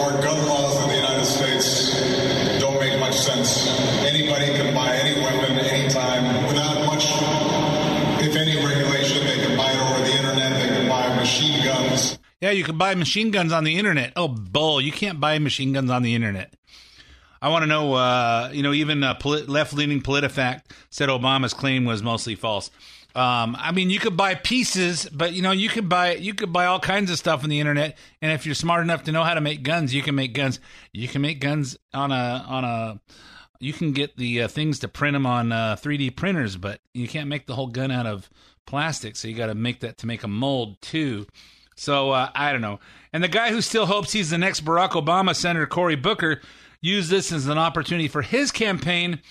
our 0.02 0.22
gun 0.22 0.48
laws 0.48 0.82
in 0.84 0.90
the 0.90 0.96
United 0.96 1.26
States 1.26 2.60
don't 2.60 2.80
make 2.80 3.00
much 3.00 3.16
sense. 3.16 3.68
Anybody 4.04 4.48
can 4.48 4.74
buy 4.74 4.96
any 4.96 5.22
weapon 5.22 5.60
anytime 5.60 6.46
without 6.48 6.86
much, 6.88 7.06
if 8.26 8.36
any, 8.36 8.56
regulation. 8.66 9.24
They 9.26 9.46
can 9.46 9.56
buy 9.56 9.72
it 9.72 9.80
over 9.80 10.00
the 10.04 10.18
internet. 10.18 10.60
They 10.60 10.76
can 10.76 10.90
buy 10.90 11.16
machine 11.16 11.64
guns. 11.64 12.18
Yeah, 12.42 12.52
you 12.52 12.64
can 12.64 12.78
buy 12.78 12.96
machine 12.96 13.32
guns 13.32 13.52
on 13.52 13.64
the 13.66 13.78
internet. 13.78 14.14
Oh, 14.16 14.28
bull! 14.28 14.80
You 14.80 14.92
can't 14.92 15.20
buy 15.20 15.40
machine 15.40 15.74
guns 15.74 15.90
on 15.92 16.04
the 16.04 16.16
internet. 16.16 16.54
I 17.42 17.50
want 17.50 17.64
to 17.64 17.68
know. 17.68 17.94
Uh, 17.94 18.50
you 18.54 18.64
know, 18.64 18.74
even 18.74 19.04
uh, 19.04 19.16
polit- 19.16 19.50
left-leaning 19.50 20.02
PolitiFact 20.02 20.64
said 20.90 21.10
Obama's 21.10 21.54
claim 21.54 21.86
was 21.86 22.02
mostly 22.02 22.36
false. 22.36 22.72
Um, 23.16 23.58
I 23.60 23.72
mean, 23.72 23.90
you 23.90 24.00
could 24.00 24.16
buy 24.16 24.36
pieces, 24.36 25.10
but 25.12 25.34
you 25.34 25.42
know, 25.42 25.52
you 25.52 25.68
could 25.68 25.90
buy 25.90 26.16
you 26.16 26.34
could 26.34 26.54
buy 26.54 26.66
all 26.68 26.80
kinds 26.80 27.10
of 27.12 27.18
stuff 27.18 27.44
on 27.44 27.50
the 27.50 27.60
internet. 27.60 27.98
And 28.22 28.32
if 28.32 28.46
you're 28.46 28.56
smart 28.56 28.84
enough 28.84 29.04
to 29.04 29.12
know 29.12 29.24
how 29.24 29.34
to 29.34 29.42
make 29.42 29.64
guns, 29.64 29.94
you 29.94 30.02
can 30.02 30.16
make 30.16 30.34
guns. 30.34 30.60
You 30.94 31.08
can 31.08 31.22
make 31.22 31.42
guns 31.42 31.78
on 31.94 32.12
a 32.12 32.46
on 32.48 32.64
a 32.64 33.02
you 33.60 33.74
can 33.74 33.92
get 33.92 34.16
the 34.16 34.44
uh, 34.44 34.48
things 34.48 34.80
to 34.80 34.88
print 34.88 35.16
them 35.16 35.26
on 35.26 35.52
uh, 35.52 35.76
3D 35.76 36.16
printers, 36.16 36.56
but 36.56 36.80
you 36.94 37.08
can't 37.08 37.28
make 37.28 37.46
the 37.46 37.56
whole 37.56 37.68
gun 37.68 37.92
out 37.92 38.06
of 38.06 38.30
plastic. 38.66 39.16
So 39.16 39.28
you 39.28 39.36
got 39.36 39.48
to 39.48 39.56
make 39.56 39.82
that 39.82 39.98
to 39.98 40.08
make 40.08 40.24
a 40.24 40.28
mold 40.30 40.82
too. 40.82 41.28
So 41.80 42.12
uh, 42.12 42.30
I 42.36 42.52
don't 42.52 42.62
know. 42.62 42.80
And 43.14 43.24
the 43.24 43.30
guy 43.30 43.52
who 43.52 43.62
still 43.62 43.86
hopes 43.86 44.12
he's 44.12 44.30
the 44.30 44.38
next 44.38 44.66
Barack 44.66 44.92
Obama, 44.92 45.36
Senator 45.36 45.66
Cory 45.66 45.96
Booker, 45.96 46.42
used 46.82 47.10
this 47.10 47.32
as 47.32 47.48
an 47.48 47.58
opportunity 47.58 48.08
for 48.08 48.22
his 48.22 48.52
campaign, 48.52 49.22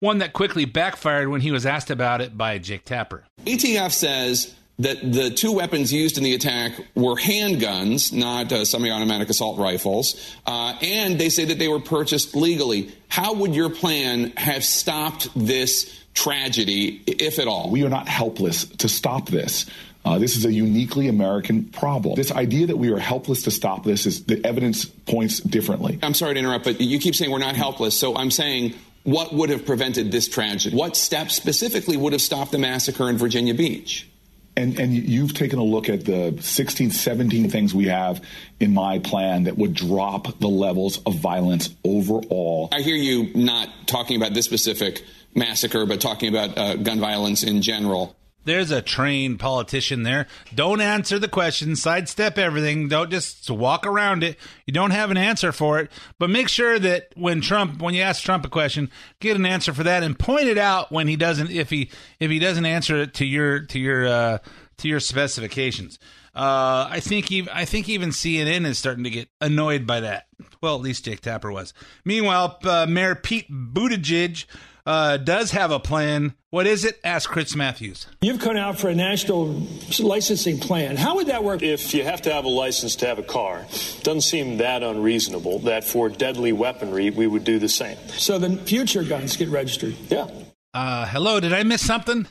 one 0.00 0.18
that 0.18 0.32
quickly 0.32 0.64
backfired 0.64 1.28
when 1.28 1.40
he 1.40 1.50
was 1.50 1.66
asked 1.66 1.90
about 1.90 2.20
it 2.20 2.36
by 2.36 2.58
Jake 2.58 2.84
Tapper. 2.84 3.24
ATF 3.44 3.92
says 3.92 4.54
that 4.78 5.00
the 5.00 5.30
two 5.30 5.52
weapons 5.52 5.92
used 5.92 6.18
in 6.18 6.24
the 6.24 6.34
attack 6.34 6.72
were 6.94 7.16
handguns, 7.16 8.12
not 8.12 8.52
uh, 8.52 8.64
semi 8.64 8.90
automatic 8.90 9.28
assault 9.28 9.58
rifles, 9.58 10.14
uh, 10.46 10.74
and 10.80 11.18
they 11.18 11.28
say 11.28 11.44
that 11.46 11.58
they 11.58 11.68
were 11.68 11.80
purchased 11.80 12.34
legally. 12.36 12.90
How 13.08 13.34
would 13.34 13.54
your 13.54 13.70
plan 13.70 14.32
have 14.36 14.64
stopped 14.64 15.28
this 15.34 15.94
tragedy, 16.14 17.02
if 17.06 17.38
at 17.38 17.48
all? 17.48 17.70
We 17.70 17.84
are 17.84 17.88
not 17.88 18.08
helpless 18.08 18.64
to 18.64 18.88
stop 18.88 19.28
this. 19.28 19.66
Uh, 20.04 20.18
this 20.18 20.36
is 20.36 20.44
a 20.44 20.52
uniquely 20.52 21.08
American 21.08 21.64
problem. 21.64 22.14
This 22.14 22.32
idea 22.32 22.68
that 22.68 22.76
we 22.76 22.90
are 22.92 22.98
helpless 22.98 23.42
to 23.42 23.50
stop 23.50 23.84
this 23.84 24.06
is 24.06 24.24
the 24.24 24.44
evidence 24.44 24.84
points 24.84 25.40
differently. 25.40 25.98
I'm 26.02 26.14
sorry 26.14 26.34
to 26.34 26.40
interrupt, 26.40 26.64
but 26.64 26.80
you 26.80 26.98
keep 26.98 27.14
saying 27.14 27.30
we're 27.30 27.38
not 27.38 27.56
helpless. 27.56 27.98
So 27.98 28.16
I'm 28.16 28.30
saying, 28.30 28.74
what 29.02 29.32
would 29.32 29.50
have 29.50 29.66
prevented 29.66 30.12
this 30.12 30.28
tragedy? 30.28 30.76
What 30.76 30.96
steps 30.96 31.34
specifically 31.34 31.96
would 31.96 32.12
have 32.12 32.22
stopped 32.22 32.52
the 32.52 32.58
massacre 32.58 33.08
in 33.08 33.18
Virginia 33.18 33.54
Beach? 33.54 34.08
And, 34.56 34.78
and 34.80 34.92
you've 34.92 35.34
taken 35.34 35.60
a 35.60 35.64
look 35.64 35.88
at 35.88 36.04
the 36.04 36.36
16, 36.40 36.90
17 36.90 37.48
things 37.48 37.72
we 37.72 37.86
have 37.86 38.24
in 38.58 38.74
my 38.74 38.98
plan 38.98 39.44
that 39.44 39.56
would 39.56 39.72
drop 39.72 40.40
the 40.40 40.48
levels 40.48 41.00
of 41.06 41.14
violence 41.14 41.70
overall. 41.84 42.68
I 42.72 42.80
hear 42.80 42.96
you 42.96 43.32
not 43.34 43.68
talking 43.86 44.16
about 44.16 44.34
this 44.34 44.46
specific 44.46 45.04
massacre, 45.32 45.86
but 45.86 46.00
talking 46.00 46.28
about 46.28 46.58
uh, 46.58 46.74
gun 46.74 46.98
violence 46.98 47.44
in 47.44 47.62
general. 47.62 48.16
There's 48.48 48.70
a 48.70 48.80
trained 48.80 49.38
politician 49.38 50.04
there. 50.04 50.26
Don't 50.54 50.80
answer 50.80 51.18
the 51.18 51.28
question, 51.28 51.76
sidestep 51.76 52.38
everything. 52.38 52.88
Don't 52.88 53.10
just 53.10 53.50
walk 53.50 53.86
around 53.86 54.24
it. 54.24 54.38
You 54.64 54.72
don't 54.72 54.92
have 54.92 55.10
an 55.10 55.18
answer 55.18 55.52
for 55.52 55.78
it, 55.80 55.90
but 56.18 56.30
make 56.30 56.48
sure 56.48 56.78
that 56.78 57.08
when 57.14 57.42
Trump, 57.42 57.82
when 57.82 57.92
you 57.92 58.00
ask 58.00 58.22
Trump 58.22 58.46
a 58.46 58.48
question, 58.48 58.90
get 59.20 59.36
an 59.36 59.44
answer 59.44 59.74
for 59.74 59.82
that 59.82 60.02
and 60.02 60.18
point 60.18 60.46
it 60.46 60.56
out 60.56 60.90
when 60.90 61.08
he 61.08 61.14
doesn't, 61.16 61.50
if 61.50 61.68
he 61.68 61.90
if 62.20 62.30
he 62.30 62.38
doesn't 62.38 62.64
answer 62.64 62.96
it 63.02 63.12
to 63.14 63.26
your 63.26 63.60
to 63.66 63.78
your 63.78 64.06
uh, 64.06 64.38
to 64.78 64.88
your 64.88 65.00
specifications. 65.00 65.98
Uh, 66.34 66.88
I 66.88 67.00
think 67.00 67.30
even, 67.30 67.52
I 67.52 67.66
think 67.66 67.86
even 67.90 68.10
CNN 68.10 68.64
is 68.64 68.78
starting 68.78 69.04
to 69.04 69.10
get 69.10 69.28
annoyed 69.42 69.86
by 69.86 70.00
that. 70.00 70.26
Well, 70.62 70.76
at 70.76 70.80
least 70.80 71.04
Jake 71.04 71.20
Tapper 71.20 71.52
was. 71.52 71.74
Meanwhile, 72.04 72.60
uh, 72.64 72.86
Mayor 72.88 73.14
Pete 73.14 73.50
Buttigieg 73.50 74.46
uh, 74.88 75.18
does 75.18 75.50
have 75.50 75.70
a 75.70 75.78
plan. 75.78 76.34
What 76.48 76.66
is 76.66 76.86
it? 76.86 76.98
Ask 77.04 77.28
Chris 77.28 77.54
Matthews. 77.54 78.06
You've 78.22 78.40
come 78.40 78.56
out 78.56 78.78
for 78.78 78.88
a 78.88 78.94
national 78.94 79.66
licensing 80.00 80.58
plan. 80.58 80.96
How 80.96 81.16
would 81.16 81.26
that 81.26 81.44
work? 81.44 81.62
If 81.62 81.92
you 81.92 82.04
have 82.04 82.22
to 82.22 82.32
have 82.32 82.46
a 82.46 82.48
license 82.48 82.96
to 82.96 83.06
have 83.06 83.18
a 83.18 83.22
car, 83.22 83.66
doesn't 84.02 84.22
seem 84.22 84.56
that 84.56 84.82
unreasonable 84.82 85.58
that 85.60 85.84
for 85.84 86.08
deadly 86.08 86.52
weaponry 86.52 87.10
we 87.10 87.26
would 87.26 87.44
do 87.44 87.58
the 87.58 87.68
same. 87.68 87.98
So 88.16 88.38
the 88.38 88.56
future 88.56 89.04
guns 89.04 89.36
get 89.36 89.50
registered. 89.50 89.94
Yeah. 90.08 90.26
Uh, 90.72 91.04
hello, 91.06 91.38
did 91.38 91.52
I 91.52 91.64
miss 91.64 91.84
something? 91.84 92.26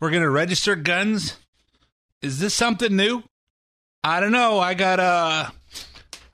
We're 0.00 0.10
going 0.10 0.22
to 0.24 0.30
register 0.30 0.74
guns. 0.74 1.36
Is 2.22 2.40
this 2.40 2.54
something 2.54 2.96
new? 2.96 3.22
I 4.02 4.18
don't 4.18 4.32
know. 4.32 4.58
I 4.58 4.74
got 4.74 4.98
a, 4.98 5.52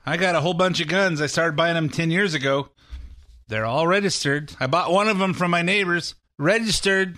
I 0.07 0.17
got 0.17 0.33
a 0.33 0.41
whole 0.41 0.55
bunch 0.55 0.81
of 0.81 0.87
guns. 0.87 1.21
I 1.21 1.27
started 1.27 1.55
buying 1.55 1.75
them 1.75 1.87
ten 1.87 2.09
years 2.09 2.33
ago. 2.33 2.69
They're 3.51 3.65
all 3.65 3.85
registered. 3.85 4.53
I 4.61 4.67
bought 4.67 4.93
one 4.93 5.09
of 5.09 5.19
them 5.19 5.33
from 5.33 5.51
my 5.51 5.61
neighbors. 5.61 6.15
Registered. 6.39 7.17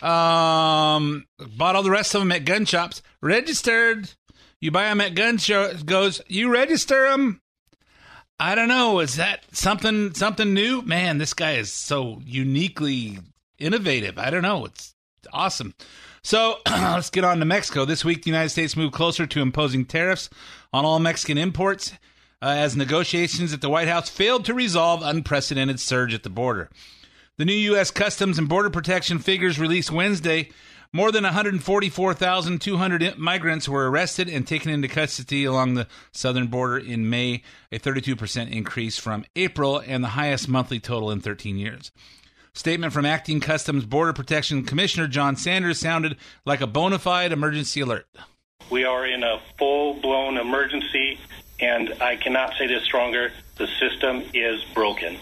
Um, 0.00 1.26
bought 1.56 1.74
all 1.74 1.82
the 1.82 1.90
rest 1.90 2.14
of 2.14 2.20
them 2.20 2.30
at 2.30 2.44
gun 2.44 2.64
shops. 2.64 3.02
Registered. 3.20 4.08
You 4.60 4.70
buy 4.70 4.84
them 4.84 5.00
at 5.00 5.16
gun 5.16 5.36
shows, 5.38 5.82
Goes. 5.82 6.20
You 6.28 6.52
register 6.52 7.10
them. 7.10 7.40
I 8.38 8.54
don't 8.54 8.68
know. 8.68 9.00
Is 9.00 9.16
that 9.16 9.46
something 9.50 10.14
something 10.14 10.54
new? 10.54 10.82
Man, 10.82 11.18
this 11.18 11.34
guy 11.34 11.54
is 11.54 11.72
so 11.72 12.20
uniquely 12.24 13.18
innovative. 13.58 14.16
I 14.16 14.30
don't 14.30 14.42
know. 14.42 14.64
It's 14.64 14.94
awesome. 15.32 15.74
So 16.22 16.58
let's 16.68 17.10
get 17.10 17.24
on 17.24 17.40
to 17.40 17.44
Mexico. 17.44 17.84
This 17.84 18.04
week, 18.04 18.22
the 18.22 18.30
United 18.30 18.50
States 18.50 18.76
moved 18.76 18.94
closer 18.94 19.26
to 19.26 19.42
imposing 19.42 19.86
tariffs 19.86 20.30
on 20.72 20.84
all 20.84 21.00
Mexican 21.00 21.36
imports 21.36 21.94
uh, 22.40 22.46
as 22.46 22.76
negotiations 22.76 23.52
at 23.52 23.60
the 23.60 23.68
White 23.68 23.88
House 23.88 24.08
failed 24.08 24.44
to 24.44 24.54
resolve 24.54 25.02
unprecedented 25.02 25.80
surge 25.80 26.14
at 26.14 26.22
the 26.22 26.30
border. 26.30 26.68
The 27.36 27.44
new 27.44 27.52
U.S. 27.52 27.90
Customs 27.90 28.38
and 28.38 28.48
Border 28.48 28.70
Protection 28.70 29.18
figures 29.18 29.60
released 29.60 29.92
Wednesday. 29.92 30.50
More 30.92 31.12
than 31.12 31.24
144,200 31.24 33.18
migrants 33.18 33.68
were 33.68 33.90
arrested 33.90 34.28
and 34.28 34.46
taken 34.46 34.70
into 34.70 34.88
custody 34.88 35.44
along 35.44 35.74
the 35.74 35.86
southern 36.12 36.46
border 36.46 36.78
in 36.78 37.10
May, 37.10 37.42
a 37.70 37.78
32% 37.78 38.50
increase 38.50 38.98
from 38.98 39.24
April 39.36 39.82
and 39.86 40.02
the 40.02 40.08
highest 40.08 40.48
monthly 40.48 40.80
total 40.80 41.10
in 41.10 41.20
13 41.20 41.58
years. 41.58 41.92
Statement 42.54 42.92
from 42.92 43.04
Acting 43.04 43.38
Customs 43.38 43.84
Border 43.84 44.12
Protection 44.12 44.64
Commissioner 44.64 45.06
John 45.06 45.36
Sanders 45.36 45.78
sounded 45.78 46.16
like 46.44 46.60
a 46.60 46.66
bona 46.66 46.98
fide 46.98 47.30
emergency 47.30 47.80
alert. 47.80 48.06
We 48.70 48.84
are 48.84 49.06
in 49.06 49.22
a 49.22 49.40
full 49.58 49.94
blown 50.00 50.38
emergency, 50.38 51.20
and 51.60 51.94
I 52.00 52.16
cannot 52.16 52.54
say 52.58 52.66
this 52.66 52.84
stronger 52.84 53.32
the 53.56 53.66
system 53.66 54.24
is 54.34 54.62
broken. 54.74 55.18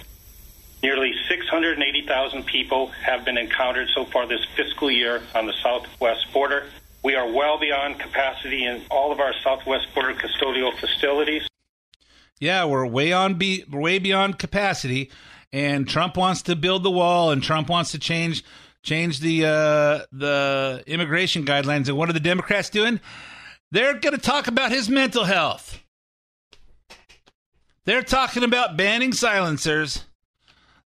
Nearly 0.83 1.13
680,000 1.29 2.45
people 2.45 2.89
have 2.89 3.25
been 3.25 3.39
encountered 3.39 3.89
so 3.95 4.05
far 4.05 4.27
this 4.27 4.45
fiscal 4.57 4.91
year 4.91 5.23
on 5.35 5.47
the 5.47 5.55
southwest 5.63 6.33
border. 6.33 6.67
We 7.03 7.15
are 7.15 7.31
well 7.31 7.59
beyond 7.59 7.99
capacity 7.99 8.65
in 8.67 8.83
all 8.91 9.11
of 9.13 9.21
our 9.21 9.33
southwest 9.43 9.87
border 9.95 10.15
custodial 10.15 10.77
facilities. 10.79 11.49
Yeah, 12.39 12.67
we're 12.67 12.87
way 12.87 13.13
on 13.13 13.35
be- 13.35 13.65
way 13.71 13.99
beyond 13.99 14.39
capacity 14.39 15.11
and 15.53 15.89
Trump 15.89 16.17
wants 16.17 16.43
to 16.43 16.57
build 16.57 16.83
the 16.83 16.91
wall, 16.91 17.31
and 17.31 17.43
Trump 17.43 17.69
wants 17.69 17.93
to 17.93 17.99
change 17.99 18.45
change 18.83 19.21
the 19.21 19.47
uh, 19.47 20.05
the 20.13 20.83
immigration 20.87 21.45
guidelines. 21.45 21.89
And 21.89 21.97
what 21.97 22.09
are 22.11 22.13
the 22.13 22.21
Democrats 22.21 22.71
doing? 22.71 23.01
They're 23.71 23.99
going 23.99 24.15
to 24.15 24.21
talk 24.21 24.49
about 24.49 24.71
his 24.71 24.89
mental 24.89 25.25
health. 25.25 25.83
They're 27.87 28.03
talking 28.03 28.43
about 28.43 28.77
banning 28.77 29.13
silencers. 29.13 30.05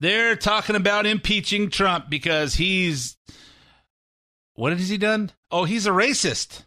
They're 0.00 0.36
talking 0.36 0.76
about 0.76 1.06
impeaching 1.06 1.68
Trump 1.68 2.08
because 2.08 2.54
he's 2.54 3.16
what 4.54 4.72
has 4.72 4.88
he 4.88 4.96
done? 4.96 5.32
Oh, 5.50 5.64
he's 5.64 5.86
a 5.86 5.90
racist. 5.90 6.64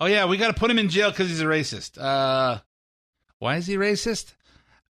Oh 0.00 0.06
yeah, 0.06 0.26
we 0.26 0.36
got 0.36 0.48
to 0.48 0.58
put 0.60 0.70
him 0.70 0.78
in 0.78 0.88
jail 0.88 1.10
because 1.10 1.28
he's 1.28 1.40
a 1.40 1.46
racist. 1.46 1.96
Uh, 1.96 2.58
why 3.38 3.56
is 3.56 3.68
he 3.68 3.76
racist? 3.76 4.34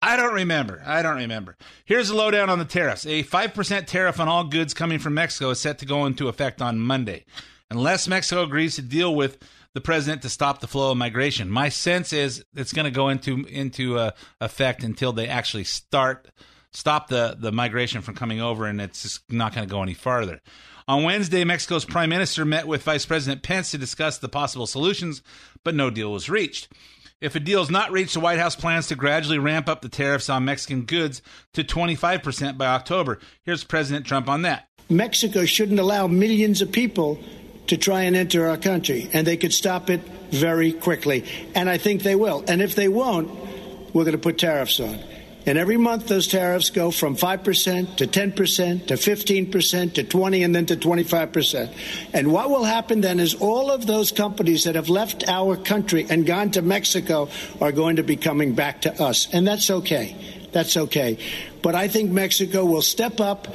I 0.02 0.16
don't 0.16 0.34
remember. 0.34 0.82
I 0.86 1.02
don't 1.02 1.18
remember. 1.18 1.58
Here's 1.84 2.10
a 2.10 2.16
lowdown 2.16 2.50
on 2.50 2.58
the 2.58 2.66
tariffs. 2.66 3.06
A 3.06 3.24
5% 3.24 3.86
tariff 3.86 4.20
on 4.20 4.28
all 4.28 4.46
goods 4.46 4.74
coming 4.74 4.98
from 4.98 5.14
Mexico 5.14 5.52
is 5.52 5.60
set 5.60 5.80
to 5.80 5.86
go 5.86 6.06
into 6.06 6.28
effect 6.28 6.62
on 6.62 6.80
Monday, 6.80 7.26
unless 7.70 8.08
Mexico 8.08 8.44
agrees 8.44 8.78
to 8.78 8.82
deal 8.82 9.14
with 9.14 9.38
the 9.74 9.82
president 9.82 10.22
to 10.24 10.30
stop 10.30 10.60
the 10.60 10.68
flow 10.68 10.92
of 10.92 10.98
migration. 10.98 11.50
My 11.50 11.70
sense 11.70 12.14
is 12.14 12.44
it's 12.56 12.74
going 12.74 12.86
to 12.86 12.92
go 12.92 13.10
into 13.10 13.46
into 13.46 13.98
uh, 13.98 14.12
effect 14.40 14.84
until 14.84 15.14
they 15.14 15.28
actually 15.28 15.64
start 15.64 16.28
stop 16.72 17.08
the 17.08 17.36
the 17.38 17.52
migration 17.52 18.02
from 18.02 18.16
coming 18.16 18.42
over, 18.42 18.66
and 18.66 18.82
it's 18.82 19.04
just 19.04 19.32
not 19.32 19.54
going 19.54 19.68
to 19.68 19.72
go 19.72 19.84
any 19.84 19.94
farther. 19.94 20.42
On 20.88 21.04
Wednesday, 21.04 21.44
Mexico's 21.44 21.86
prime 21.86 22.10
minister 22.10 22.44
met 22.44 22.68
with 22.68 22.84
Vice 22.84 23.06
President 23.06 23.44
Pence 23.44 23.72
to 23.72 23.78
discuss 23.78 24.18
the 24.18 24.30
possible 24.30 24.68
solutions, 24.68 25.22
but 25.64 25.76
no 25.76 25.90
deal 25.90 26.12
was 26.12 26.30
reached. 26.30 26.70
If 27.22 27.36
a 27.36 27.40
deal 27.40 27.62
is 27.62 27.70
not 27.70 27.92
reached, 27.92 28.16
the 28.16 28.20
White 28.20 28.40
House 28.40 28.56
plans 28.56 28.88
to 28.88 28.96
gradually 28.96 29.38
ramp 29.38 29.70
up 29.70 29.82
the 29.82 29.90
tariffs 29.90 30.28
on 30.28 30.44
Mexican 30.44 30.86
goods 30.86 31.22
to 31.54 31.64
25% 31.64 32.58
by 32.58 32.66
October. 32.66 33.20
Here's 33.44 33.64
President 33.64 34.08
Trump 34.08 34.28
on 34.28 34.42
that. 34.42 34.68
Mexico 34.90 35.46
shouldn't 35.46 35.80
allow 35.80 36.08
millions 36.08 36.64
of 36.64 36.72
people 36.72 37.20
to 37.68 37.78
try 37.78 38.04
and 38.04 38.16
enter 38.16 38.48
our 38.48 38.58
country, 38.58 39.10
and 39.14 39.26
they 39.26 39.38
could 39.38 39.54
stop 39.54 39.90
it 39.90 40.02
very 40.32 40.74
quickly. 40.74 41.26
And 41.56 41.70
I 41.70 41.78
think 41.78 42.04
they 42.04 42.16
will. 42.16 42.44
And 42.48 42.62
if 42.62 42.76
they 42.76 42.88
won't, 42.88 43.30
we're 43.94 44.04
going 44.04 44.14
to 44.14 44.18
put 44.18 44.38
tariffs 44.38 44.80
on. 44.80 45.00
And 45.46 45.58
every 45.58 45.78
month, 45.78 46.08
those 46.08 46.28
tariffs 46.28 46.70
go 46.70 46.92
from 46.92 47.16
5% 47.16 47.96
to 47.98 48.08
10% 48.08 48.88
to 48.88 48.94
15% 48.94 49.94
to 49.94 50.04
20 50.04 50.44
and 50.44 50.56
then 50.56 50.66
to 50.68 50.76
25%. 50.76 51.74
And 52.14 52.32
what 52.32 52.52
will 52.52 52.64
happen 52.64 53.02
then 53.02 53.20
is 53.20 53.34
all 53.34 53.72
of 53.72 53.88
those 53.88 54.12
companies 54.12 54.66
that 54.66 54.76
have 54.76 54.90
left 54.90 55.28
our 55.28 55.58
country 55.58 56.06
and 56.08 56.28
gone 56.28 56.52
to 56.52 56.62
Mexico 56.62 57.30
are 57.60 57.72
going 57.72 57.96
to 57.96 58.04
be 58.04 58.18
coming 58.18 58.54
back 58.54 58.82
to 58.82 59.02
us. 59.02 59.28
And 59.34 59.48
that's 59.48 59.72
okay. 59.72 60.16
That's 60.52 60.78
okay. 60.78 61.18
But 61.64 61.74
I 61.74 61.88
think 61.88 62.12
Mexico 62.12 62.64
will 62.64 62.84
step 62.84 63.20
up 63.20 63.48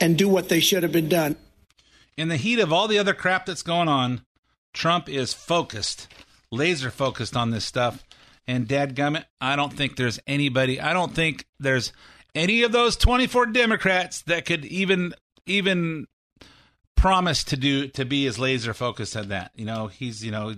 and 0.00 0.16
do 0.16 0.28
what 0.28 0.48
they 0.48 0.60
should 0.60 0.84
have 0.84 0.92
been 0.92 1.08
done. 1.08 1.36
In 2.16 2.28
the 2.28 2.36
heat 2.36 2.58
of 2.58 2.72
all 2.72 2.88
the 2.88 2.98
other 2.98 3.14
crap 3.14 3.46
that's 3.46 3.62
going 3.62 3.88
on, 3.88 4.22
Trump 4.72 5.08
is 5.08 5.32
focused, 5.32 6.08
laser 6.50 6.90
focused 6.90 7.36
on 7.36 7.50
this 7.50 7.64
stuff. 7.64 8.04
And 8.46 8.66
dadgummit, 8.66 9.24
I 9.40 9.56
don't 9.56 9.72
think 9.72 9.96
there's 9.96 10.18
anybody, 10.26 10.80
I 10.80 10.92
don't 10.92 11.14
think 11.14 11.46
there's 11.60 11.92
any 12.34 12.62
of 12.62 12.72
those 12.72 12.96
24 12.96 13.46
Democrats 13.46 14.22
that 14.22 14.44
could 14.44 14.64
even 14.64 15.14
even 15.46 16.06
promise 16.96 17.42
to 17.44 17.56
do 17.56 17.88
to 17.88 18.04
be 18.04 18.26
as 18.26 18.38
laser 18.38 18.74
focused 18.74 19.16
at 19.16 19.28
that. 19.28 19.52
You 19.54 19.64
know, 19.64 19.86
he's 19.88 20.24
you 20.24 20.30
know 20.30 20.54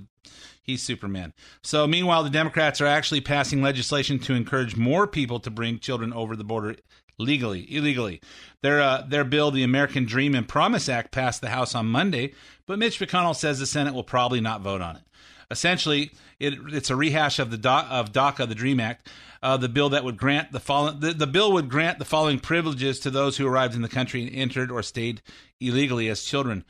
he's 0.63 0.83
Superman. 0.83 1.33
So 1.63 1.87
meanwhile, 1.87 2.23
the 2.23 2.31
Democrats 2.31 2.81
are 2.81 2.87
actually 2.87 3.21
passing 3.21 3.63
legislation 3.63 4.19
to 4.21 4.35
encourage 4.35 4.77
more 4.77 5.07
people 5.07 5.41
to 5.41 5.51
bring 5.51 5.79
children 5.79 6.13
over 6.13 6.37
the 6.37 6.45
border 6.45 6.77
legally, 7.19 7.61
illegally. 7.73 8.21
Their 8.63 8.81
uh, 8.81 9.03
their 9.07 9.25
bill, 9.25 9.51
the 9.51 9.63
American 9.63 10.05
Dream 10.05 10.35
and 10.35 10.49
Promise 10.49 10.89
Act, 10.89 11.13
passed 11.13 11.41
the 11.41 11.51
House 11.51 11.75
on 11.75 11.87
Monday, 11.87 12.35
but 12.67 12.79
Mitch 12.79 12.99
McConnell 12.99 13.37
says 13.37 13.59
the 13.59 13.67
Senate 13.67 13.95
will 13.95 14.05
probably 14.05 14.41
not 14.41 14.63
vote 14.63 14.81
on 14.81 14.97
it. 14.97 15.03
Essentially, 15.51 16.11
it, 16.41 16.55
it's 16.69 16.91
a 16.91 16.97
rehash 16.97 17.39
of 17.39 17.51
the 17.51 17.59
Do- 17.59 17.69
of 17.69 18.13
DACA, 18.13 18.49
the 18.49 18.55
Dream 18.55 18.81
Act, 18.81 19.09
uh, 19.43 19.57
the 19.57 19.69
bill 19.69 19.91
that 19.91 20.05
would 20.05 20.17
grant 20.17 20.53
the 20.53 20.61
following. 20.61 21.01
The, 21.01 21.13
the 21.13 21.27
bill 21.27 21.53
would 21.53 21.69
grant 21.69 21.99
the 21.99 22.05
following 22.05 22.41
privileges 22.41 22.99
to 23.01 23.11
those 23.11 23.37
who 23.37 23.47
arrived 23.47 23.75
in 23.75 23.83
the 23.83 23.89
country 23.89 24.27
and 24.27 24.35
entered 24.35 24.71
or 24.71 24.83
stayed 24.83 25.21
illegally 25.61 26.09
as 26.09 26.25
children: 26.25 26.65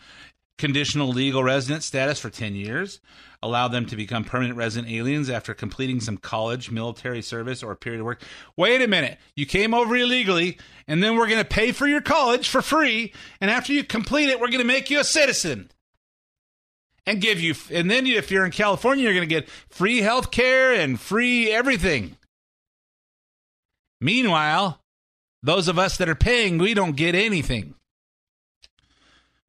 conditional 0.58 1.08
legal 1.08 1.42
resident 1.42 1.82
status 1.82 2.18
for 2.18 2.30
ten 2.30 2.54
years, 2.54 3.00
allow 3.42 3.68
them 3.68 3.86
to 3.86 3.96
become 3.96 4.24
permanent 4.24 4.56
resident 4.56 4.92
aliens 4.92 5.28
after 5.28 5.54
completing 5.54 6.00
some 6.00 6.16
college, 6.16 6.70
military 6.70 7.22
service, 7.22 7.62
or 7.62 7.74
period 7.74 8.00
of 8.00 8.06
work. 8.06 8.22
Wait 8.56 8.80
a 8.82 8.88
minute, 8.88 9.18
you 9.36 9.46
came 9.46 9.74
over 9.74 9.96
illegally, 9.96 10.58
and 10.86 11.02
then 11.02 11.16
we're 11.16 11.28
going 11.28 11.42
to 11.42 11.44
pay 11.44 11.72
for 11.72 11.86
your 11.86 12.00
college 12.00 12.48
for 12.48 12.62
free, 12.62 13.12
and 13.40 13.50
after 13.50 13.72
you 13.72 13.84
complete 13.84 14.28
it, 14.28 14.40
we're 14.40 14.48
going 14.48 14.58
to 14.58 14.64
make 14.64 14.90
you 14.90 15.00
a 15.00 15.04
citizen 15.04 15.70
and 17.06 17.20
give 17.20 17.40
you 17.40 17.54
and 17.70 17.90
then 17.90 18.06
if 18.06 18.30
you're 18.30 18.46
in 18.46 18.50
California 18.50 19.04
you're 19.04 19.12
going 19.12 19.28
to 19.28 19.34
get 19.34 19.48
free 19.68 19.98
health 19.98 20.30
care 20.30 20.72
and 20.72 20.98
free 20.98 21.50
everything. 21.50 22.16
Meanwhile, 24.00 24.80
those 25.42 25.68
of 25.68 25.78
us 25.78 25.96
that 25.98 26.08
are 26.08 26.14
paying, 26.14 26.58
we 26.58 26.74
don't 26.74 26.96
get 26.96 27.14
anything. 27.14 27.74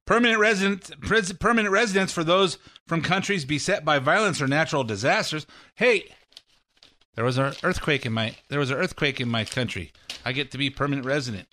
Permanent 0.05 0.39
resident 0.39 1.01
pres- 1.01 1.33
permanent 1.33 1.71
residence 1.71 2.11
for 2.11 2.23
those 2.23 2.57
from 2.87 3.01
countries 3.01 3.43
beset 3.43 3.83
by 3.83 3.99
violence 3.99 4.41
or 4.41 4.47
natural 4.47 4.83
disasters. 4.83 5.47
Hey, 5.75 6.13
there 7.15 7.25
was 7.25 7.37
an 7.37 7.53
earthquake 7.63 8.05
in 8.05 8.13
my 8.13 8.35
there 8.49 8.59
was 8.59 8.69
an 8.69 8.77
earthquake 8.77 9.19
in 9.19 9.29
my 9.29 9.45
country. 9.45 9.91
I 10.23 10.31
get 10.31 10.51
to 10.51 10.57
be 10.57 10.69
permanent 10.69 11.05
resident. 11.05 11.47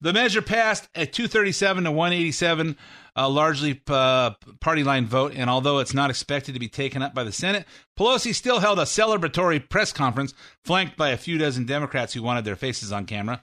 The 0.00 0.12
measure 0.12 0.42
passed 0.42 0.88
at 0.94 1.12
237 1.12 1.84
to 1.84 1.90
187, 1.90 2.76
a 3.16 3.28
largely 3.28 3.82
uh, 3.88 4.30
party 4.60 4.84
line 4.84 5.06
vote, 5.06 5.32
and 5.34 5.50
although 5.50 5.80
it's 5.80 5.94
not 5.94 6.10
expected 6.10 6.54
to 6.54 6.60
be 6.60 6.68
taken 6.68 7.02
up 7.02 7.14
by 7.14 7.24
the 7.24 7.32
Senate, 7.32 7.66
Pelosi 7.98 8.32
still 8.32 8.60
held 8.60 8.78
a 8.78 8.82
celebratory 8.82 9.68
press 9.68 9.92
conference, 9.92 10.34
flanked 10.64 10.96
by 10.96 11.08
a 11.08 11.16
few 11.16 11.36
dozen 11.36 11.66
Democrats 11.66 12.14
who 12.14 12.22
wanted 12.22 12.44
their 12.44 12.54
faces 12.54 12.92
on 12.92 13.06
camera. 13.06 13.40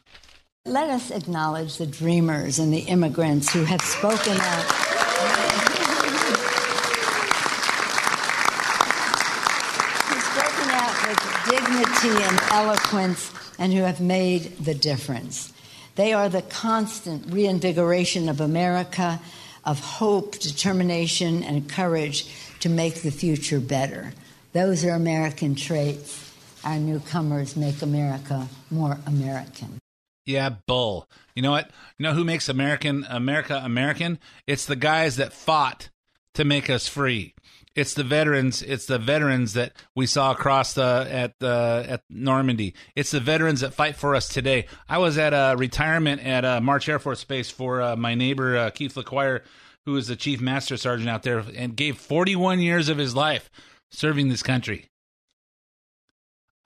Let 0.68 0.90
us 0.90 1.12
acknowledge 1.12 1.78
the 1.78 1.86
dreamers 1.86 2.58
and 2.58 2.74
the 2.74 2.80
immigrants 2.80 3.54
who 3.54 3.66
have 3.66 3.82
spoken 3.82 4.36
out. 4.36 4.66
with 11.08 11.20
dignity 11.48 12.24
and 12.24 12.40
eloquence 12.52 13.32
and 13.60 13.72
who 13.74 13.82
have 13.82 14.02
made 14.02 14.58
the 14.58 14.74
difference. 14.74 15.54
They 15.96 16.14
are 16.14 16.30
the 16.30 16.42
constant 16.42 17.32
reinvigoration 17.32 18.28
of 18.28 18.42
America, 18.42 19.22
of 19.66 19.80
hope, 19.80 20.40
determination, 20.40 21.44
and 21.44 21.70
courage 21.70 22.28
to 22.62 22.70
make 22.70 23.04
the 23.04 23.12
future 23.12 23.60
better. 23.60 24.14
Those 24.54 24.84
are 24.84 24.96
American 24.96 25.54
traits. 25.54 26.34
Our 26.64 26.80
newcomers 26.80 27.56
make 27.56 27.84
America 27.84 28.48
more 28.72 28.98
American. 29.06 29.80
Yeah, 30.26 30.50
bull. 30.66 31.08
You 31.36 31.42
know 31.44 31.52
what? 31.52 31.70
You 31.98 32.04
know 32.04 32.14
who 32.14 32.24
makes 32.24 32.50
American 32.50 33.06
America 33.10 33.62
American? 33.64 34.20
It's 34.48 34.66
the 34.66 34.76
guys 34.76 35.18
that 35.18 35.34
fought 35.34 35.90
to 36.34 36.44
make 36.44 36.70
us 36.70 36.88
free. 36.88 37.34
It's 37.76 37.94
the 37.94 38.04
veterans. 38.04 38.62
It's 38.62 38.86
the 38.86 38.98
veterans 38.98 39.54
that 39.54 39.74
we 39.96 40.08
saw 40.08 40.32
across 40.32 40.74
the 40.74 41.08
at 41.10 41.38
the 41.40 41.86
at 41.88 42.04
Normandy. 42.10 42.74
It's 42.96 43.12
the 43.12 43.20
veterans 43.20 43.62
that 43.62 43.74
fight 43.74 43.98
for 43.98 44.16
us 44.16 44.30
today. 44.30 44.68
I 44.88 44.98
was 44.98 45.18
at 45.18 45.34
a 45.34 45.56
retirement 45.58 46.26
at 46.26 46.46
uh, 46.46 46.62
March 46.62 46.88
Air 46.88 47.00
Force 47.00 47.24
Base 47.24 47.50
for 47.52 47.82
uh, 47.82 47.96
my 47.96 48.16
neighbor 48.16 48.58
uh, 48.58 48.70
Keith 48.70 48.96
LaQuire, 48.96 49.42
who 49.86 49.96
is 49.98 50.08
the 50.08 50.16
chief 50.16 50.40
master 50.40 50.78
sergeant 50.78 51.10
out 51.10 51.24
there, 51.24 51.44
and 51.56 51.76
gave 51.76 51.98
41 51.98 52.60
years 52.60 52.88
of 52.88 52.98
his 52.98 53.14
life 53.14 53.52
serving 53.92 54.30
this 54.30 54.44
country. 54.44 54.90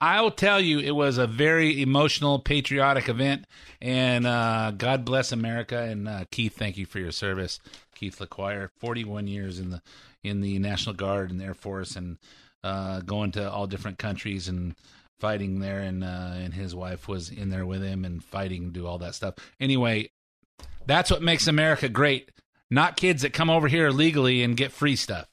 I 0.00 0.22
will 0.22 0.30
tell 0.30 0.60
you, 0.60 0.78
it 0.78 0.92
was 0.92 1.18
a 1.18 1.26
very 1.26 1.82
emotional, 1.82 2.38
patriotic 2.38 3.08
event, 3.08 3.44
and 3.82 4.26
uh, 4.26 4.72
God 4.76 5.04
bless 5.04 5.30
America. 5.30 5.78
And 5.78 6.08
uh, 6.08 6.24
Keith, 6.30 6.56
thank 6.56 6.78
you 6.78 6.86
for 6.86 6.98
your 6.98 7.12
service, 7.12 7.60
Keith 7.94 8.18
LaQuire. 8.18 8.70
Forty-one 8.78 9.26
years 9.26 9.58
in 9.58 9.70
the 9.70 9.82
in 10.22 10.40
the 10.40 10.58
National 10.58 10.94
Guard 10.94 11.30
and 11.30 11.42
Air 11.42 11.54
Force, 11.54 11.96
and 11.96 12.18
uh, 12.64 13.00
going 13.00 13.32
to 13.32 13.50
all 13.50 13.66
different 13.66 13.98
countries 13.98 14.48
and 14.48 14.74
fighting 15.18 15.60
there. 15.60 15.80
And 15.80 16.02
uh, 16.02 16.32
and 16.34 16.54
his 16.54 16.74
wife 16.74 17.06
was 17.06 17.30
in 17.30 17.50
there 17.50 17.66
with 17.66 17.82
him 17.82 18.04
and 18.04 18.24
fighting, 18.24 18.70
do 18.70 18.86
all 18.86 18.98
that 18.98 19.14
stuff. 19.14 19.34
Anyway, 19.60 20.10
that's 20.86 21.10
what 21.10 21.22
makes 21.22 21.46
America 21.46 21.88
great. 21.88 22.30
Not 22.70 22.96
kids 22.96 23.22
that 23.22 23.32
come 23.32 23.50
over 23.50 23.68
here 23.68 23.88
illegally 23.88 24.42
and 24.42 24.56
get 24.56 24.72
free 24.72 24.96
stuff 24.96 25.26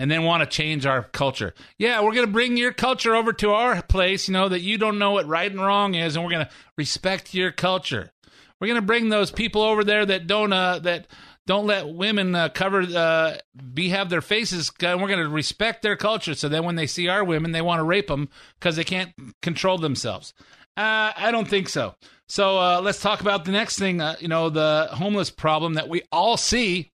and 0.00 0.10
then 0.10 0.24
want 0.24 0.40
to 0.40 0.46
change 0.46 0.86
our 0.86 1.02
culture. 1.02 1.52
Yeah, 1.76 2.00
we're 2.00 2.14
going 2.14 2.26
to 2.26 2.32
bring 2.32 2.56
your 2.56 2.72
culture 2.72 3.14
over 3.14 3.34
to 3.34 3.50
our 3.50 3.82
place, 3.82 4.28
you 4.28 4.32
know, 4.32 4.48
that 4.48 4.62
you 4.62 4.78
don't 4.78 4.98
know 4.98 5.10
what 5.10 5.26
right 5.26 5.50
and 5.50 5.60
wrong 5.60 5.94
is, 5.94 6.16
and 6.16 6.24
we're 6.24 6.30
going 6.30 6.46
to 6.46 6.52
respect 6.78 7.34
your 7.34 7.52
culture. 7.52 8.10
We're 8.58 8.68
going 8.68 8.80
to 8.80 8.86
bring 8.86 9.10
those 9.10 9.30
people 9.30 9.60
over 9.60 9.84
there 9.84 10.06
that 10.06 10.26
don't 10.26 10.54
uh, 10.54 10.78
that 10.80 11.06
don't 11.46 11.66
let 11.66 11.86
women 11.86 12.34
uh, 12.34 12.48
cover 12.48 12.80
uh, 12.80 13.36
be 13.74 13.90
have 13.90 14.08
their 14.08 14.22
faces. 14.22 14.72
And 14.80 15.02
we're 15.02 15.08
going 15.08 15.22
to 15.22 15.28
respect 15.28 15.82
their 15.82 15.96
culture, 15.96 16.34
so 16.34 16.48
then 16.48 16.64
when 16.64 16.76
they 16.76 16.86
see 16.86 17.08
our 17.08 17.22
women, 17.22 17.52
they 17.52 17.60
want 17.60 17.80
to 17.80 17.84
rape 17.84 18.06
them 18.06 18.30
because 18.58 18.76
they 18.76 18.84
can't 18.84 19.12
control 19.42 19.76
themselves. 19.76 20.32
Uh, 20.78 21.12
I 21.14 21.30
don't 21.30 21.48
think 21.48 21.68
so. 21.68 21.94
So 22.26 22.58
uh, 22.58 22.80
let's 22.82 23.02
talk 23.02 23.20
about 23.20 23.44
the 23.44 23.52
next 23.52 23.78
thing. 23.78 24.00
Uh, 24.00 24.16
you 24.18 24.28
know, 24.28 24.48
the 24.48 24.88
homeless 24.92 25.28
problem 25.28 25.74
that 25.74 25.90
we 25.90 26.02
all 26.10 26.38
see. 26.38 26.90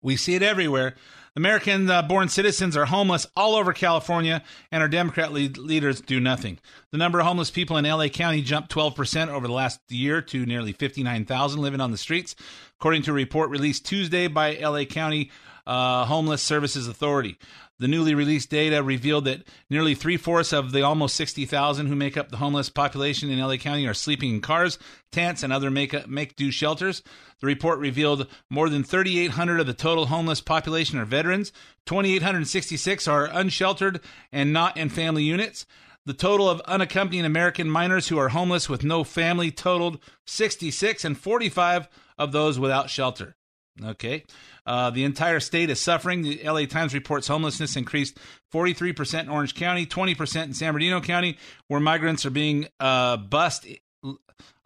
We 0.00 0.16
see 0.16 0.34
it 0.34 0.42
everywhere. 0.42 0.94
American 1.36 1.88
uh, 1.88 2.02
born 2.02 2.28
citizens 2.28 2.76
are 2.76 2.86
homeless 2.86 3.26
all 3.36 3.54
over 3.54 3.72
California, 3.72 4.42
and 4.72 4.82
our 4.82 4.88
Democrat 4.88 5.32
lead- 5.32 5.58
leaders 5.58 6.00
do 6.00 6.18
nothing. 6.18 6.58
The 6.90 6.98
number 6.98 7.20
of 7.20 7.26
homeless 7.26 7.50
people 7.50 7.76
in 7.76 7.84
LA 7.84 8.08
County 8.08 8.42
jumped 8.42 8.72
12% 8.72 9.28
over 9.28 9.46
the 9.46 9.52
last 9.52 9.80
year 9.88 10.20
to 10.22 10.44
nearly 10.44 10.72
59,000 10.72 11.60
living 11.60 11.80
on 11.80 11.92
the 11.92 11.98
streets, 11.98 12.34
according 12.78 13.02
to 13.02 13.12
a 13.12 13.14
report 13.14 13.50
released 13.50 13.86
Tuesday 13.86 14.26
by 14.26 14.56
LA 14.56 14.84
County 14.84 15.30
uh, 15.66 16.04
Homeless 16.04 16.42
Services 16.42 16.88
Authority. 16.88 17.38
The 17.80 17.88
newly 17.88 18.14
released 18.14 18.50
data 18.50 18.82
revealed 18.82 19.24
that 19.24 19.42
nearly 19.70 19.94
three 19.94 20.18
fourths 20.18 20.52
of 20.52 20.70
the 20.70 20.82
almost 20.82 21.16
60,000 21.16 21.86
who 21.86 21.96
make 21.96 22.18
up 22.18 22.28
the 22.28 22.36
homeless 22.36 22.68
population 22.68 23.30
in 23.30 23.40
LA 23.40 23.56
County 23.56 23.86
are 23.86 23.94
sleeping 23.94 24.34
in 24.34 24.40
cars, 24.42 24.78
tents, 25.10 25.42
and 25.42 25.50
other 25.50 25.70
make, 25.70 26.06
make 26.06 26.36
do 26.36 26.50
shelters. 26.50 27.02
The 27.40 27.46
report 27.46 27.78
revealed 27.78 28.26
more 28.50 28.68
than 28.68 28.84
3,800 28.84 29.60
of 29.60 29.66
the 29.66 29.72
total 29.72 30.06
homeless 30.06 30.42
population 30.42 30.98
are 30.98 31.06
veterans, 31.06 31.52
2,866 31.86 33.08
are 33.08 33.30
unsheltered 33.32 34.00
and 34.30 34.52
not 34.52 34.76
in 34.76 34.90
family 34.90 35.22
units. 35.22 35.64
The 36.04 36.12
total 36.12 36.50
of 36.50 36.60
unaccompanied 36.62 37.24
American 37.24 37.70
minors 37.70 38.08
who 38.08 38.18
are 38.18 38.28
homeless 38.28 38.68
with 38.68 38.84
no 38.84 39.04
family 39.04 39.50
totaled 39.50 40.00
66, 40.26 41.02
and 41.02 41.16
45 41.16 41.88
of 42.18 42.32
those 42.32 42.58
without 42.58 42.90
shelter. 42.90 43.36
Okay. 43.84 44.24
Uh, 44.66 44.90
the 44.90 45.04
entire 45.04 45.40
state 45.40 45.70
is 45.70 45.80
suffering. 45.80 46.22
The 46.22 46.40
LA 46.44 46.66
Times 46.66 46.94
reports 46.94 47.28
homelessness 47.28 47.76
increased 47.76 48.18
43% 48.52 49.20
in 49.20 49.28
Orange 49.28 49.54
County, 49.54 49.86
20% 49.86 50.44
in 50.44 50.54
San 50.54 50.72
Bernardino 50.72 51.00
County, 51.00 51.38
where 51.68 51.80
migrants 51.80 52.26
are 52.26 52.30
being 52.30 52.68
uh, 52.78 53.16
bust, 53.16 53.66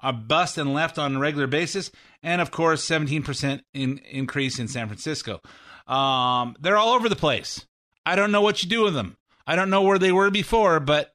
are 0.00 0.12
bust 0.12 0.58
and 0.58 0.74
left 0.74 0.98
on 0.98 1.16
a 1.16 1.18
regular 1.18 1.46
basis, 1.46 1.90
and 2.22 2.40
of 2.40 2.50
course, 2.50 2.86
17% 2.86 3.60
in 3.72 3.98
increase 3.98 4.58
in 4.58 4.68
San 4.68 4.86
Francisco. 4.86 5.40
Um, 5.86 6.56
they're 6.60 6.76
all 6.76 6.94
over 6.94 7.08
the 7.08 7.16
place. 7.16 7.66
I 8.06 8.16
don't 8.16 8.32
know 8.32 8.42
what 8.42 8.62
you 8.62 8.68
do 8.68 8.82
with 8.82 8.94
them. 8.94 9.16
I 9.46 9.56
don't 9.56 9.70
know 9.70 9.82
where 9.82 9.98
they 9.98 10.12
were 10.12 10.30
before, 10.30 10.80
but 10.80 11.14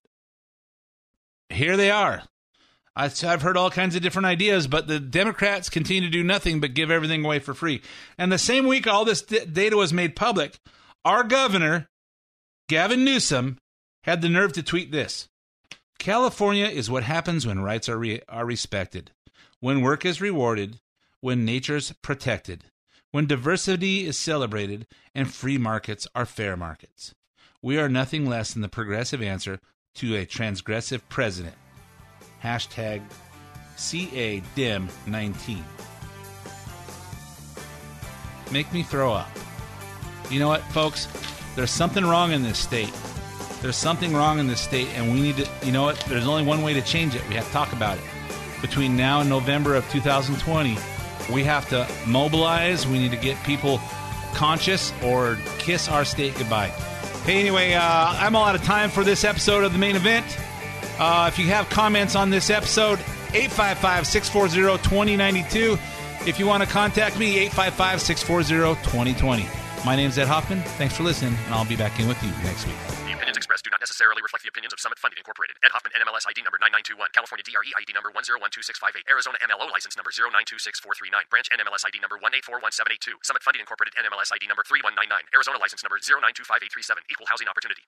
here 1.49 1.77
they 1.77 1.91
are. 1.91 2.23
I've 2.99 3.41
heard 3.41 3.55
all 3.55 3.71
kinds 3.71 3.95
of 3.95 4.01
different 4.01 4.25
ideas, 4.25 4.67
but 4.67 4.87
the 4.87 4.99
Democrats 4.99 5.69
continue 5.69 6.01
to 6.01 6.09
do 6.09 6.21
nothing 6.21 6.59
but 6.59 6.73
give 6.73 6.91
everything 6.91 7.23
away 7.23 7.39
for 7.39 7.53
free. 7.53 7.81
And 8.17 8.29
the 8.29 8.37
same 8.37 8.67
week 8.67 8.87
all 8.87 9.05
this 9.05 9.21
d- 9.21 9.45
data 9.45 9.77
was 9.77 9.93
made 9.93 10.17
public, 10.17 10.59
our 11.05 11.23
governor, 11.23 11.87
Gavin 12.67 13.05
Newsom, 13.05 13.57
had 14.03 14.21
the 14.21 14.27
nerve 14.27 14.51
to 14.53 14.63
tweet 14.63 14.91
this 14.91 15.29
California 15.97 16.65
is 16.65 16.89
what 16.89 17.03
happens 17.03 17.47
when 17.47 17.61
rights 17.61 17.87
are, 17.87 17.97
re- 17.97 18.21
are 18.27 18.45
respected, 18.45 19.11
when 19.61 19.81
work 19.81 20.03
is 20.03 20.19
rewarded, 20.19 20.81
when 21.21 21.45
nature's 21.45 21.93
protected, 22.01 22.65
when 23.11 23.27
diversity 23.27 24.05
is 24.05 24.17
celebrated, 24.17 24.85
and 25.15 25.33
free 25.33 25.57
markets 25.57 26.05
are 26.13 26.25
fair 26.25 26.57
markets. 26.57 27.15
We 27.61 27.77
are 27.77 27.87
nothing 27.87 28.25
less 28.25 28.51
than 28.51 28.61
the 28.61 28.67
progressive 28.67 29.21
answer 29.21 29.61
to 29.95 30.15
a 30.17 30.25
transgressive 30.25 31.01
president. 31.07 31.55
Hashtag 32.43 33.01
CADIM19. 33.77 35.63
Make 38.51 38.73
me 38.73 38.83
throw 38.83 39.13
up. 39.13 39.29
You 40.29 40.39
know 40.39 40.47
what, 40.47 40.61
folks? 40.63 41.07
There's 41.55 41.71
something 41.71 42.05
wrong 42.05 42.31
in 42.31 42.43
this 42.43 42.59
state. 42.59 42.93
There's 43.61 43.75
something 43.75 44.13
wrong 44.13 44.39
in 44.39 44.47
this 44.47 44.61
state, 44.61 44.87
and 44.95 45.11
we 45.13 45.21
need 45.21 45.37
to, 45.37 45.47
you 45.65 45.71
know 45.71 45.83
what? 45.83 45.99
There's 46.07 46.27
only 46.27 46.43
one 46.43 46.61
way 46.61 46.73
to 46.73 46.81
change 46.81 47.15
it. 47.15 47.27
We 47.27 47.35
have 47.35 47.45
to 47.47 47.51
talk 47.51 47.73
about 47.73 47.97
it. 47.97 48.03
Between 48.61 48.95
now 48.95 49.19
and 49.21 49.29
November 49.29 49.75
of 49.75 49.89
2020, 49.91 50.77
we 51.33 51.43
have 51.43 51.67
to 51.69 51.87
mobilize. 52.07 52.87
We 52.87 52.99
need 52.99 53.11
to 53.11 53.17
get 53.17 53.41
people 53.43 53.79
conscious 54.33 54.93
or 55.03 55.37
kiss 55.57 55.89
our 55.89 56.05
state 56.05 56.35
goodbye. 56.37 56.69
Hey, 57.25 57.39
anyway, 57.39 57.73
uh, 57.73 57.81
I'm 57.83 58.35
all 58.35 58.45
out 58.45 58.55
of 58.55 58.63
time 58.63 58.89
for 58.89 59.03
this 59.03 59.23
episode 59.23 59.63
of 59.63 59.73
the 59.73 59.79
main 59.79 59.95
event. 59.95 60.25
Uh, 60.99 61.31
if 61.31 61.39
you 61.39 61.47
have 61.47 61.69
comments 61.69 62.15
on 62.15 62.29
this 62.29 62.49
episode, 62.49 62.99
855 63.31 64.05
640 64.05 64.83
2092. 64.83 65.79
If 66.27 66.35
you 66.37 66.45
want 66.45 66.61
to 66.61 66.67
contact 66.67 67.15
me, 67.15 67.39
855 67.55 68.03
640 68.03 68.75
2020. 68.83 69.47
My 69.87 69.95
name's 69.95 70.19
Ed 70.19 70.27
Hoffman. 70.27 70.59
Thanks 70.75 70.91
for 70.91 71.07
listening, 71.07 71.39
and 71.47 71.55
I'll 71.55 71.63
be 71.63 71.79
back 71.79 71.95
in 72.03 72.07
with 72.11 72.19
you 72.19 72.27
next 72.43 72.67
week. 72.67 72.75
The 73.07 73.15
opinions 73.15 73.39
expressed 73.39 73.63
do 73.63 73.71
not 73.71 73.79
necessarily 73.79 74.19
reflect 74.19 74.43
the 74.43 74.51
opinions 74.51 74.75
of 74.75 74.83
Summit 74.83 74.99
Funding 74.99 75.23
Incorporated. 75.23 75.55
Ed 75.63 75.71
Hoffman, 75.71 75.95
NMLS 75.95 76.27
ID 76.27 76.43
number 76.43 76.59
9921. 76.59 77.15
California 77.15 77.47
DRE 77.47 77.71
ID 77.79 77.95
number 77.95 78.11
1012658. 78.11 79.07
Arizona 79.07 79.39
MLO 79.39 79.71
license 79.71 79.95
number 79.95 80.11
0926439. 80.11 81.31
Branch 81.31 81.47
NMLS 81.47 81.87
ID 81.87 82.03
number 82.03 82.19
1841782. 82.19 83.23
Summit 83.23 83.39
Funding 83.39 83.63
Incorporated 83.63 83.95
NMLS 83.95 84.35
ID 84.35 84.51
number 84.51 84.67
3199. 84.67 85.15
Arizona 85.31 85.55
license 85.63 85.79
number 85.79 85.95
0925837. 86.03 87.07
Equal 87.07 87.31
housing 87.31 87.47
opportunity. 87.47 87.87